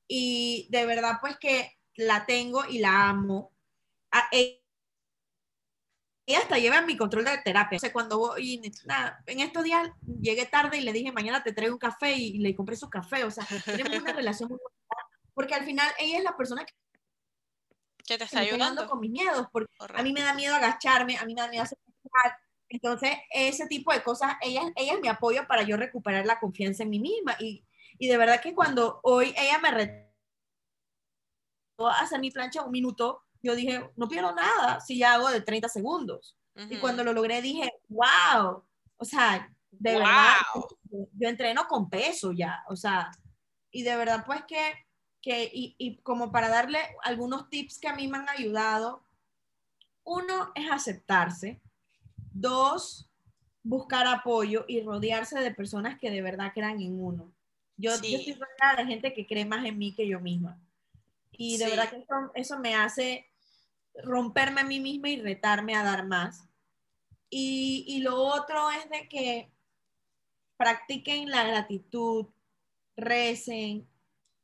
y 0.06 0.68
de 0.70 0.84
verdad 0.84 1.18
pues 1.20 1.38
que 1.38 1.78
la 1.96 2.26
tengo 2.26 2.64
y 2.68 2.78
la 2.78 3.08
amo. 3.08 3.52
Ella 6.26 6.38
hasta 6.38 6.58
lleva 6.58 6.82
mi 6.82 6.96
control 6.96 7.24
de 7.24 7.38
terapia. 7.38 7.76
O 7.76 7.80
sea, 7.80 7.92
cuando 7.92 8.18
voy, 8.18 8.60
nada, 8.84 9.22
en 9.26 9.40
estos 9.40 9.64
días 9.64 9.90
llegué 10.20 10.46
tarde 10.46 10.78
y 10.78 10.82
le 10.82 10.92
dije, 10.92 11.12
mañana 11.12 11.42
te 11.42 11.52
traigo 11.52 11.74
un 11.74 11.80
café 11.80 12.12
y, 12.12 12.38
le 12.38 12.54
compré 12.54 12.76
su 12.76 12.88
café. 12.88 13.24
O 13.24 13.30
sea, 13.30 13.46
tenemos 13.64 14.02
una 14.02 14.12
relación 14.12 14.48
muy 14.48 14.58
buena, 14.58 15.08
porque 15.34 15.54
al 15.54 15.64
final 15.64 15.88
ella 15.98 16.18
es 16.18 16.24
la 16.24 16.36
persona 16.36 16.64
que 16.64 16.74
¿Qué 18.04 18.18
te 18.18 18.24
está 18.24 18.40
ayudando? 18.40 18.88
con 18.88 18.98
mis 18.98 19.10
miedos, 19.10 19.46
porque 19.52 19.72
a 19.94 20.02
mí 20.02 20.12
me 20.12 20.22
da 20.22 20.34
miedo 20.34 20.56
agacharme, 20.56 21.16
a 21.18 21.24
mí 21.24 21.34
me 21.34 21.40
da 21.40 21.48
miedo 21.48 21.62
hacer 21.62 21.78
entonces, 22.72 23.10
ese 23.30 23.66
tipo 23.66 23.92
de 23.92 24.02
cosas, 24.02 24.32
ella, 24.40 24.62
ella 24.76 24.94
es 24.94 25.00
mi 25.00 25.08
apoyo 25.08 25.46
para 25.46 25.62
yo 25.62 25.76
recuperar 25.76 26.24
la 26.24 26.40
confianza 26.40 26.84
en 26.84 26.90
mí 26.90 27.00
misma. 27.00 27.36
Y, 27.38 27.66
y 27.98 28.08
de 28.08 28.16
verdad 28.16 28.40
que 28.40 28.54
cuando 28.54 28.98
hoy 29.02 29.34
ella 29.36 29.58
me 29.58 29.70
retó 29.70 30.08
a 31.86 32.00
hacer 32.00 32.18
mi 32.18 32.30
plancha 32.30 32.62
un 32.62 32.70
minuto, 32.70 33.22
yo 33.42 33.54
dije, 33.54 33.90
no 33.96 34.08
pierdo 34.08 34.34
nada 34.34 34.80
si 34.80 34.98
ya 34.98 35.14
hago 35.14 35.30
de 35.30 35.40
30 35.40 35.68
segundos. 35.68 36.36
Y 36.68 36.76
cuando 36.76 37.02
lo 37.02 37.14
logré 37.14 37.40
dije, 37.40 37.72
wow, 37.88 38.62
o 38.98 39.04
sea, 39.04 39.50
de 39.70 39.92
verdad, 39.94 40.36
yo 40.90 41.28
entreno 41.28 41.66
con 41.66 41.88
peso 41.88 42.32
ya, 42.32 42.62
o 42.68 42.76
sea, 42.76 43.10
y 43.70 43.82
de 43.82 43.96
verdad 43.96 44.24
pues 44.26 44.44
que 44.46 44.58
que, 45.22 45.48
y, 45.54 45.76
y, 45.78 45.98
como 45.98 46.32
para 46.32 46.48
darle 46.48 46.78
algunos 47.04 47.48
tips 47.48 47.78
que 47.78 47.88
a 47.88 47.94
mí 47.94 48.08
me 48.08 48.18
han 48.18 48.28
ayudado, 48.28 49.04
uno 50.04 50.50
es 50.56 50.68
aceptarse, 50.70 51.60
dos, 52.32 53.08
buscar 53.62 54.06
apoyo 54.08 54.64
y 54.66 54.82
rodearse 54.82 55.38
de 55.38 55.54
personas 55.54 55.98
que 55.98 56.10
de 56.10 56.20
verdad 56.20 56.50
crean 56.52 56.80
en 56.80 57.00
uno. 57.00 57.32
Yo, 57.76 57.90
yo 57.90 58.18
estoy 58.18 58.34
rodeada 58.34 58.82
de 58.82 58.86
gente 58.86 59.14
que 59.14 59.26
cree 59.26 59.44
más 59.44 59.64
en 59.64 59.78
mí 59.78 59.94
que 59.94 60.08
yo 60.08 60.20
misma. 60.20 60.60
Y 61.30 61.56
de 61.56 61.70
verdad 61.70 61.88
que 61.88 61.98
eso, 61.98 62.32
eso, 62.34 62.58
me 62.58 62.74
hace 62.74 63.31
romperme 63.94 64.62
a 64.62 64.64
mí 64.64 64.80
misma 64.80 65.08
y 65.08 65.20
retarme 65.20 65.74
a 65.74 65.82
dar 65.82 66.06
más. 66.06 66.48
Y, 67.30 67.84
y 67.88 68.00
lo 68.00 68.16
otro 68.16 68.70
es 68.70 68.88
de 68.90 69.08
que 69.08 69.50
practiquen 70.56 71.30
la 71.30 71.44
gratitud, 71.44 72.26
recen, 72.96 73.88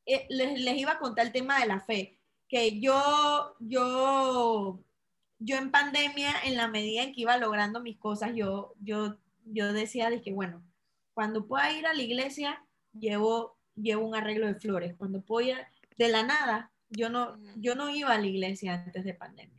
eh, 0.06 0.26
les, 0.30 0.60
les, 0.60 0.78
iba 0.78 0.92
a 0.92 0.98
contar 0.98 1.26
el 1.26 1.32
tema 1.32 1.60
de 1.60 1.66
la 1.66 1.80
fe, 1.80 2.18
que 2.48 2.80
yo, 2.80 3.56
yo, 3.60 4.80
yo 5.38 5.56
en 5.56 5.70
pandemia, 5.70 6.32
en 6.44 6.56
la 6.56 6.66
medida 6.66 7.02
en 7.02 7.12
que 7.12 7.20
iba 7.20 7.36
logrando 7.36 7.80
mis 7.80 7.98
cosas, 7.98 8.32
yo, 8.34 8.74
yo, 8.80 9.18
yo 9.44 9.72
decía 9.72 10.08
de 10.08 10.22
que, 10.22 10.32
bueno, 10.32 10.62
cuando 11.12 11.46
pueda 11.46 11.72
ir 11.72 11.86
a 11.86 11.94
la 11.94 12.02
iglesia, 12.02 12.64
llevo, 12.98 13.58
llevo 13.74 14.06
un 14.06 14.14
arreglo 14.14 14.46
de 14.46 14.54
flores. 14.54 14.94
Cuando 14.96 15.20
puedo 15.20 15.48
ir 15.48 15.56
de 15.96 16.08
la 16.08 16.22
nada, 16.22 16.72
yo 16.90 17.08
no, 17.08 17.38
yo 17.56 17.74
no 17.74 17.90
iba 17.90 18.12
a 18.12 18.18
la 18.18 18.26
iglesia 18.26 18.74
antes 18.74 19.04
de 19.04 19.14
pandemia. 19.14 19.58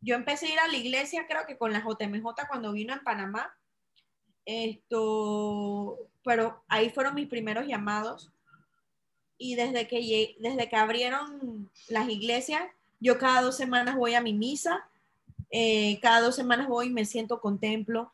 Yo 0.00 0.14
empecé 0.14 0.46
a 0.46 0.52
ir 0.52 0.58
a 0.60 0.68
la 0.68 0.76
iglesia, 0.76 1.26
creo 1.28 1.46
que 1.46 1.58
con 1.58 1.72
la 1.72 1.80
JMJ 1.80 2.24
cuando 2.48 2.72
vino 2.72 2.92
en 2.92 3.04
Panamá. 3.04 3.54
Esto, 4.46 5.98
pero 6.24 6.64
ahí 6.68 6.90
fueron 6.90 7.14
mis 7.14 7.28
primeros 7.28 7.66
llamados 7.66 8.32
y 9.42 9.54
desde 9.54 9.88
que, 9.88 10.36
desde 10.38 10.68
que 10.68 10.76
abrieron 10.76 11.70
las 11.88 12.08
iglesias, 12.10 12.62
yo 13.00 13.16
cada 13.18 13.40
dos 13.40 13.56
semanas 13.56 13.96
voy 13.96 14.12
a 14.12 14.20
mi 14.20 14.34
misa, 14.34 14.86
eh, 15.50 15.98
cada 16.00 16.20
dos 16.20 16.36
semanas 16.36 16.68
voy 16.68 16.88
y 16.88 16.90
me 16.90 17.06
siento 17.06 17.40
contemplo. 17.40 18.12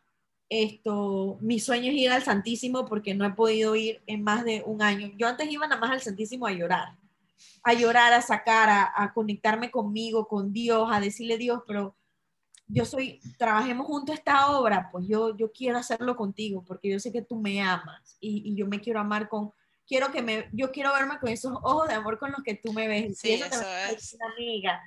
Esto, 0.48 1.36
mi 1.40 1.58
sueño 1.58 1.90
es 1.90 1.96
ir 1.96 2.10
al 2.10 2.22
Santísimo 2.22 2.86
porque 2.86 3.14
no 3.14 3.26
he 3.26 3.30
podido 3.30 3.74
ir 3.74 4.00
en 4.06 4.22
más 4.22 4.44
de 4.44 4.62
un 4.64 4.80
año. 4.82 5.10
Yo 5.16 5.26
antes 5.26 5.50
iba 5.50 5.66
nada 5.66 5.80
más 5.80 5.90
al 5.90 6.00
Santísimo 6.00 6.46
a 6.46 6.52
llorar, 6.52 6.94
a 7.62 7.72
llorar, 7.74 8.12
a 8.12 8.22
sacar, 8.22 8.68
a, 8.68 8.92
a 8.94 9.12
conectarme 9.12 9.70
conmigo, 9.70 10.28
con 10.28 10.52
Dios, 10.52 10.88
a 10.90 11.00
decirle 11.00 11.38
Dios, 11.38 11.62
pero 11.66 11.96
yo 12.68 12.84
soy, 12.84 13.20
trabajemos 13.38 13.86
juntos 13.86 14.16
esta 14.16 14.50
obra, 14.50 14.88
pues 14.90 15.06
yo, 15.06 15.36
yo 15.36 15.52
quiero 15.52 15.78
hacerlo 15.78 16.16
contigo 16.16 16.64
porque 16.66 16.90
yo 16.90 16.98
sé 16.98 17.12
que 17.12 17.22
tú 17.22 17.36
me 17.36 17.60
amas 17.60 18.16
y, 18.20 18.50
y 18.50 18.56
yo 18.56 18.66
me 18.66 18.80
quiero 18.80 19.00
amar 19.00 19.28
con, 19.28 19.52
quiero 19.86 20.10
que 20.10 20.22
me, 20.22 20.48
yo 20.52 20.72
quiero 20.72 20.92
verme 20.92 21.18
con 21.18 21.30
esos 21.30 21.52
ojos 21.62 21.88
de 21.88 21.94
amor 21.94 22.18
con 22.18 22.32
los 22.32 22.42
que 22.42 22.54
tú 22.54 22.72
me 22.72 22.88
ves. 22.88 23.18
Sí, 23.18 23.34
eso, 23.34 23.62
es. 23.90 24.14
Una 24.14 24.32
amiga. 24.34 24.82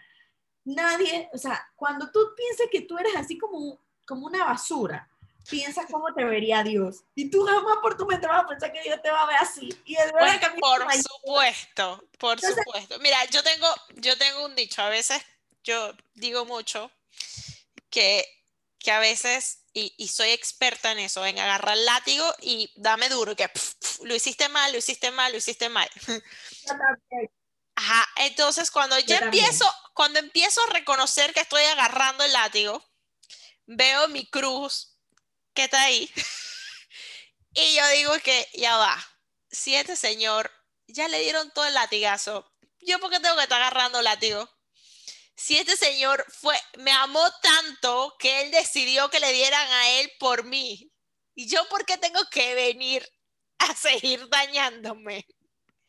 Nadie, 0.66 1.30
o 1.34 1.38
sea, 1.38 1.66
cuando 1.76 2.12
tú 2.12 2.20
piensas 2.36 2.68
que 2.72 2.82
tú 2.82 2.97
eres 2.97 3.16
así 3.16 3.38
como, 3.38 3.80
como 4.06 4.28
una 4.28 4.43
basura, 4.43 5.10
piensa 5.48 5.86
cómo 5.90 6.14
te 6.14 6.24
vería 6.24 6.64
Dios. 6.64 7.04
Y 7.16 7.30
tú 7.30 7.46
jamás 7.46 7.78
por 7.82 7.98
tu 7.98 8.06
mente 8.06 8.28
vas 8.28 8.44
a 8.44 8.48
pensar 8.48 8.72
que 8.72 8.82
Dios 8.82 9.02
te 9.02 9.12
va 9.12 9.24
a 9.24 9.28
ver 9.28 9.38
así. 9.38 9.70
Y 9.86 9.96
es 9.96 10.12
pues, 10.12 10.40
por 10.60 10.94
supuesto, 10.94 12.04
por 12.18 12.40
supuesto. 12.40 13.00
Mira, 13.00 13.24
yo 13.26 13.44
tengo, 13.44 13.68
yo 13.96 14.18
tengo 14.18 14.46
un 14.46 14.56
dicho, 14.56 14.82
a 14.82 14.90
veces 14.90 15.22
yo 15.64 15.94
digo 16.16 16.46
mucho 16.46 16.92
que, 17.90 18.26
que 18.80 18.92
a 18.92 19.00
veces 19.00 19.60
y, 19.74 20.08
soy 20.08 20.30
experta 20.30 20.92
en 20.92 21.00
eso, 21.00 21.26
en 21.26 21.40
agarrar 21.40 21.78
el 21.78 21.86
látigo 21.86 22.26
y 22.42 22.72
dame 22.76 23.10
duro, 23.10 23.36
que 23.36 23.50
lo 24.04 24.16
hiciste 24.16 24.50
mal, 24.50 24.72
lo 24.72 24.78
hiciste 24.78 25.12
mal, 25.12 25.32
lo 25.32 25.38
hiciste 25.38 25.70
mal. 25.70 25.90
Ajá, 27.76 28.10
entonces 28.18 28.72
cuando 28.72 29.00
yo, 29.00 29.16
empiezo, 29.16 29.66
cuando 29.94 30.20
empiezo 30.20 30.62
a 30.64 30.74
reconocer 30.74 31.34
que 31.34 31.40
estoy 31.40 31.64
agarrando 31.64 32.26
el 32.26 32.34
látigo, 32.34 32.84
veo 33.68 34.10
mi 34.10 34.26
cruz 34.30 34.89
que 35.60 35.66
está 35.66 35.82
ahí 35.84 36.10
y 37.53 37.76
yo 37.76 37.88
digo 37.89 38.14
que 38.24 38.47
ya 38.53 38.78
va, 38.78 38.97
si 39.51 39.76
este 39.76 39.95
señor 39.95 40.51
ya 40.88 41.07
le 41.07 41.20
dieron 41.20 41.51
todo 41.51 41.66
el 41.66 41.74
latigazo, 41.74 42.49
¿yo 42.80 42.99
por 42.99 43.12
qué 43.12 43.20
tengo 43.20 43.36
que 43.36 43.43
estar 43.43 43.62
agarrando 43.62 43.99
el 43.99 44.05
látigo? 44.05 44.49
si 45.39 45.57
este 45.57 45.78
señor 45.78 46.26
fue, 46.28 46.62
me 46.80 46.91
amó 46.91 47.24
tanto 47.41 48.14
que 48.20 48.41
él 48.41 48.51
decidió 48.51 49.10
que 49.10 49.22
le 49.22 49.32
dieran 49.32 49.72
a 49.72 49.89
él 49.91 50.12
por 50.20 50.43
mí. 50.43 50.91
¿Y 51.34 51.47
yo 51.47 51.66
por 51.70 51.86
qué 51.86 51.97
tengo 51.97 52.20
que 52.30 52.55
venir 52.55 53.10
a 53.60 53.74
seguir 53.76 54.28
dañándome? 54.28 55.26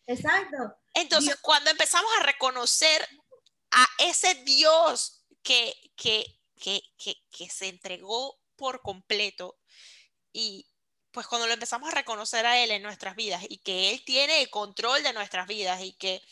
Exacto. 0.07 0.57
Entonces, 0.95 1.37
cuando 1.43 1.69
empezamos 1.69 2.11
a 2.19 2.23
reconocer 2.23 3.09
a 3.73 3.89
ese 3.99 4.35
Dios 4.45 5.25
que, 5.43 5.75
que, 5.97 6.25
que, 6.55 6.81
que, 6.97 7.51
se 7.51 7.67
entregó 7.67 8.39
por 8.55 8.83
completo 8.83 9.59
y 10.33 10.67
pues 11.11 11.27
cuando 11.27 11.47
lo 11.47 11.53
empezamos 11.53 11.91
a 11.91 11.95
reconocer 11.95 12.47
a 12.47 12.59
Él 12.63 12.71
en 12.71 12.83
nuestras 12.83 13.17
vidas 13.17 13.45
y 13.49 13.59
que 13.59 13.91
Él 13.91 14.05
tiene 14.05 14.43
el 14.43 14.51
control 14.51 15.03
de 15.03 15.13
nuestras 15.13 15.47
vidas 15.47 15.81
y 15.83 15.93
que 15.93 16.23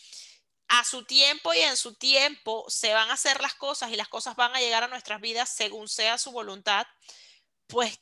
a 0.69 0.85
su 0.85 1.05
tiempo 1.05 1.55
y 1.55 1.61
en 1.61 1.77
su 1.77 1.95
tiempo 1.95 2.65
se 2.69 2.95
van 2.95 3.11
a 3.11 3.15
hacer 3.15 3.41
las 3.41 3.55
cosas 3.55 3.91
y 3.91 3.97
las 3.97 4.09
cosas 4.09 4.37
van 4.37 4.55
a 4.55 4.61
llegar 4.61 4.85
a 4.85 4.89
nuestras 4.89 5.21
vidas 5.21 5.49
según 5.49 5.89
sea 5.89 6.19
su 6.19 6.31
voluntad, 6.31 6.87
pues 7.67 8.01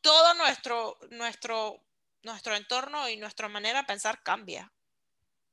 todo 0.00 0.34
nuestro, 0.34 0.98
nuestro 1.10 1.82
nuestro 2.22 2.54
entorno 2.54 3.08
y 3.08 3.16
nuestra 3.16 3.48
manera 3.48 3.80
de 3.80 3.86
pensar 3.86 4.22
cambia. 4.22 4.72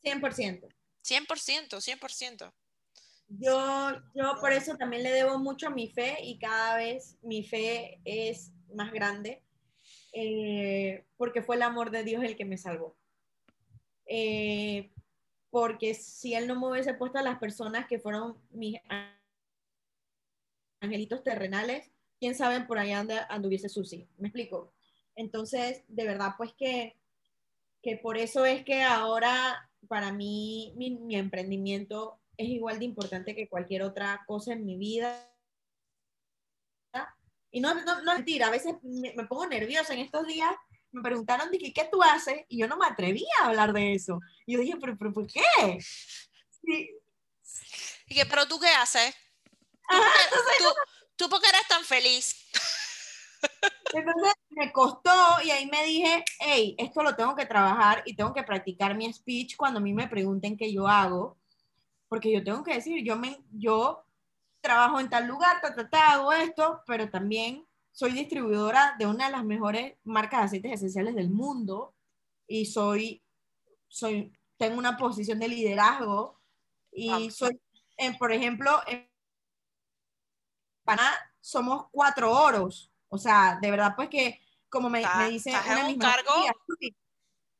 100%. 0.03 0.67
100%, 1.03 1.81
100%. 1.81 2.53
Yo, 3.29 3.91
yo 4.15 4.35
por 4.39 4.51
eso 4.51 4.75
también 4.75 5.03
le 5.03 5.11
debo 5.11 5.37
mucho 5.37 5.67
a 5.67 5.71
mi 5.71 5.91
fe 5.91 6.17
y 6.21 6.39
cada 6.39 6.77
vez 6.77 7.15
mi 7.21 7.43
fe 7.43 7.99
es 8.03 8.51
más 8.73 8.91
grande, 8.91 9.41
eh, 10.13 11.05
porque 11.17 11.41
fue 11.41 11.55
el 11.55 11.61
amor 11.61 11.91
de 11.91 12.03
Dios 12.03 12.23
el 12.23 12.35
que 12.35 12.45
me 12.45 12.57
salvó. 12.57 12.95
Eh, 14.05 14.91
porque 15.49 15.93
si 15.93 16.33
Él 16.33 16.47
no 16.47 16.59
me 16.59 16.67
hubiese 16.67 16.93
puesto 16.93 17.17
a 17.17 17.23
las 17.23 17.39
personas 17.39 17.87
que 17.87 17.99
fueron 17.99 18.37
mis 18.51 18.77
angelitos 20.79 21.23
terrenales, 21.23 21.91
quién 22.19 22.35
sabe 22.35 22.61
por 22.61 22.79
allá 22.79 23.05
anduviese 23.29 23.69
Susi. 23.69 24.07
¿Me 24.17 24.27
explico? 24.27 24.73
Entonces, 25.15 25.83
de 25.87 26.05
verdad, 26.05 26.33
pues 26.37 26.53
que, 26.53 26.95
que 27.81 27.97
por 27.97 28.17
eso 28.17 28.45
es 28.45 28.63
que 28.63 28.83
ahora 28.83 29.69
para 29.87 30.11
mí 30.11 30.73
mi 30.75 31.15
emprendimiento 31.15 32.19
es 32.39 32.47
igual 32.47 32.79
de 32.79 32.85
importante 32.85 33.35
que 33.35 33.49
cualquier 33.49 33.83
otra 33.83 34.23
cosa 34.25 34.53
en 34.53 34.65
mi 34.65 34.77
vida. 34.77 35.28
Y 37.51 37.61
no, 37.61 37.73
no, 37.73 38.01
no 38.03 38.13
mentira, 38.13 38.47
a 38.47 38.51
veces 38.51 38.75
me, 38.83 39.13
me, 39.15 39.25
pongo 39.25 39.47
nerviosa 39.47 39.93
en 39.93 39.99
estos 39.99 40.25
días. 40.27 40.51
Me 40.91 41.01
preguntaron, 41.01 41.51
dije, 41.51 41.73
¿qué 41.73 41.87
tú 41.91 42.01
haces? 42.01 42.41
Y 42.47 42.59
yo 42.59 42.67
no 42.67 42.77
me 42.77 42.87
atrevía 42.87 43.27
a 43.41 43.47
hablar 43.47 43.73
de 43.73 43.93
eso. 43.93 44.19
Y 44.45 44.53
yo 44.53 44.59
dije, 44.59 44.77
¿pero, 44.79 44.97
pero 44.97 45.13
por 45.13 45.27
qué? 45.27 45.79
Sí. 45.79 46.89
Y 48.07 48.15
que, 48.15 48.25
¿pero 48.25 48.47
tú 48.47 48.59
qué 48.59 48.67
haces? 48.67 49.13
¿Tú, 49.89 49.97
Ajá, 49.97 50.11
tú, 50.57 50.65
¿Tú 51.15 51.29
por 51.29 51.41
qué 51.41 51.49
eres 51.49 51.67
tan 51.67 51.83
feliz? 51.83 52.33
Entonces 53.93 54.33
me 54.51 54.71
costó 54.71 55.11
y 55.43 55.51
ahí 55.51 55.65
me 55.65 55.83
dije, 55.83 56.23
hey, 56.39 56.75
esto 56.77 57.03
lo 57.03 57.15
tengo 57.15 57.35
que 57.35 57.45
trabajar 57.45 58.03
y 58.05 58.15
tengo 58.15 58.33
que 58.33 58.43
practicar 58.43 58.95
mi 58.95 59.11
speech 59.11 59.55
cuando 59.57 59.79
a 59.79 59.83
mí 59.83 59.93
me 59.93 60.07
pregunten 60.07 60.57
qué 60.57 60.71
yo 60.71 60.87
hago, 60.87 61.37
porque 62.07 62.31
yo 62.31 62.43
tengo 62.43 62.63
que 62.63 62.75
decir, 62.75 63.03
yo, 63.03 63.15
me, 63.15 63.37
yo 63.51 64.05
trabajo 64.61 64.99
en 64.99 65.09
tal 65.09 65.27
lugar, 65.27 65.61
ta, 65.61 65.73
ta, 65.75 65.89
ta, 65.89 66.13
hago 66.13 66.31
esto, 66.31 66.81
pero 66.85 67.09
también 67.09 67.65
soy 67.91 68.11
distribuidora 68.11 68.95
de 68.97 69.07
una 69.07 69.25
de 69.25 69.31
las 69.31 69.43
mejores 69.43 69.97
marcas 70.03 70.39
de 70.39 70.45
aceites 70.45 70.73
esenciales 70.73 71.15
del 71.15 71.29
mundo 71.29 71.95
y 72.47 72.65
soy, 72.65 73.23
soy 73.87 74.31
tengo 74.57 74.77
una 74.77 74.97
posición 74.97 75.39
de 75.39 75.47
liderazgo 75.47 76.39
y 76.91 77.31
soy, 77.31 77.59
en, 77.97 78.17
por 78.17 78.31
ejemplo, 78.31 78.81
en 78.87 79.09
Pana 80.83 81.11
somos 81.39 81.85
cuatro 81.91 82.31
oros. 82.31 82.91
O 83.07 83.17
sea, 83.17 83.57
de 83.61 83.71
verdad, 83.71 83.93
pues 83.95 84.09
que, 84.09 84.41
como 84.69 84.89
me, 84.89 85.01
me 85.17 85.29
dice 85.29 85.51
una 85.51 85.87
un 85.87 85.97
cargo? 85.97 86.31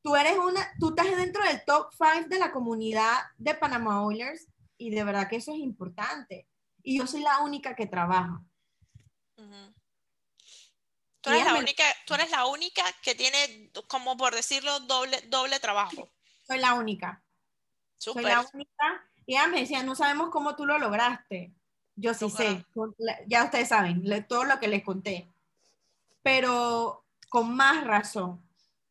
tú 0.02 0.16
eres 0.16 0.38
una, 0.38 0.72
tú 0.80 0.90
estás 0.90 1.16
dentro 1.16 1.44
del 1.44 1.64
top 1.66 1.92
five 1.94 2.28
de 2.28 2.40
la 2.40 2.52
comunidad 2.52 3.18
de 3.38 3.56
Panama 3.56 4.04
Oilers 4.04 4.48
y 4.78 4.90
de 4.92 5.04
verdad 5.04 5.30
que 5.30 5.38
eso 5.38 5.52
es 5.52 5.60
importante. 5.60 6.48
Y 6.90 6.98
yo 6.98 7.06
soy 7.06 7.22
la 7.22 7.38
única 7.42 7.76
que 7.76 7.86
trabaja. 7.86 8.42
Uh 9.38 9.44
-huh. 9.44 9.76
Tú 11.22 11.30
eres, 11.30 11.46
la 11.46 11.54
única, 11.54 11.84
tú 12.08 12.16
eres 12.16 12.32
la 12.32 12.48
única 12.48 12.82
que 13.04 13.14
tiene, 13.14 13.70
como 13.88 14.18
por 14.18 14.34
decirlo, 14.34 14.80
doble, 14.80 15.22
doble 15.28 15.60
trabajo. 15.60 16.10
Soy 16.48 16.58
la 16.58 16.74
única. 16.74 17.24
Super. 17.96 18.24
Soy 18.24 18.32
la 18.32 18.50
única. 18.52 19.12
Y 19.28 19.36
ella 19.36 19.46
me 19.46 19.60
decía, 19.60 19.84
no 19.84 19.94
sabemos 19.94 20.32
cómo 20.32 20.56
tú 20.56 20.66
lo 20.66 20.80
lograste. 20.80 21.54
Yo 21.96 22.16
sí 22.16 22.28
sé, 22.32 22.66
ya 23.28 23.44
ustedes 23.44 23.68
saben, 23.68 24.04
todo 24.28 24.46
lo 24.46 24.60
que 24.60 24.68
les 24.68 24.84
conté. 24.84 25.32
Pero 26.24 27.06
con 27.30 27.56
más 27.56 27.84
razón, 27.84 28.42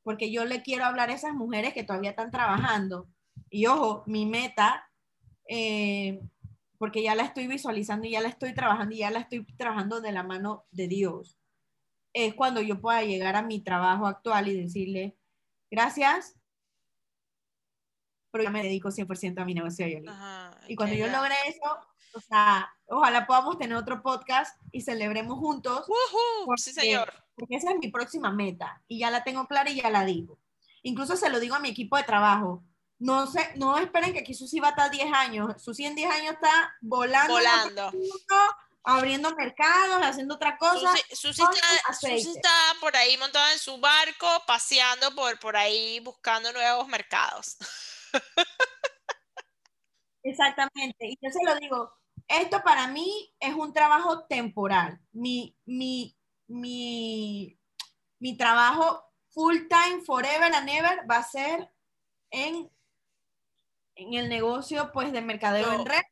porque 0.04 0.30
yo 0.30 0.44
le 0.44 0.62
quiero 0.62 0.84
hablar 0.84 1.10
a 1.10 1.14
esas 1.14 1.34
mujeres 1.34 1.74
que 1.74 1.82
todavía 1.82 2.10
están 2.10 2.30
trabajando. 2.30 3.08
Y 3.50 3.66
ojo, 3.66 4.04
mi 4.06 4.24
meta, 4.24 4.88
eh, 5.48 6.20
porque 6.78 7.02
ya 7.02 7.14
la 7.14 7.24
estoy 7.24 7.46
visualizando 7.46 8.06
y 8.06 8.12
ya 8.12 8.20
la 8.20 8.28
estoy 8.28 8.54
trabajando 8.54 8.94
y 8.94 8.98
ya 8.98 9.10
la 9.10 9.20
estoy 9.20 9.44
trabajando 9.56 10.00
de 10.00 10.12
la 10.12 10.22
mano 10.22 10.64
de 10.70 10.88
Dios, 10.88 11.38
es 12.12 12.34
cuando 12.34 12.60
yo 12.62 12.80
pueda 12.80 13.02
llegar 13.02 13.36
a 13.36 13.42
mi 13.42 13.60
trabajo 13.60 14.06
actual 14.06 14.48
y 14.48 14.60
decirle, 14.60 15.16
gracias, 15.70 16.36
pero 18.30 18.44
yo 18.44 18.50
me 18.50 18.62
dedico 18.62 18.90
100% 18.90 19.40
a 19.40 19.44
mi 19.44 19.54
negocio. 19.54 19.86
Ajá, 20.08 20.58
y 20.68 20.76
cuando 20.76 20.94
yo 20.94 21.08
logre 21.08 21.34
eso, 21.46 21.78
o 22.14 22.20
sea, 22.20 22.68
ojalá 22.86 23.26
podamos 23.26 23.58
tener 23.58 23.76
otro 23.76 24.02
podcast 24.02 24.60
y 24.72 24.82
celebremos 24.82 25.38
juntos. 25.38 25.84
Uh 25.88 25.92
-huh, 25.92 26.46
porque, 26.46 26.62
sí, 26.62 26.72
señor. 26.72 27.12
Porque 27.34 27.56
esa 27.56 27.72
es 27.72 27.78
mi 27.78 27.88
próxima 27.88 28.32
meta 28.32 28.82
y 28.88 29.00
ya 29.00 29.10
la 29.10 29.24
tengo 29.24 29.46
clara 29.46 29.70
y 29.70 29.76
ya 29.76 29.90
la 29.90 30.04
digo. 30.04 30.38
Incluso 30.82 31.16
se 31.16 31.30
lo 31.30 31.40
digo 31.40 31.54
a 31.54 31.60
mi 31.60 31.68
equipo 31.68 31.96
de 31.96 32.04
trabajo. 32.04 32.64
No, 32.98 33.26
sé, 33.26 33.52
no 33.56 33.78
esperen 33.78 34.12
que 34.12 34.20
aquí 34.20 34.34
Susi 34.34 34.58
va 34.58 34.68
a 34.68 34.70
estar 34.70 34.90
10 34.90 35.12
años. 35.12 35.62
Susi 35.62 35.84
en 35.84 35.94
10 35.94 36.10
años 36.10 36.34
está 36.34 36.76
volando. 36.80 37.34
Volando. 37.34 37.92
abriendo 38.82 39.34
mercados, 39.36 40.02
haciendo 40.02 40.34
otra 40.34 40.58
cosa. 40.58 40.96
Susi, 41.10 41.32
Susi, 41.34 41.42
está, 41.42 41.94
Susi, 41.94 42.36
está, 42.36 42.50
por 42.80 42.96
ahí 42.96 43.16
montada 43.18 43.52
en 43.52 43.58
su 43.58 43.78
barco, 43.78 44.26
paseando 44.46 45.14
por, 45.14 45.38
por 45.38 45.56
ahí, 45.56 46.00
buscando 46.00 46.52
nuevos 46.52 46.88
mercados. 46.88 47.56
Exactamente. 50.22 51.06
Y 51.06 51.18
yo 51.20 51.30
se 51.30 51.44
lo 51.44 51.54
digo, 51.56 51.92
esto 52.26 52.62
para 52.62 52.88
mí 52.88 53.34
es 53.40 53.54
un 53.54 53.72
trabajo 53.72 54.24
temporal. 54.26 55.00
Mi, 55.12 55.56
mi, 55.64 56.16
mi, 56.46 57.58
mi 58.18 58.36
trabajo 58.36 59.04
full 59.30 59.68
time, 59.68 60.02
forever 60.04 60.52
and 60.52 60.68
ever, 60.68 61.10
va 61.10 61.18
a 61.18 61.22
ser 61.22 61.72
en, 62.30 62.70
en 63.98 64.14
el 64.14 64.28
negocio 64.28 64.90
pues 64.92 65.12
de 65.12 65.20
mercadeo 65.20 65.66
no. 65.66 65.80
en 65.80 65.86
red 65.86 66.02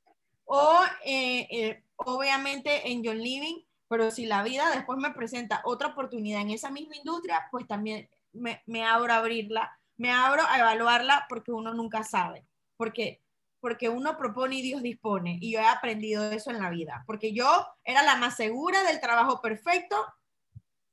o 0.44 0.80
eh, 1.04 1.46
eh, 1.50 1.82
obviamente 1.96 2.90
en 2.90 3.04
John 3.04 3.18
Living, 3.18 3.62
pero 3.88 4.10
si 4.10 4.26
la 4.26 4.42
vida 4.42 4.70
después 4.70 4.98
me 4.98 5.12
presenta 5.12 5.62
otra 5.64 5.88
oportunidad 5.88 6.40
en 6.40 6.50
esa 6.50 6.70
misma 6.70 6.96
industria, 6.96 7.48
pues 7.50 7.66
también 7.66 8.08
me, 8.32 8.62
me 8.66 8.84
abro 8.84 9.12
a 9.12 9.16
abrirla, 9.16 9.76
me 9.96 10.12
abro 10.12 10.42
a 10.46 10.58
evaluarla 10.58 11.26
porque 11.28 11.52
uno 11.52 11.72
nunca 11.74 12.04
sabe, 12.04 12.46
porque 12.76 13.22
porque 13.60 13.88
uno 13.88 14.16
propone 14.16 14.56
y 14.56 14.62
Dios 14.62 14.80
dispone. 14.80 15.38
Y 15.40 15.52
yo 15.52 15.58
he 15.58 15.66
aprendido 15.66 16.30
eso 16.30 16.50
en 16.50 16.60
la 16.62 16.70
vida, 16.70 17.02
porque 17.04 17.32
yo 17.32 17.66
era 17.82 18.04
la 18.04 18.14
más 18.14 18.36
segura 18.36 18.84
del 18.84 19.00
trabajo 19.00 19.40
perfecto 19.40 19.96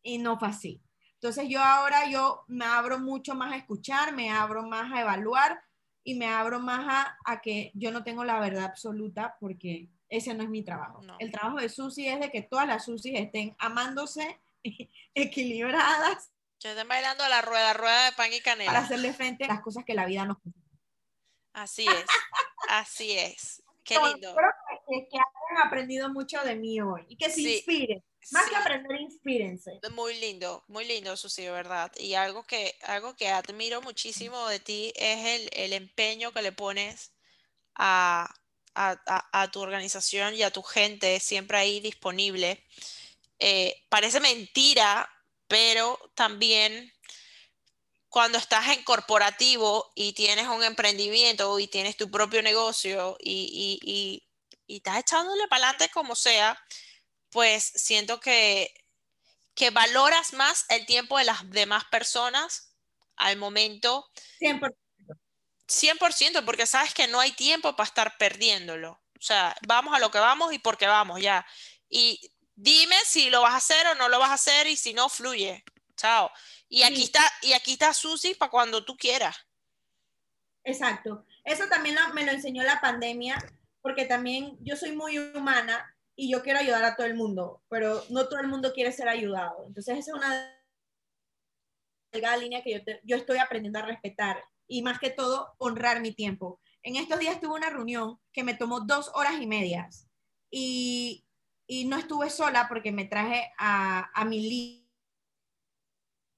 y 0.01 0.17
no 0.17 0.39
fue 0.39 0.47
así. 0.47 0.81
Entonces 1.15 1.47
yo 1.49 1.61
ahora 1.61 2.09
yo 2.09 2.43
me 2.47 2.65
abro 2.65 2.97
mucho 2.97 3.35
más 3.35 3.53
a 3.53 3.57
escuchar, 3.57 4.15
me 4.15 4.31
abro 4.31 4.63
más 4.63 4.91
a 4.91 5.01
evaluar 5.01 5.61
y 6.03 6.15
me 6.15 6.27
abro 6.27 6.59
más 6.59 6.85
a, 6.87 7.17
a 7.25 7.41
que 7.41 7.71
yo 7.73 7.91
no 7.91 8.03
tengo 8.03 8.23
la 8.23 8.39
verdad 8.39 8.65
absoluta 8.65 9.37
porque 9.39 9.89
ese 10.09 10.33
no 10.33 10.43
es 10.43 10.49
mi 10.49 10.63
trabajo. 10.63 11.01
No. 11.01 11.15
El 11.19 11.31
trabajo 11.31 11.57
de 11.57 11.69
Susi 11.69 12.07
es 12.07 12.19
de 12.19 12.29
que 12.29 12.41
todas 12.41 12.67
las 12.67 12.85
Susis 12.85 13.13
estén 13.15 13.55
amándose, 13.57 14.39
equilibradas. 15.15 16.31
Yo 16.59 16.69
estén 16.69 16.87
bailando 16.87 17.23
a 17.23 17.29
la 17.29 17.41
rueda, 17.41 17.73
rueda 17.73 18.05
de 18.05 18.11
pan 18.13 18.31
y 18.31 18.39
canela. 18.39 18.71
Para 18.71 18.85
hacerle 18.85 19.13
frente 19.13 19.45
a 19.45 19.47
las 19.47 19.61
cosas 19.61 19.83
que 19.83 19.93
la 19.93 20.05
vida 20.05 20.25
nos 20.25 20.37
Así 21.53 21.85
es, 21.87 22.05
así 22.69 23.11
es. 23.11 23.63
Qué 23.83 23.95
lindo. 23.95 24.29
Espero 24.29 24.47
que, 24.87 25.07
que, 25.09 25.17
hayan 25.17 25.67
aprendido 25.67 26.09
mucho 26.09 26.41
de 26.41 26.55
mí 26.55 26.79
hoy 26.81 27.05
y 27.09 27.15
que 27.15 27.29
se 27.29 27.35
sí, 27.35 27.55
inspiren. 27.55 28.03
Más 28.31 28.45
sí. 28.45 28.49
que 28.49 28.55
aprender, 28.55 29.01
inspírense. 29.01 29.79
Muy 29.91 30.19
lindo, 30.19 30.63
muy 30.67 30.85
lindo, 30.85 31.15
Susi, 31.17 31.47
¿verdad? 31.47 31.91
Y 31.97 32.13
algo 32.13 32.43
que, 32.43 32.77
algo 32.83 33.15
que 33.15 33.29
admiro 33.29 33.81
muchísimo 33.81 34.47
de 34.47 34.59
ti 34.59 34.93
es 34.95 35.25
el, 35.25 35.49
el 35.53 35.73
empeño 35.73 36.31
que 36.31 36.41
le 36.41 36.51
pones 36.51 37.13
a, 37.75 38.33
a, 38.75 38.91
a, 39.05 39.41
a, 39.41 39.51
tu 39.51 39.61
organización 39.61 40.35
y 40.35 40.43
a 40.43 40.51
tu 40.51 40.63
gente, 40.63 41.19
siempre 41.19 41.57
ahí 41.57 41.79
disponible. 41.79 42.63
Eh, 43.39 43.83
parece 43.89 44.19
mentira, 44.19 45.09
pero 45.47 45.99
también 46.15 46.93
cuando 48.09 48.37
estás 48.37 48.69
en 48.69 48.83
corporativo 48.83 49.91
y 49.95 50.13
tienes 50.13 50.47
un 50.47 50.63
emprendimiento 50.63 51.57
y 51.59 51.67
tienes 51.67 51.97
tu 51.97 52.11
propio 52.11 52.43
negocio 52.43 53.17
y, 53.19 53.79
y, 53.81 53.91
y, 53.91 54.23
y 54.67 54.77
estás 54.77 54.99
echándole 54.99 55.47
para 55.47 55.69
adelante 55.69 55.91
como 55.91 56.15
sea, 56.15 56.55
pues 57.33 57.63
siento 57.75 58.19
que, 58.19 58.73
que 59.55 59.71
valoras 59.71 60.33
más 60.33 60.65
el 60.69 60.85
tiempo 60.85 61.17
de 61.17 61.25
las 61.25 61.49
demás 61.49 61.83
personas 61.85 62.73
al 63.17 63.37
momento. 63.37 64.09
100%. 64.39 64.75
100%, 65.67 66.45
porque 66.45 66.65
sabes 66.65 66.93
que 66.93 67.07
no 67.07 67.19
hay 67.19 67.31
tiempo 67.31 67.75
para 67.75 67.87
estar 67.87 68.17
perdiéndolo. 68.17 68.91
O 68.91 69.21
sea, 69.21 69.55
vamos 69.65 69.95
a 69.95 69.99
lo 69.99 70.11
que 70.11 70.19
vamos 70.19 70.53
y 70.53 70.59
porque 70.59 70.87
vamos 70.87 71.21
ya. 71.21 71.45
Y 71.89 72.19
dime 72.55 72.95
si 73.05 73.29
lo 73.29 73.41
vas 73.41 73.53
a 73.53 73.57
hacer 73.57 73.87
o 73.87 73.95
no 73.95 74.09
lo 74.09 74.19
vas 74.19 74.29
a 74.29 74.35
hacer 74.35 74.67
y 74.67 74.75
si 74.75 74.93
no, 74.93 75.09
fluye. 75.09 75.63
Chao. 75.95 76.31
Y 76.67 76.83
aquí 76.83 77.03
está, 77.03 77.21
y 77.41 77.53
aquí 77.53 77.73
está 77.73 77.93
Susi 77.93 78.35
para 78.35 78.51
cuando 78.51 78.83
tú 78.83 78.97
quieras. 78.97 79.35
Exacto. 80.63 81.25
Eso 81.43 81.67
también 81.67 81.95
lo, 81.95 82.13
me 82.13 82.25
lo 82.25 82.31
enseñó 82.31 82.63
la 82.63 82.81
pandemia, 82.81 83.37
porque 83.81 84.05
también 84.05 84.57
yo 84.61 84.75
soy 84.75 84.93
muy 84.93 85.17
humana 85.17 85.92
y 86.15 86.31
yo 86.31 86.43
quiero 86.43 86.59
ayudar 86.59 86.83
a 86.83 86.95
todo 86.95 87.07
el 87.07 87.15
mundo, 87.15 87.63
pero 87.69 88.03
no 88.09 88.27
todo 88.27 88.39
el 88.39 88.47
mundo 88.47 88.73
quiere 88.73 88.91
ser 88.91 89.07
ayudado. 89.07 89.65
Entonces 89.67 89.97
esa 89.97 90.11
es 90.11 90.17
una 90.17 90.59
delgada 92.11 92.37
línea 92.37 92.63
que 92.63 92.73
yo, 92.73 92.79
yo 93.03 93.15
estoy 93.15 93.37
aprendiendo 93.37 93.79
a 93.79 93.85
respetar 93.85 94.43
y 94.67 94.81
más 94.81 94.99
que 94.99 95.09
todo 95.09 95.55
honrar 95.57 96.01
mi 96.01 96.13
tiempo. 96.13 96.59
En 96.83 96.95
estos 96.95 97.19
días 97.19 97.39
tuve 97.39 97.55
una 97.55 97.69
reunión 97.69 98.19
que 98.31 98.43
me 98.43 98.53
tomó 98.53 98.81
dos 98.81 99.11
horas 99.15 99.41
y 99.41 99.47
medias 99.47 100.07
y, 100.51 101.25
y 101.65 101.85
no 101.85 101.97
estuve 101.97 102.29
sola 102.29 102.67
porque 102.67 102.91
me 102.91 103.05
traje 103.05 103.51
a, 103.57 104.09
a 104.13 104.25
mi 104.25 104.83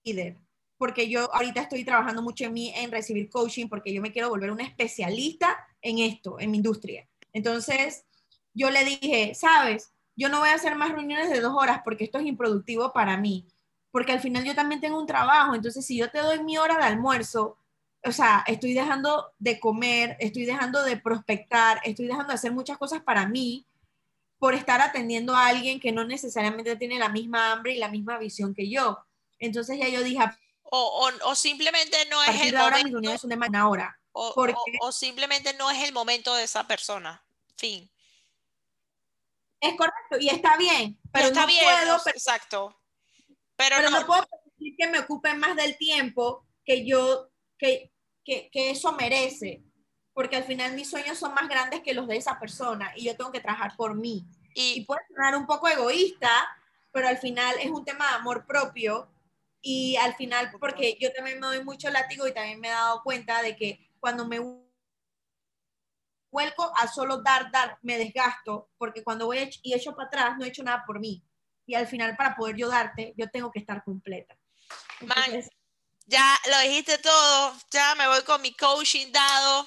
líder 0.03 0.37
porque 0.77 1.09
yo 1.09 1.33
ahorita 1.33 1.61
estoy 1.61 1.83
trabajando 1.83 2.21
mucho 2.21 2.45
en 2.45 2.53
mí, 2.53 2.71
en 2.75 2.91
recibir 2.91 3.29
coaching, 3.29 3.67
porque 3.67 3.93
yo 3.93 4.01
me 4.01 4.11
quiero 4.11 4.29
volver 4.29 4.51
una 4.51 4.63
especialista 4.63 5.57
en 5.81 5.99
esto, 5.99 6.39
en 6.39 6.51
mi 6.51 6.57
industria. 6.57 7.07
Entonces, 7.31 8.05
yo 8.55 8.71
le 8.71 8.83
dije, 8.85 9.35
sabes, 9.35 9.91
yo 10.15 10.29
no 10.29 10.39
voy 10.39 10.49
a 10.49 10.55
hacer 10.55 10.75
más 10.75 10.91
reuniones 10.91 11.29
de 11.29 11.41
dos 11.41 11.53
horas 11.55 11.81
porque 11.83 12.05
esto 12.05 12.17
es 12.17 12.25
improductivo 12.25 12.93
para 12.93 13.17
mí, 13.17 13.45
porque 13.91 14.13
al 14.13 14.21
final 14.21 14.43
yo 14.45 14.55
también 14.55 14.81
tengo 14.81 14.99
un 14.99 15.05
trabajo, 15.05 15.53
entonces 15.53 15.85
si 15.85 15.97
yo 15.97 16.09
te 16.09 16.19
doy 16.19 16.41
mi 16.41 16.57
hora 16.57 16.77
de 16.77 16.83
almuerzo, 16.83 17.57
o 18.03 18.11
sea, 18.11 18.43
estoy 18.47 18.73
dejando 18.73 19.33
de 19.39 19.59
comer, 19.59 20.15
estoy 20.19 20.45
dejando 20.45 20.83
de 20.83 20.97
prospectar, 20.97 21.81
estoy 21.83 22.07
dejando 22.07 22.29
de 22.29 22.35
hacer 22.35 22.51
muchas 22.51 22.77
cosas 22.77 23.01
para 23.01 23.27
mí 23.27 23.67
por 24.37 24.53
estar 24.53 24.79
atendiendo 24.79 25.35
a 25.35 25.47
alguien 25.47 25.79
que 25.79 25.91
no 25.91 26.05
necesariamente 26.05 26.75
tiene 26.75 26.99
la 26.99 27.09
misma 27.09 27.51
hambre 27.51 27.73
y 27.73 27.79
la 27.79 27.89
misma 27.89 28.17
visión 28.17 28.53
que 28.53 28.69
yo. 28.69 28.99
Entonces 29.39 29.79
ya 29.79 29.89
yo 29.89 30.03
dije... 30.03 30.23
O, 30.63 31.09
o, 31.23 31.35
simplemente 31.35 31.97
no 32.09 32.21
es 32.23 32.41
el 32.41 32.55
momento. 32.55 33.27
de 33.27 33.35
una 33.35 33.69
hora. 33.69 33.99
O, 34.11 34.33
o 34.81 34.91
simplemente 34.91 35.53
no 35.53 35.71
es 35.71 35.83
el 35.83 35.93
momento 35.93 36.35
de 36.35 36.43
esa 36.43 36.67
persona. 36.67 37.23
Fin. 37.55 37.89
Es 39.65 39.75
correcto, 39.75 40.17
y 40.19 40.29
está 40.29 40.57
bien, 40.57 40.99
pero 41.11 41.27
está 41.27 41.41
no 41.41 41.47
bien, 41.47 41.63
puedo, 41.63 41.97
exacto. 42.07 42.81
Pero, 43.55 43.89
no, 43.89 44.05
puedo 44.05 44.25
permitir 44.27 44.75
que 44.77 44.87
me 44.89 44.99
ocupe 44.99 45.33
más 45.33 45.55
del 45.55 45.77
tiempo 45.77 46.45
que 46.63 46.85
yo, 46.85 47.29
que, 47.57 47.91
que, 48.23 48.49
que, 48.51 48.71
eso 48.71 48.91
merece, 48.93 49.63
porque 50.13 50.35
al 50.35 50.43
final 50.43 50.73
mis 50.73 50.89
sueños 50.89 51.17
son 51.17 51.33
más 51.33 51.47
grandes 51.47 51.81
que 51.81 51.93
los 51.93 52.07
de 52.07 52.17
esa 52.17 52.39
persona 52.39 52.91
y 52.95 53.05
yo 53.05 53.15
tengo 53.15 53.31
que 53.31 53.39
trabajar 53.39 53.75
por 53.77 53.95
mí. 53.95 54.25
Y, 54.53 54.79
y 54.79 54.85
puede 54.85 55.01
sonar 55.07 55.35
un 55.35 55.45
poco 55.45 55.67
egoísta, 55.67 56.29
pero 56.91 57.07
al 57.07 57.17
final 57.17 57.55
es 57.59 57.69
un 57.69 57.85
tema 57.85 58.07
de 58.09 58.15
amor 58.15 58.45
propio 58.45 59.09
y 59.61 59.95
al 59.95 60.15
final, 60.15 60.51
porque 60.59 60.95
yo 61.01 61.11
también 61.11 61.39
me 61.39 61.47
doy 61.47 61.63
mucho 61.63 61.89
látigo 61.89 62.27
y 62.27 62.33
también 62.33 62.59
me 62.59 62.67
he 62.67 62.71
dado 62.71 63.01
cuenta 63.03 63.41
de 63.41 63.55
que 63.55 63.89
cuando 63.99 64.27
me 64.27 64.39
vuelco 66.35 66.69
a 66.75 66.85
solo 66.87 67.21
dar, 67.21 67.49
dar, 67.49 67.79
me 67.81 67.97
desgasto, 67.97 68.69
porque 68.77 69.05
cuando 69.05 69.27
voy 69.27 69.49
y 69.63 69.73
echo 69.73 69.95
para 69.95 70.07
atrás, 70.07 70.37
no 70.37 70.43
he 70.43 70.49
hecho 70.49 70.63
nada 70.63 70.83
por 70.85 70.99
mí. 70.99 71.23
Y 71.65 71.75
al 71.75 71.87
final, 71.87 72.17
para 72.17 72.35
poder 72.35 72.57
yo 72.57 72.67
darte, 72.67 73.13
yo 73.15 73.29
tengo 73.31 73.49
que 73.53 73.59
estar 73.59 73.81
completa. 73.85 74.35
ya 76.05 76.37
lo 76.51 76.59
dijiste 76.59 76.97
todo, 76.97 77.55
ya 77.71 77.95
me 77.95 78.07
voy 78.07 78.21
con 78.23 78.41
mi 78.41 78.53
coaching 78.53 79.13
dado. 79.13 79.65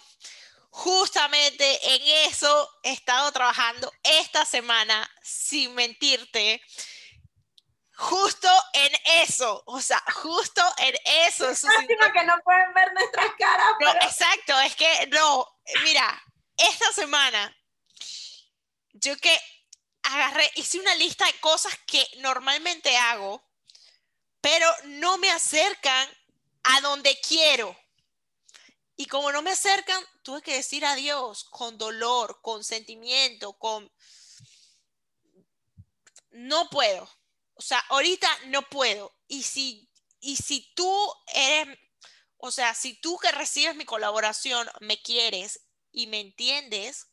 Justamente 0.68 1.66
en 1.94 2.30
eso 2.30 2.68
he 2.82 2.92
estado 2.92 3.32
trabajando 3.32 3.90
esta 4.02 4.44
semana, 4.44 5.08
sin 5.22 5.74
mentirte 5.74 6.60
justo 7.98 8.48
en 8.74 8.92
eso, 9.24 9.62
o 9.66 9.80
sea, 9.80 10.00
justo 10.22 10.62
en 10.78 10.94
eso. 11.26 11.50
Es 11.50 11.62
que 11.62 12.24
no 12.24 12.38
pueden 12.44 12.72
ver 12.74 12.92
nuestras 12.92 13.30
caras. 13.36 13.72
exacto, 14.02 14.60
es 14.60 14.76
que 14.76 15.08
no, 15.08 15.46
mira, 15.82 16.22
esta 16.58 16.92
semana, 16.92 17.56
yo 18.92 19.16
que 19.16 19.38
agarré, 20.02 20.50
hice 20.56 20.78
una 20.80 20.94
lista 20.96 21.26
de 21.26 21.38
cosas 21.40 21.72
que 21.86 22.06
normalmente 22.18 22.96
hago, 22.96 23.42
pero 24.40 24.68
no 24.84 25.18
me 25.18 25.30
acercan 25.30 26.08
a 26.64 26.80
donde 26.80 27.18
quiero. 27.20 27.76
Y 28.96 29.06
como 29.06 29.30
no 29.30 29.42
me 29.42 29.52
acercan, 29.52 30.04
tuve 30.22 30.42
que 30.42 30.54
decir 30.54 30.84
adiós 30.84 31.44
con 31.44 31.78
dolor, 31.78 32.40
con 32.42 32.64
sentimiento, 32.64 33.52
con... 33.52 33.90
No 36.30 36.68
puedo. 36.68 37.08
O 37.54 37.62
sea, 37.62 37.78
ahorita 37.88 38.28
no 38.46 38.68
puedo. 38.68 39.14
Y 39.28 39.42
si, 39.44 39.88
y 40.20 40.36
si 40.36 40.72
tú 40.74 41.14
eres, 41.28 41.78
o 42.36 42.50
sea, 42.50 42.74
si 42.74 42.94
tú 43.00 43.18
que 43.18 43.32
recibes 43.32 43.76
mi 43.76 43.84
colaboración 43.84 44.68
me 44.80 45.00
quieres 45.00 45.60
y 45.92 46.06
me 46.06 46.20
entiendes, 46.20 47.08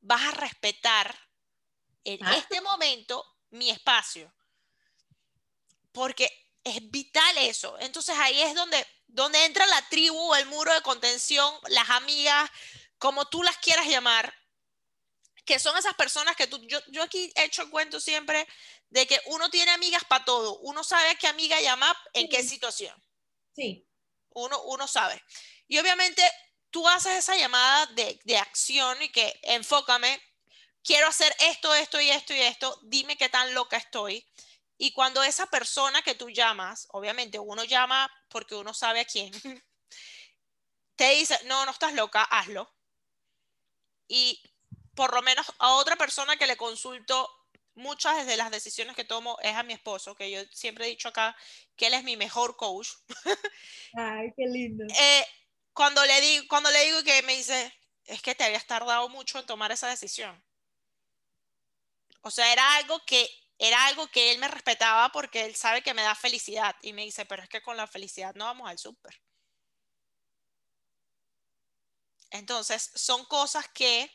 vas 0.00 0.22
a 0.22 0.30
respetar 0.32 1.16
en 2.04 2.24
ah. 2.24 2.36
este 2.36 2.60
momento 2.60 3.24
mi 3.50 3.70
espacio. 3.70 4.32
Porque 5.92 6.30
es 6.64 6.90
vital 6.90 7.38
eso. 7.38 7.78
Entonces 7.80 8.16
ahí 8.18 8.40
es 8.40 8.54
donde, 8.54 8.86
donde 9.06 9.44
entra 9.44 9.66
la 9.66 9.88
tribu, 9.88 10.34
el 10.34 10.46
muro 10.46 10.72
de 10.72 10.82
contención, 10.82 11.52
las 11.68 11.90
amigas, 11.90 12.50
como 12.98 13.26
tú 13.26 13.42
las 13.42 13.56
quieras 13.58 13.86
llamar, 13.86 14.34
que 15.44 15.58
son 15.58 15.76
esas 15.76 15.94
personas 15.94 16.36
que 16.36 16.46
tú, 16.46 16.58
yo, 16.66 16.78
yo 16.88 17.02
aquí 17.02 17.32
he 17.34 17.44
hecho 17.44 17.62
el 17.62 17.70
cuento 17.70 17.98
siempre 17.98 18.46
de 18.90 19.06
que 19.06 19.20
uno 19.26 19.50
tiene 19.50 19.70
amigas 19.72 20.04
para 20.04 20.24
todo, 20.24 20.58
uno 20.60 20.84
sabe 20.84 21.10
a 21.10 21.14
qué 21.14 21.26
amiga 21.26 21.60
llamar 21.60 21.96
en 22.12 22.28
qué 22.28 22.42
situación. 22.42 22.94
Sí. 23.54 23.86
Uno, 24.30 24.62
uno 24.64 24.86
sabe. 24.86 25.20
Y 25.66 25.78
obviamente 25.78 26.22
tú 26.70 26.88
haces 26.88 27.18
esa 27.18 27.36
llamada 27.36 27.86
de, 27.86 28.38
acción 28.38 29.00
y 29.02 29.08
que 29.10 29.38
enfócame, 29.42 30.20
quiero 30.82 31.06
hacer 31.08 31.34
esto, 31.40 31.74
esto 31.74 32.00
y 32.00 32.10
esto 32.10 32.34
y 32.34 32.40
esto, 32.40 32.78
dime 32.82 33.16
qué 33.16 33.28
tan 33.28 33.54
loca 33.54 33.76
estoy. 33.76 34.26
Y 34.78 34.92
cuando 34.92 35.22
esa 35.22 35.46
persona 35.46 36.00
que 36.02 36.14
tú 36.14 36.30
llamas, 36.30 36.88
obviamente 36.92 37.38
uno 37.38 37.64
llama 37.64 38.10
porque 38.28 38.54
uno 38.54 38.72
sabe 38.72 39.00
a 39.00 39.04
quién, 39.04 39.32
te 40.96 41.10
dice, 41.10 41.38
no, 41.44 41.64
no 41.66 41.72
estás 41.72 41.94
loca, 41.94 42.22
hazlo. 42.22 42.72
Y 44.08 44.42
por 44.94 45.14
lo 45.14 45.22
menos 45.22 45.46
a 45.58 45.74
otra 45.74 45.96
persona 45.96 46.36
que 46.36 46.46
le 46.46 46.56
consulto 46.56 47.28
muchas 47.74 48.26
de 48.26 48.36
las 48.36 48.50
decisiones 48.50 48.96
que 48.96 49.04
tomo 49.04 49.38
es 49.42 49.54
a 49.54 49.62
mi 49.62 49.72
esposo, 49.72 50.14
que 50.14 50.30
yo 50.30 50.40
siempre 50.52 50.86
he 50.86 50.90
dicho 50.90 51.08
acá 51.08 51.36
que 51.76 51.86
él 51.86 51.94
es 51.94 52.04
mi 52.04 52.16
mejor 52.16 52.56
coach. 52.56 52.88
Ay, 53.94 54.32
qué 54.36 54.46
lindo. 54.46 54.84
Eh, 54.84 55.26
cuando 55.80 56.04
le 56.04 56.20
digo, 56.20 56.44
cuando 56.46 56.70
le 56.70 56.84
digo 56.84 57.02
que 57.02 57.22
me 57.22 57.34
dice, 57.34 57.74
es 58.04 58.20
que 58.20 58.34
te 58.34 58.44
habías 58.44 58.66
tardado 58.66 59.08
mucho 59.08 59.38
en 59.38 59.46
tomar 59.46 59.72
esa 59.72 59.88
decisión. 59.88 60.44
O 62.20 62.30
sea, 62.30 62.52
era 62.52 62.74
algo 62.74 63.02
que 63.06 63.26
era 63.56 63.86
algo 63.86 64.06
que 64.08 64.30
él 64.30 64.38
me 64.38 64.48
respetaba 64.48 65.08
porque 65.10 65.46
él 65.46 65.56
sabe 65.56 65.82
que 65.82 65.94
me 65.94 66.02
da 66.02 66.14
felicidad 66.14 66.76
y 66.82 66.92
me 66.92 67.04
dice, 67.04 67.24
pero 67.24 67.42
es 67.42 67.48
que 67.48 67.62
con 67.62 67.78
la 67.78 67.86
felicidad 67.86 68.34
no 68.34 68.44
vamos 68.44 68.68
al 68.68 68.76
súper. 68.76 69.22
Entonces, 72.28 72.90
son 72.94 73.24
cosas 73.24 73.66
que 73.68 74.12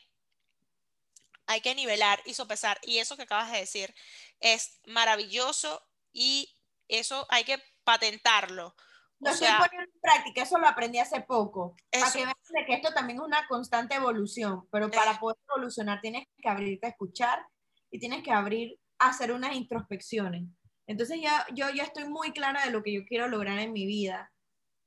hay 1.46 1.60
que 1.62 1.74
nivelar 1.74 2.22
y 2.26 2.34
sopesar. 2.34 2.78
Y 2.84 2.98
eso 2.98 3.16
que 3.16 3.24
acabas 3.24 3.50
de 3.50 3.58
decir 3.58 3.92
es 4.38 4.78
maravilloso 4.84 5.84
y 6.12 6.56
eso 6.86 7.26
hay 7.28 7.42
que 7.42 7.60
patentarlo. 7.82 8.76
Lo 9.20 9.30
estoy 9.30 9.48
poniendo 9.48 9.90
en 9.92 10.00
práctica, 10.00 10.42
eso 10.42 10.58
lo 10.58 10.68
aprendí 10.68 10.98
hace 10.98 11.20
poco. 11.22 11.74
Para 11.90 12.12
que 12.12 12.24
veas 12.24 12.66
que 12.66 12.74
esto 12.74 12.92
también 12.92 13.18
es 13.18 13.24
una 13.24 13.46
constante 13.48 13.94
evolución, 13.94 14.68
pero 14.70 14.90
para 14.90 15.18
poder 15.18 15.38
evolucionar 15.48 16.00
tienes 16.00 16.26
que 16.38 16.48
abrirte 16.48 16.86
a 16.86 16.90
escuchar 16.90 17.46
y 17.90 17.98
tienes 17.98 18.22
que 18.22 18.32
abrir 18.32 18.78
a 18.98 19.08
hacer 19.08 19.32
unas 19.32 19.54
introspecciones. 19.54 20.44
Entonces 20.86 21.20
ya, 21.20 21.46
yo 21.54 21.70
ya 21.70 21.82
estoy 21.82 22.08
muy 22.08 22.32
clara 22.32 22.64
de 22.64 22.70
lo 22.70 22.82
que 22.82 22.92
yo 22.92 23.04
quiero 23.06 23.26
lograr 23.26 23.58
en 23.58 23.72
mi 23.72 23.86
vida 23.86 24.32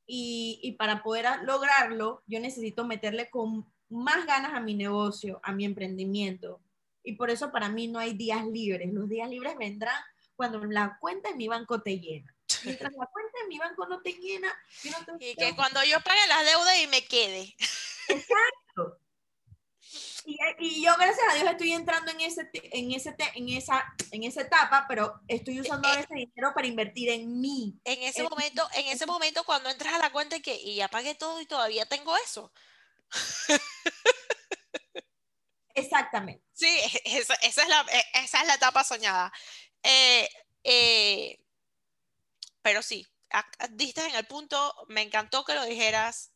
y, 0.05 0.59
y 0.63 0.73
para 0.73 1.03
poder 1.03 1.25
lograrlo 1.43 2.23
yo 2.25 2.39
necesito 2.39 2.85
meterle 2.85 3.29
con 3.29 3.71
más 3.89 4.25
ganas 4.25 4.53
a 4.53 4.59
mi 4.59 4.75
negocio, 4.75 5.39
a 5.43 5.51
mi 5.51 5.65
emprendimiento. 5.65 6.61
Y 7.03 7.13
por 7.13 7.29
eso 7.29 7.51
para 7.51 7.69
mí 7.69 7.87
no 7.87 7.99
hay 7.99 8.13
días 8.13 8.45
libres. 8.45 8.93
Los 8.93 9.09
días 9.09 9.29
libres 9.29 9.57
vendrán 9.57 10.01
cuando 10.35 10.63
la 10.65 10.97
cuenta 10.99 11.29
en 11.29 11.37
mi 11.37 11.47
banco 11.47 11.81
te 11.81 11.99
llena. 11.99 12.33
Mientras 12.63 12.91
la 12.93 13.07
cuenta 13.07 13.28
en 13.43 13.49
mi 13.49 13.57
banco 13.57 13.85
no 13.87 14.01
te 14.01 14.13
llena, 14.13 14.53
yo 14.83 14.91
no 15.07 15.17
Y 15.19 15.35
que 15.35 15.55
cuando 15.55 15.83
yo 15.83 15.99
pague 16.01 16.27
las 16.27 16.45
deudas 16.45 16.79
y 16.79 16.87
me 16.87 17.05
quede. 17.05 17.55
Exacto. 18.07 18.99
Y, 20.59 20.83
yo, 20.83 20.93
gracias 20.95 21.27
a 21.27 21.35
Dios, 21.35 21.49
estoy 21.49 21.71
entrando 21.71 22.11
en, 22.11 22.21
ese, 22.21 22.49
en, 22.53 22.91
ese, 22.91 23.15
en, 23.33 23.49
esa, 23.49 23.83
en 24.11 24.23
esa 24.23 24.41
etapa, 24.41 24.85
pero 24.87 25.19
estoy 25.27 25.59
usando 25.59 25.87
eh, 25.89 26.01
ese 26.01 26.13
dinero 26.13 26.51
para 26.53 26.67
invertir 26.67 27.09
en 27.09 27.39
mí. 27.39 27.79
En 27.83 28.03
ese 28.03 28.23
momento, 28.23 28.67
en 28.75 28.87
ese 28.87 29.07
momento 29.07 29.43
cuando 29.43 29.69
entras 29.69 29.93
a 29.95 29.99
la 29.99 30.11
cuenta 30.11 30.35
y 30.35 30.41
que 30.41 30.55
y 30.55 30.75
ya 30.75 30.87
pagué 30.87 31.15
todo 31.15 31.41
y 31.41 31.47
todavía 31.47 31.87
tengo 31.87 32.15
eso. 32.17 32.51
Exactamente. 35.73 36.43
Sí, 36.53 36.67
esa, 37.05 37.33
es, 37.35 37.57
la, 37.67 37.81
e, 37.91 38.03
esa 38.23 38.41
es 38.41 38.47
la 38.47 38.55
etapa 38.55 38.83
soñada. 38.83 39.31
Eh, 39.81 40.29
eh, 40.63 41.39
pero 42.61 42.81
sí, 42.83 43.07
diste 43.71 44.05
en 44.05 44.15
el 44.15 44.25
punto, 44.25 44.73
me 44.87 45.01
encantó 45.01 45.43
que 45.45 45.55
lo 45.55 45.65
dijeras. 45.65 46.31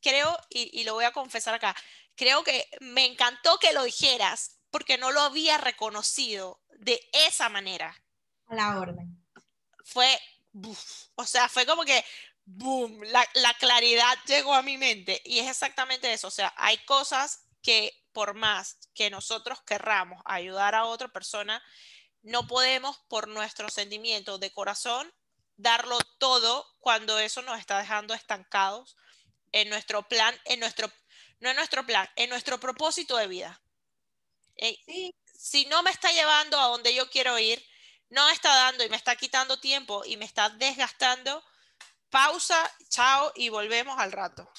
Creo, 0.00 0.36
y, 0.48 0.84
lo 0.84 0.94
voy 0.94 1.04
a 1.04 1.12
confesar 1.12 1.54
acá, 1.54 1.74
creo 2.14 2.44
que 2.44 2.68
me 2.80 3.04
encantó 3.04 3.58
que 3.58 3.72
lo 3.72 3.82
dijeras 3.82 4.58
porque 4.70 4.96
no 4.96 5.10
lo 5.10 5.20
había 5.20 5.58
reconocido 5.58 6.62
de 6.78 7.00
esa 7.12 7.48
manera. 7.48 8.00
A 8.46 8.54
la 8.54 8.78
orden. 8.78 9.22
Fue 9.84 10.18
o 11.14 11.26
sea, 11.26 11.48
fue 11.48 11.66
como 11.66 11.84
que, 11.84 12.04
boom, 12.44 13.02
la, 13.04 13.26
la 13.34 13.54
claridad 13.54 14.16
llegó 14.26 14.54
a 14.54 14.62
mi 14.62 14.78
mente. 14.78 15.20
Y 15.24 15.38
es 15.40 15.48
exactamente 15.48 16.12
eso. 16.12 16.28
O 16.28 16.32
sea, 16.32 16.52
hay 16.56 16.78
cosas 16.78 17.46
que 17.62 17.92
por 18.12 18.34
más 18.34 18.78
que 18.94 19.10
nosotros 19.10 19.62
querramos 19.62 20.22
ayudar 20.24 20.74
a 20.74 20.84
otra 20.84 21.08
persona, 21.08 21.62
no 22.28 22.46
podemos 22.46 22.98
por 23.08 23.26
nuestros 23.28 23.72
sentimientos 23.72 24.38
de 24.38 24.52
corazón 24.52 25.12
darlo 25.56 25.98
todo 26.18 26.66
cuando 26.78 27.18
eso 27.18 27.42
nos 27.42 27.58
está 27.58 27.78
dejando 27.78 28.14
estancados 28.14 28.96
en 29.52 29.68
nuestro 29.70 30.06
plan, 30.06 30.34
en 30.44 30.60
nuestro, 30.60 30.92
no 31.40 31.50
en 31.50 31.56
nuestro 31.56 31.86
plan, 31.86 32.06
en 32.16 32.28
nuestro 32.30 32.60
propósito 32.60 33.16
de 33.16 33.26
vida. 33.26 33.60
Eh, 34.56 34.76
si 35.34 35.64
no 35.66 35.82
me 35.82 35.90
está 35.90 36.12
llevando 36.12 36.60
a 36.60 36.66
donde 36.66 36.94
yo 36.94 37.08
quiero 37.10 37.38
ir, 37.38 37.64
no 38.10 38.26
me 38.26 38.32
está 38.32 38.54
dando 38.54 38.84
y 38.84 38.90
me 38.90 38.96
está 38.96 39.16
quitando 39.16 39.58
tiempo 39.58 40.02
y 40.04 40.16
me 40.16 40.24
está 40.24 40.50
desgastando, 40.50 41.42
pausa, 42.10 42.70
chao 42.88 43.32
y 43.34 43.48
volvemos 43.48 43.98
al 43.98 44.12
rato. 44.12 44.50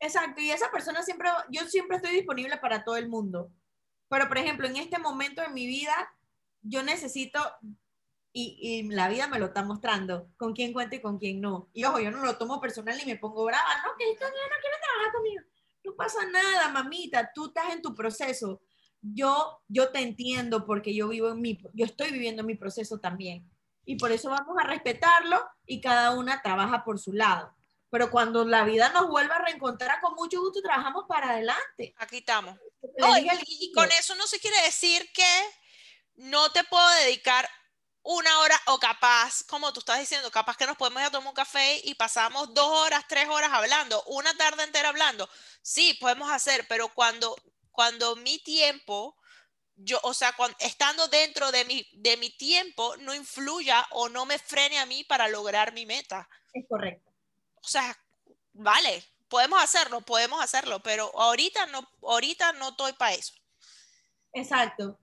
Exacto, 0.00 0.40
y 0.40 0.50
esa 0.50 0.70
persona 0.70 1.02
siempre, 1.02 1.30
yo 1.50 1.66
siempre 1.66 1.96
estoy 1.96 2.12
disponible 2.14 2.56
para 2.58 2.82
todo 2.82 2.96
el 2.96 3.08
mundo. 3.08 3.50
Pero, 4.08 4.28
por 4.28 4.38
ejemplo, 4.38 4.66
en 4.66 4.76
este 4.76 4.98
momento 4.98 5.40
de 5.40 5.48
mi 5.48 5.66
vida, 5.66 6.12
yo 6.64 6.82
necesito, 6.82 7.40
y, 8.32 8.82
la 8.90 9.08
vida 9.08 9.28
me 9.28 9.38
lo 9.38 9.46
está 9.46 9.62
mostrando, 9.62 10.28
con 10.36 10.52
quién 10.54 10.72
cuento 10.72 10.96
y 10.96 11.00
con 11.00 11.18
quién 11.18 11.40
no. 11.40 11.70
Y 11.72 11.84
ojo, 11.84 12.00
yo 12.00 12.10
no 12.10 12.24
lo 12.24 12.36
tomo 12.36 12.60
personal 12.60 12.96
ni 12.96 13.04
me 13.04 13.18
pongo 13.18 13.44
brava, 13.44 13.82
no, 13.84 13.96
que 13.96 14.10
esto 14.10 14.24
no 14.24 14.32
quiere 14.60 14.76
trabajar 14.82 15.12
conmigo. 15.12 15.42
No 15.84 15.94
pasa 15.94 16.26
nada, 16.26 16.68
mamita, 16.70 17.30
tú 17.32 17.46
estás 17.46 17.72
en 17.72 17.82
tu 17.82 17.94
proceso. 17.94 18.60
Yo, 19.00 19.62
yo 19.68 19.92
te 19.92 20.00
entiendo 20.00 20.64
porque 20.64 20.94
yo 20.94 21.08
vivo 21.08 21.30
en 21.30 21.40
mi, 21.40 21.60
yo 21.74 21.84
estoy 21.84 22.10
viviendo 22.10 22.42
mi 22.42 22.54
proceso 22.54 22.98
también. 22.98 23.48
Y 23.84 23.96
por 23.96 24.10
eso 24.10 24.30
vamos 24.30 24.56
a 24.58 24.66
respetarlo 24.66 25.44
y 25.66 25.80
cada 25.80 26.12
una 26.12 26.40
trabaja 26.42 26.84
por 26.84 26.98
su 26.98 27.12
lado 27.12 27.54
pero 27.94 28.10
cuando 28.10 28.44
la 28.44 28.64
vida 28.64 28.88
nos 28.88 29.06
vuelva 29.06 29.36
a 29.36 29.44
reencontrar, 29.44 30.00
con 30.00 30.16
mucho 30.16 30.40
gusto 30.40 30.60
trabajamos 30.60 31.04
para 31.06 31.30
adelante. 31.30 31.94
Aquí 31.98 32.16
estamos. 32.16 32.58
y, 33.46 33.70
con 33.70 33.88
eso 33.92 34.16
no 34.16 34.26
se 34.26 34.40
quiere 34.40 34.60
decir 34.62 35.08
que 35.14 35.22
no 36.16 36.50
te 36.52 36.64
puedo 36.64 36.88
dedicar 37.00 37.48
una 38.02 38.40
hora 38.40 38.60
o 38.66 38.78
capaz, 38.78 39.42
como 39.44 39.72
tú 39.72 39.80
estás 39.80 39.98
diciendo, 39.98 40.30
capaz 40.30 40.56
que 40.56 40.66
nos 40.66 40.76
podemos 40.76 41.00
ir 41.00 41.06
a 41.06 41.10
tomar 41.10 41.28
un 41.28 41.34
café 41.34 41.80
y 41.84 41.94
pasamos 41.94 42.52
dos 42.52 42.66
horas, 42.66 43.04
tres 43.08 43.28
horas 43.28 43.50
hablando, 43.52 44.02
una 44.04 44.34
tarde 44.36 44.62
entera 44.62 44.90
hablando. 44.90 45.28
Sí, 45.62 45.94
podemos 45.94 46.30
hacer, 46.30 46.66
pero 46.68 46.88
cuando, 46.88 47.34
cuando 47.70 48.16
mi 48.16 48.38
tiempo, 48.40 49.16
yo, 49.76 49.98
o 50.02 50.12
sea, 50.12 50.34
cuando, 50.34 50.56
estando 50.60 51.08
dentro 51.08 51.50
de 51.50 51.64
mi, 51.64 51.88
de 51.94 52.18
mi 52.18 52.30
tiempo, 52.30 52.94
no 52.98 53.14
influya 53.14 53.86
o 53.90 54.10
no 54.10 54.26
me 54.26 54.38
frene 54.38 54.78
a 54.78 54.86
mí 54.86 55.04
para 55.04 55.28
lograr 55.28 55.72
mi 55.72 55.86
meta. 55.86 56.28
Es 56.52 56.66
correcto 56.68 57.14
o 57.64 57.66
sea, 57.66 57.96
vale, 58.52 59.02
podemos 59.28 59.62
hacerlo, 59.62 60.02
podemos 60.02 60.42
hacerlo, 60.42 60.80
pero 60.80 61.10
ahorita 61.18 61.66
no, 61.66 61.88
ahorita 62.02 62.52
no 62.52 62.70
estoy 62.70 62.92
para 62.92 63.14
eso. 63.14 63.32
Exacto. 64.32 64.98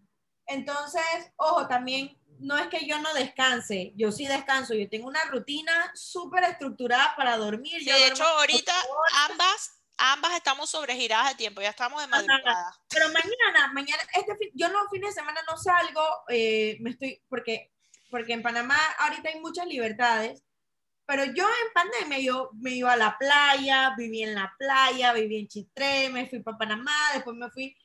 Entonces, 0.52 1.32
ojo, 1.38 1.68
también 1.68 2.18
no 2.39 2.58
es 2.58 2.68
que 2.68 2.86
yo 2.86 2.99
no 2.99 3.14
descanse, 3.14 3.93
yo 3.95 4.12
sí 4.12 4.26
descanso, 4.26 4.74
yo 4.74 4.89
tengo 4.89 5.08
una 5.08 5.24
rutina 5.26 5.91
súper 5.93 6.43
estructurada 6.43 7.16
para 7.16 7.38
dormir. 7.38 7.84
de 7.84 8.08
hecho, 8.08 8.24
ahorita 8.24 8.74
ambas, 9.30 9.84
ambas 9.97 10.34
estamos 10.34 10.70
sobregiradas 10.70 11.30
de 11.30 11.36
tiempo, 11.36 11.62
ya 11.62 11.70
estamos 11.70 12.02
de 12.02 12.08
madrugada. 12.08 12.76
Pero 12.89 13.08
mañana, 13.08 13.72
mañana, 13.74 14.02
este 14.14 14.52
yo 14.54 14.70
no 14.70 14.89
fin 14.89 15.02
de 15.02 15.12
semana 15.12 15.41
no 15.47 15.56
salgo, 15.56 16.04
eh, 16.30 16.78
me 16.82 16.91
estoy, 16.91 17.22
porque, 17.30 17.72
porque 18.10 18.34
en 18.34 18.41
Panamá 18.41 18.78
ahorita 18.99 19.30
hay 19.30 19.39
muchas 19.39 19.68
libertades, 19.68 20.43
pero 21.06 21.26
yo 21.26 21.45
en 21.45 21.74
pandemia, 21.74 22.20
yo 22.20 22.52
me 22.54 22.72
iba 22.72 22.93
a 22.93 22.97
la 22.97 23.18
playa, 23.18 23.93
viví 23.97 24.24
en 24.24 24.34
la 24.34 24.54
playa, 24.58 25.14
viví 25.14 25.39
en 25.39 25.47
Chitré, 25.47 26.10
me 26.10 26.28
fui 26.28 26.39
para 26.39 26.58
Panamá, 26.58 26.95
después 27.14 27.36
me 27.36 27.49
fui, 27.52 27.76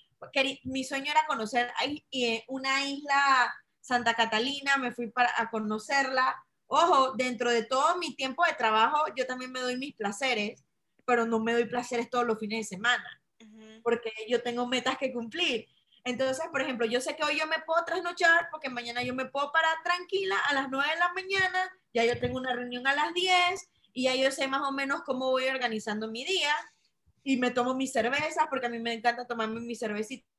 mi 0.64 0.84
sueño 0.84 1.10
era 1.10 1.26
conocer 1.26 1.72
eh, 2.10 2.44
una 2.48 2.86
isla 2.86 3.54
Santa 3.80 4.14
Catalina, 4.14 4.76
me 4.78 4.92
fui 4.92 5.08
para 5.10 5.30
a 5.36 5.50
conocerla. 5.50 6.34
Ojo, 6.66 7.12
dentro 7.12 7.50
de 7.50 7.62
todo 7.62 7.96
mi 7.98 8.16
tiempo 8.16 8.44
de 8.44 8.54
trabajo, 8.54 9.04
yo 9.14 9.26
también 9.26 9.52
me 9.52 9.60
doy 9.60 9.76
mis 9.76 9.94
placeres, 9.94 10.64
pero 11.04 11.24
no 11.26 11.38
me 11.38 11.52
doy 11.52 11.66
placeres 11.66 12.10
todos 12.10 12.26
los 12.26 12.38
fines 12.38 12.60
de 12.68 12.76
semana, 12.76 13.22
porque 13.84 14.12
yo 14.28 14.42
tengo 14.42 14.66
metas 14.66 14.98
que 14.98 15.12
cumplir. 15.12 15.68
Entonces, 16.02 16.44
por 16.50 16.60
ejemplo, 16.60 16.86
yo 16.86 17.00
sé 17.00 17.14
que 17.14 17.24
hoy 17.24 17.38
yo 17.38 17.46
me 17.46 17.60
puedo 17.64 17.84
trasnochar 17.84 18.48
porque 18.50 18.68
mañana 18.70 19.02
yo 19.02 19.14
me 19.14 19.26
puedo 19.26 19.52
parar 19.52 19.76
tranquila 19.84 20.36
a 20.48 20.54
las 20.54 20.68
9 20.68 20.88
de 20.90 20.98
la 20.98 21.12
mañana, 21.12 21.72
ya 21.94 22.04
yo 22.04 22.18
tengo 22.18 22.38
una 22.38 22.54
reunión 22.54 22.86
a 22.86 22.94
las 22.94 23.14
10 23.14 23.68
y 23.92 24.04
ya 24.04 24.14
yo 24.14 24.30
sé 24.30 24.48
más 24.48 24.62
o 24.62 24.72
menos 24.72 25.02
cómo 25.02 25.30
voy 25.30 25.46
organizando 25.46 26.10
mi 26.10 26.24
día 26.24 26.54
y 27.26 27.38
me 27.38 27.50
tomo 27.50 27.74
mis 27.74 27.90
cervezas 27.90 28.46
porque 28.48 28.66
a 28.66 28.68
mí 28.68 28.78
me 28.78 28.92
encanta 28.92 29.26
tomarme 29.26 29.60
mis 29.60 29.80
cervecitas 29.80 30.30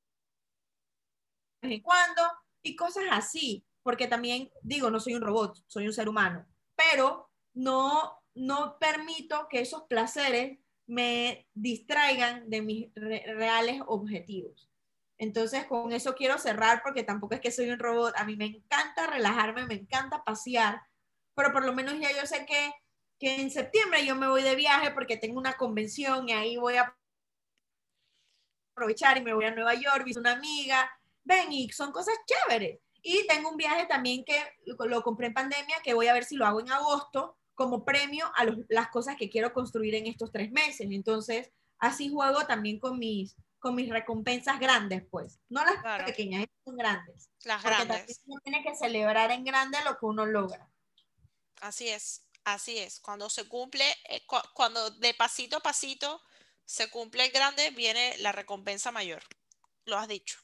de 1.62 1.68
vez 1.68 1.78
en 1.78 1.84
cuando 1.84 2.22
y 2.64 2.78
cosas 2.78 3.04
así, 3.12 3.66
porque 3.84 4.08
también 4.08 4.50
digo, 4.62 4.90
no 4.90 5.02
soy 5.02 5.16
un 5.16 5.22
robot, 5.22 5.62
soy 5.68 5.86
un 5.86 5.92
ser 5.92 6.08
humano, 6.08 6.46
pero 6.78 7.30
no, 7.54 8.24
no 8.36 8.78
permito 8.80 9.50
que 9.50 9.60
esos 9.60 9.84
placeres 9.84 10.60
me 10.88 11.50
distraigan 11.54 12.50
de 12.50 12.62
mis 12.62 12.94
reales 12.96 13.82
objetivos. 13.86 14.70
Entonces, 15.18 15.66
con 15.66 15.92
eso 15.92 16.16
quiero 16.16 16.38
cerrar 16.38 16.82
porque 16.84 17.04
tampoco 17.04 17.36
es 17.36 17.42
que 17.42 17.52
soy 17.52 17.70
un 17.70 17.80
robot. 17.80 18.14
A 18.16 18.24
mí 18.24 18.38
me 18.38 18.46
encanta 18.46 19.08
relajarme, 19.08 19.66
me 19.66 19.74
encanta 19.74 20.24
pasear, 20.24 20.82
pero 21.36 21.52
por 21.52 21.66
lo 21.66 21.74
menos 21.74 22.00
ya 22.00 22.12
yo 22.12 22.26
sé 22.26 22.46
que, 22.46 22.72
que 23.20 23.42
en 23.42 23.52
septiembre 23.52 24.06
yo 24.06 24.16
me 24.16 24.28
voy 24.28 24.44
de 24.44 24.56
viaje 24.56 24.92
porque 24.92 25.18
tengo 25.18 25.40
una 25.40 25.58
convención 25.58 26.30
y 26.30 26.34
ahí 26.34 26.58
voy 26.58 26.76
a 26.76 26.96
aprovechar 28.76 29.18
y 29.18 29.22
me 29.22 29.34
voy 29.34 29.46
a 29.46 29.56
Nueva 29.56 29.74
York, 29.74 30.04
visito 30.04 30.20
una 30.20 30.34
amiga. 30.34 30.90
Ven, 31.24 31.52
y 31.52 31.70
son 31.70 31.92
cosas 31.92 32.16
chéveres. 32.26 32.80
Y 33.02 33.26
tengo 33.28 33.50
un 33.50 33.58
viaje 33.58 33.86
también 33.86 34.24
que 34.24 34.40
lo 34.66 35.02
compré 35.02 35.28
en 35.28 35.34
pandemia, 35.34 35.78
que 35.84 35.94
voy 35.94 36.08
a 36.08 36.14
ver 36.14 36.26
si 36.26 36.36
lo 36.36 36.46
hago 36.46 36.60
en 36.60 36.72
agosto 36.72 37.38
como 37.56 37.84
premio 37.84 38.26
a 38.36 38.46
las 38.70 38.90
cosas 38.90 39.16
que 39.16 39.30
quiero 39.30 39.52
construir 39.52 39.96
en 39.96 40.06
estos 40.06 40.32
tres 40.32 40.52
meses. 40.52 40.88
Entonces, 40.92 41.52
así 41.80 42.10
juego 42.10 42.46
también 42.46 42.80
con 42.80 43.00
mis, 43.00 43.36
con 43.60 43.76
mis 43.76 43.90
recompensas 43.90 44.60
grandes, 44.60 45.04
pues. 45.10 45.40
No 45.50 45.64
las 45.64 46.06
pequeñas, 46.06 46.46
son 46.64 46.78
grandes. 46.78 47.32
Las 47.44 47.64
grandes. 47.64 47.98
Porque 47.98 48.14
uno 48.26 48.42
tiene 48.44 48.64
que 48.64 48.76
celebrar 48.76 49.32
en 49.32 49.44
grande 49.44 49.78
lo 49.86 49.98
que 49.98 50.06
uno 50.06 50.26
logra. 50.26 50.70
Así 51.62 51.90
es, 51.90 52.27
así 52.54 52.78
es. 52.78 53.00
Cuando 53.00 53.30
se 53.30 53.48
cumple, 53.48 53.86
eh, 54.10 54.26
cuando 54.54 54.90
de 54.92 55.14
pasito 55.14 55.58
a 55.58 55.62
pasito 55.62 56.22
se 56.66 56.90
cumple 56.90 57.26
el 57.26 57.32
grande, 57.32 57.72
viene 57.72 58.18
la 58.20 58.32
recompensa 58.32 58.92
mayor. 58.92 59.24
Lo 59.86 59.98
has 59.98 60.08
dicho. 60.08 60.40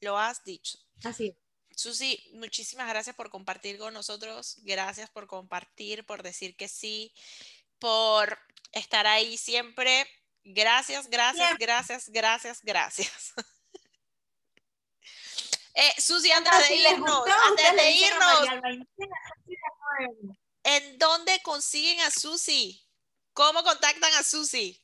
Lo 0.00 0.18
has 0.18 0.44
dicho. 0.44 0.78
Así 1.04 1.28
es. 1.28 1.36
Susi, 1.76 2.30
muchísimas 2.34 2.88
gracias 2.88 3.16
por 3.16 3.30
compartir 3.30 3.78
con 3.78 3.94
nosotros. 3.94 4.58
Gracias 4.62 5.10
por 5.10 5.26
compartir, 5.26 6.06
por 6.06 6.22
decir 6.22 6.56
que 6.56 6.68
sí, 6.68 7.12
por 7.78 8.38
estar 8.72 9.06
ahí 9.06 9.36
siempre 9.36 10.08
Gracias, 10.44 11.08
gracias, 11.08 11.56
gracias, 11.58 12.08
gracias, 12.10 12.60
gracias. 12.62 13.32
eh, 15.74 15.92
Susi, 15.98 16.30
antes 16.32 16.68
de 16.68 16.76
irnos, 16.76 17.24
antes 17.48 17.76
de 17.76 17.90
irnos, 17.92 18.48
¿en 20.64 20.98
dónde 20.98 21.40
consiguen 21.42 22.00
a 22.00 22.10
Susi? 22.10 22.82
¿Cómo 23.32 23.62
contactan 23.62 24.12
a 24.18 24.22
Susi? 24.22 24.80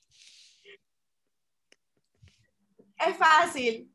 Es 2.99 3.17
fácil. 3.17 3.91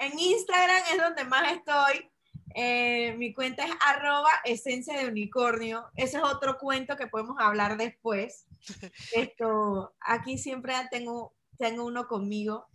en 0.00 0.18
Instagram 0.18 0.82
es 0.92 0.98
donde 0.98 1.24
más 1.24 1.52
estoy. 1.52 2.10
Eh, 2.54 3.14
mi 3.18 3.32
cuenta 3.32 3.64
es 3.64 3.72
arroba 3.80 4.30
esencia 4.44 4.98
de 4.98 5.06
unicornio. 5.06 5.86
Ese 5.94 6.16
es 6.16 6.24
otro 6.24 6.58
cuento 6.58 6.96
que 6.96 7.06
podemos 7.06 7.36
hablar 7.38 7.76
después. 7.76 8.46
Esto, 9.12 9.94
aquí 10.00 10.38
siempre 10.38 10.74
tengo, 10.90 11.34
tengo 11.56 11.84
uno 11.84 12.08
conmigo. 12.08 12.66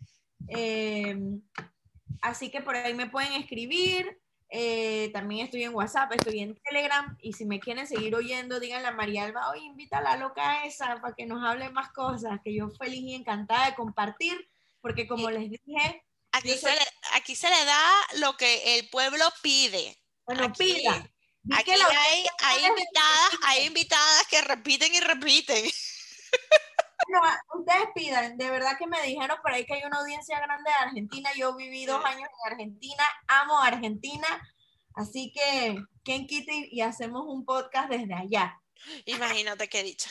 Em, 0.47 1.41
así 2.21 2.49
que 2.49 2.61
por 2.61 2.75
ahí 2.75 2.93
me 2.93 3.09
pueden 3.09 3.33
escribir. 3.33 4.21
Eh, 4.55 5.09
también 5.11 5.45
estoy 5.45 5.63
en 5.63 5.73
WhatsApp, 5.73 6.11
estoy 6.11 6.41
en 6.41 6.55
Telegram. 6.61 7.17
Y 7.19 7.33
si 7.33 7.43
me 7.43 7.59
quieren 7.59 7.87
seguir 7.87 8.13
oyendo, 8.13 8.59
díganle 8.59 8.87
a 8.87 8.91
María 8.91 9.23
Alba, 9.23 9.49
oye, 9.49 9.65
invita 9.65 9.97
a 9.97 10.01
la 10.03 10.15
loca 10.15 10.63
esa 10.65 11.01
para 11.01 11.15
que 11.15 11.25
nos 11.25 11.43
hable 11.43 11.71
más 11.71 11.91
cosas, 11.91 12.39
que 12.43 12.53
yo 12.53 12.69
feliz 12.69 13.01
y 13.01 13.15
encantada 13.15 13.65
de 13.65 13.75
compartir, 13.75 14.47
porque 14.79 15.07
como 15.07 15.31
les 15.31 15.49
dije... 15.49 16.05
Aquí, 16.31 16.51
se 16.51 16.69
le, 16.69 16.81
aquí 17.13 17.35
se 17.35 17.49
le 17.49 17.65
da 17.65 17.91
lo 18.19 18.37
que 18.37 18.77
el 18.77 18.89
pueblo 18.89 19.25
pide. 19.41 19.97
Bueno, 20.27 20.53
pida. 20.53 21.03
Aquí 21.51 21.71
hay, 21.71 22.25
hay, 22.43 22.65
invitadas, 22.65 23.29
hay 23.41 23.65
invitadas 23.65 24.27
que 24.27 24.41
repiten 24.43 24.93
y 24.93 24.99
repiten. 24.99 25.65
Ustedes 27.55 27.87
pidan, 27.95 28.37
de 28.37 28.49
verdad 28.49 28.77
que 28.77 28.87
me 28.87 29.01
dijeron 29.03 29.37
por 29.41 29.51
ahí 29.51 29.65
que 29.65 29.75
hay 29.75 29.83
una 29.83 29.99
audiencia 29.99 30.39
grande 30.39 30.69
de 30.69 30.75
Argentina. 30.75 31.29
Yo 31.35 31.55
viví 31.55 31.85
dos 31.85 32.03
años 32.03 32.29
en 32.29 32.51
Argentina, 32.51 33.03
amo 33.27 33.59
Argentina, 33.59 34.27
así 34.95 35.31
que 35.31 35.77
¿quién 36.03 36.27
quita 36.27 36.51
y, 36.53 36.81
hacemos 36.81 37.25
un 37.27 37.45
podcast 37.45 37.89
desde 37.89 38.13
allá? 38.13 38.59
Imagínate 39.05 39.69
qué 39.69 39.83
dicha. 39.83 40.09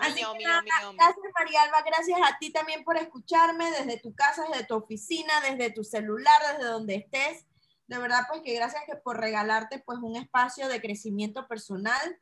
Así 0.00 0.14
que 0.14 0.44
nada, 0.44 0.62
ñomi. 0.82 0.96
Gracias 0.96 1.26
María 1.38 1.62
Alba, 1.62 1.82
gracias 1.82 2.18
a 2.22 2.38
ti 2.38 2.50
también 2.50 2.84
por 2.84 2.96
escucharme 2.96 3.70
desde 3.70 3.98
tu 4.00 4.14
casa, 4.14 4.44
desde 4.50 4.64
tu 4.64 4.76
oficina, 4.76 5.40
desde 5.42 5.70
tu 5.70 5.84
celular, 5.84 6.40
desde 6.52 6.70
donde 6.70 6.94
estés. 6.96 7.46
De 7.86 7.98
verdad, 7.98 8.24
pues 8.28 8.40
que 8.42 8.54
gracias 8.54 8.82
que 8.86 8.96
por 8.96 9.20
regalarte 9.20 9.78
pues 9.78 9.98
un 10.00 10.16
espacio 10.16 10.68
de 10.68 10.80
crecimiento 10.80 11.46
personal 11.46 12.18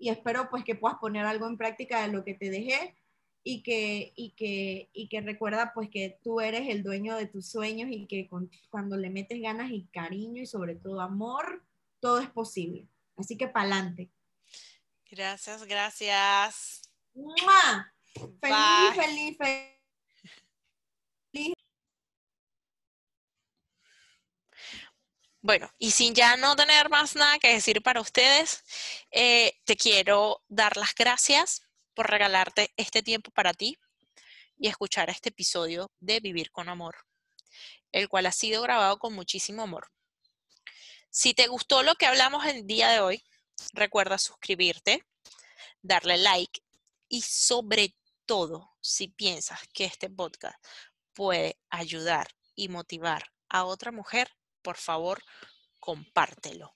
y 0.00 0.08
espero 0.08 0.48
pues 0.50 0.64
que 0.64 0.74
puedas 0.74 0.98
poner 0.98 1.24
algo 1.26 1.46
en 1.46 1.56
práctica 1.56 2.02
de 2.02 2.08
lo 2.08 2.24
que 2.24 2.34
te 2.34 2.50
dejé 2.50 2.96
y 3.44 3.62
que, 3.62 4.12
y 4.16 4.30
que, 4.32 4.88
y 4.92 5.08
que 5.08 5.20
recuerda 5.20 5.72
pues 5.74 5.88
que 5.90 6.18
tú 6.22 6.40
eres 6.40 6.68
el 6.68 6.82
dueño 6.82 7.16
de 7.16 7.26
tus 7.26 7.46
sueños 7.46 7.88
y 7.92 8.06
que 8.06 8.26
con- 8.28 8.50
cuando 8.70 8.96
le 8.96 9.10
metes 9.10 9.40
ganas 9.40 9.70
y 9.70 9.86
cariño 9.92 10.42
y 10.42 10.46
sobre 10.46 10.74
todo 10.74 11.00
amor, 11.00 11.62
todo 12.00 12.18
es 12.18 12.28
posible. 12.30 12.88
Así 13.16 13.36
que 13.36 13.46
pa'lante. 13.48 14.10
Gracias, 15.10 15.64
gracias. 15.64 16.82
¡Mua! 17.14 17.92
Feliz, 18.40 19.04
feliz, 19.04 19.36
feliz. 21.32 21.54
Bueno, 25.42 25.70
y 25.78 25.92
sin 25.92 26.14
ya 26.14 26.36
no 26.36 26.54
tener 26.54 26.90
más 26.90 27.16
nada 27.16 27.38
que 27.38 27.54
decir 27.54 27.82
para 27.82 28.02
ustedes, 28.02 28.62
eh, 29.10 29.58
te 29.64 29.74
quiero 29.74 30.42
dar 30.48 30.76
las 30.76 30.94
gracias 30.94 31.62
por 31.94 32.10
regalarte 32.10 32.74
este 32.76 33.02
tiempo 33.02 33.30
para 33.30 33.54
ti 33.54 33.78
y 34.58 34.68
escuchar 34.68 35.08
este 35.08 35.30
episodio 35.30 35.90
de 35.98 36.20
Vivir 36.20 36.50
con 36.50 36.68
Amor, 36.68 36.94
el 37.90 38.10
cual 38.10 38.26
ha 38.26 38.32
sido 38.32 38.60
grabado 38.60 38.98
con 38.98 39.14
muchísimo 39.14 39.62
amor. 39.62 39.90
Si 41.08 41.32
te 41.32 41.46
gustó 41.46 41.82
lo 41.82 41.94
que 41.94 42.04
hablamos 42.04 42.44
el 42.44 42.66
día 42.66 42.90
de 42.90 43.00
hoy, 43.00 43.24
recuerda 43.72 44.18
suscribirte, 44.18 45.06
darle 45.80 46.18
like 46.18 46.60
y 47.08 47.22
sobre 47.22 47.96
todo, 48.26 48.76
si 48.82 49.08
piensas 49.08 49.60
que 49.72 49.86
este 49.86 50.10
podcast 50.10 50.62
puede 51.14 51.58
ayudar 51.70 52.28
y 52.54 52.68
motivar 52.68 53.32
a 53.48 53.64
otra 53.64 53.90
mujer, 53.90 54.30
por 54.62 54.76
favor, 54.76 55.22
compártelo. 55.78 56.74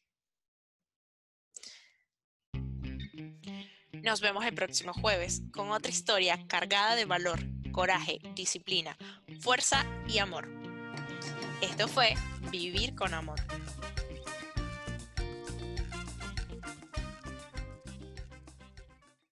Nos 4.02 4.20
vemos 4.20 4.44
el 4.44 4.54
próximo 4.54 4.92
jueves 4.92 5.42
con 5.52 5.70
otra 5.70 5.90
historia 5.90 6.46
cargada 6.46 6.94
de 6.94 7.04
valor, 7.04 7.40
coraje, 7.72 8.18
disciplina, 8.34 8.98
fuerza 9.40 9.86
y 10.06 10.18
amor. 10.18 10.48
Esto 11.60 11.88
fue 11.88 12.14
Vivir 12.50 12.94
con 12.94 13.14
Amor. 13.14 13.40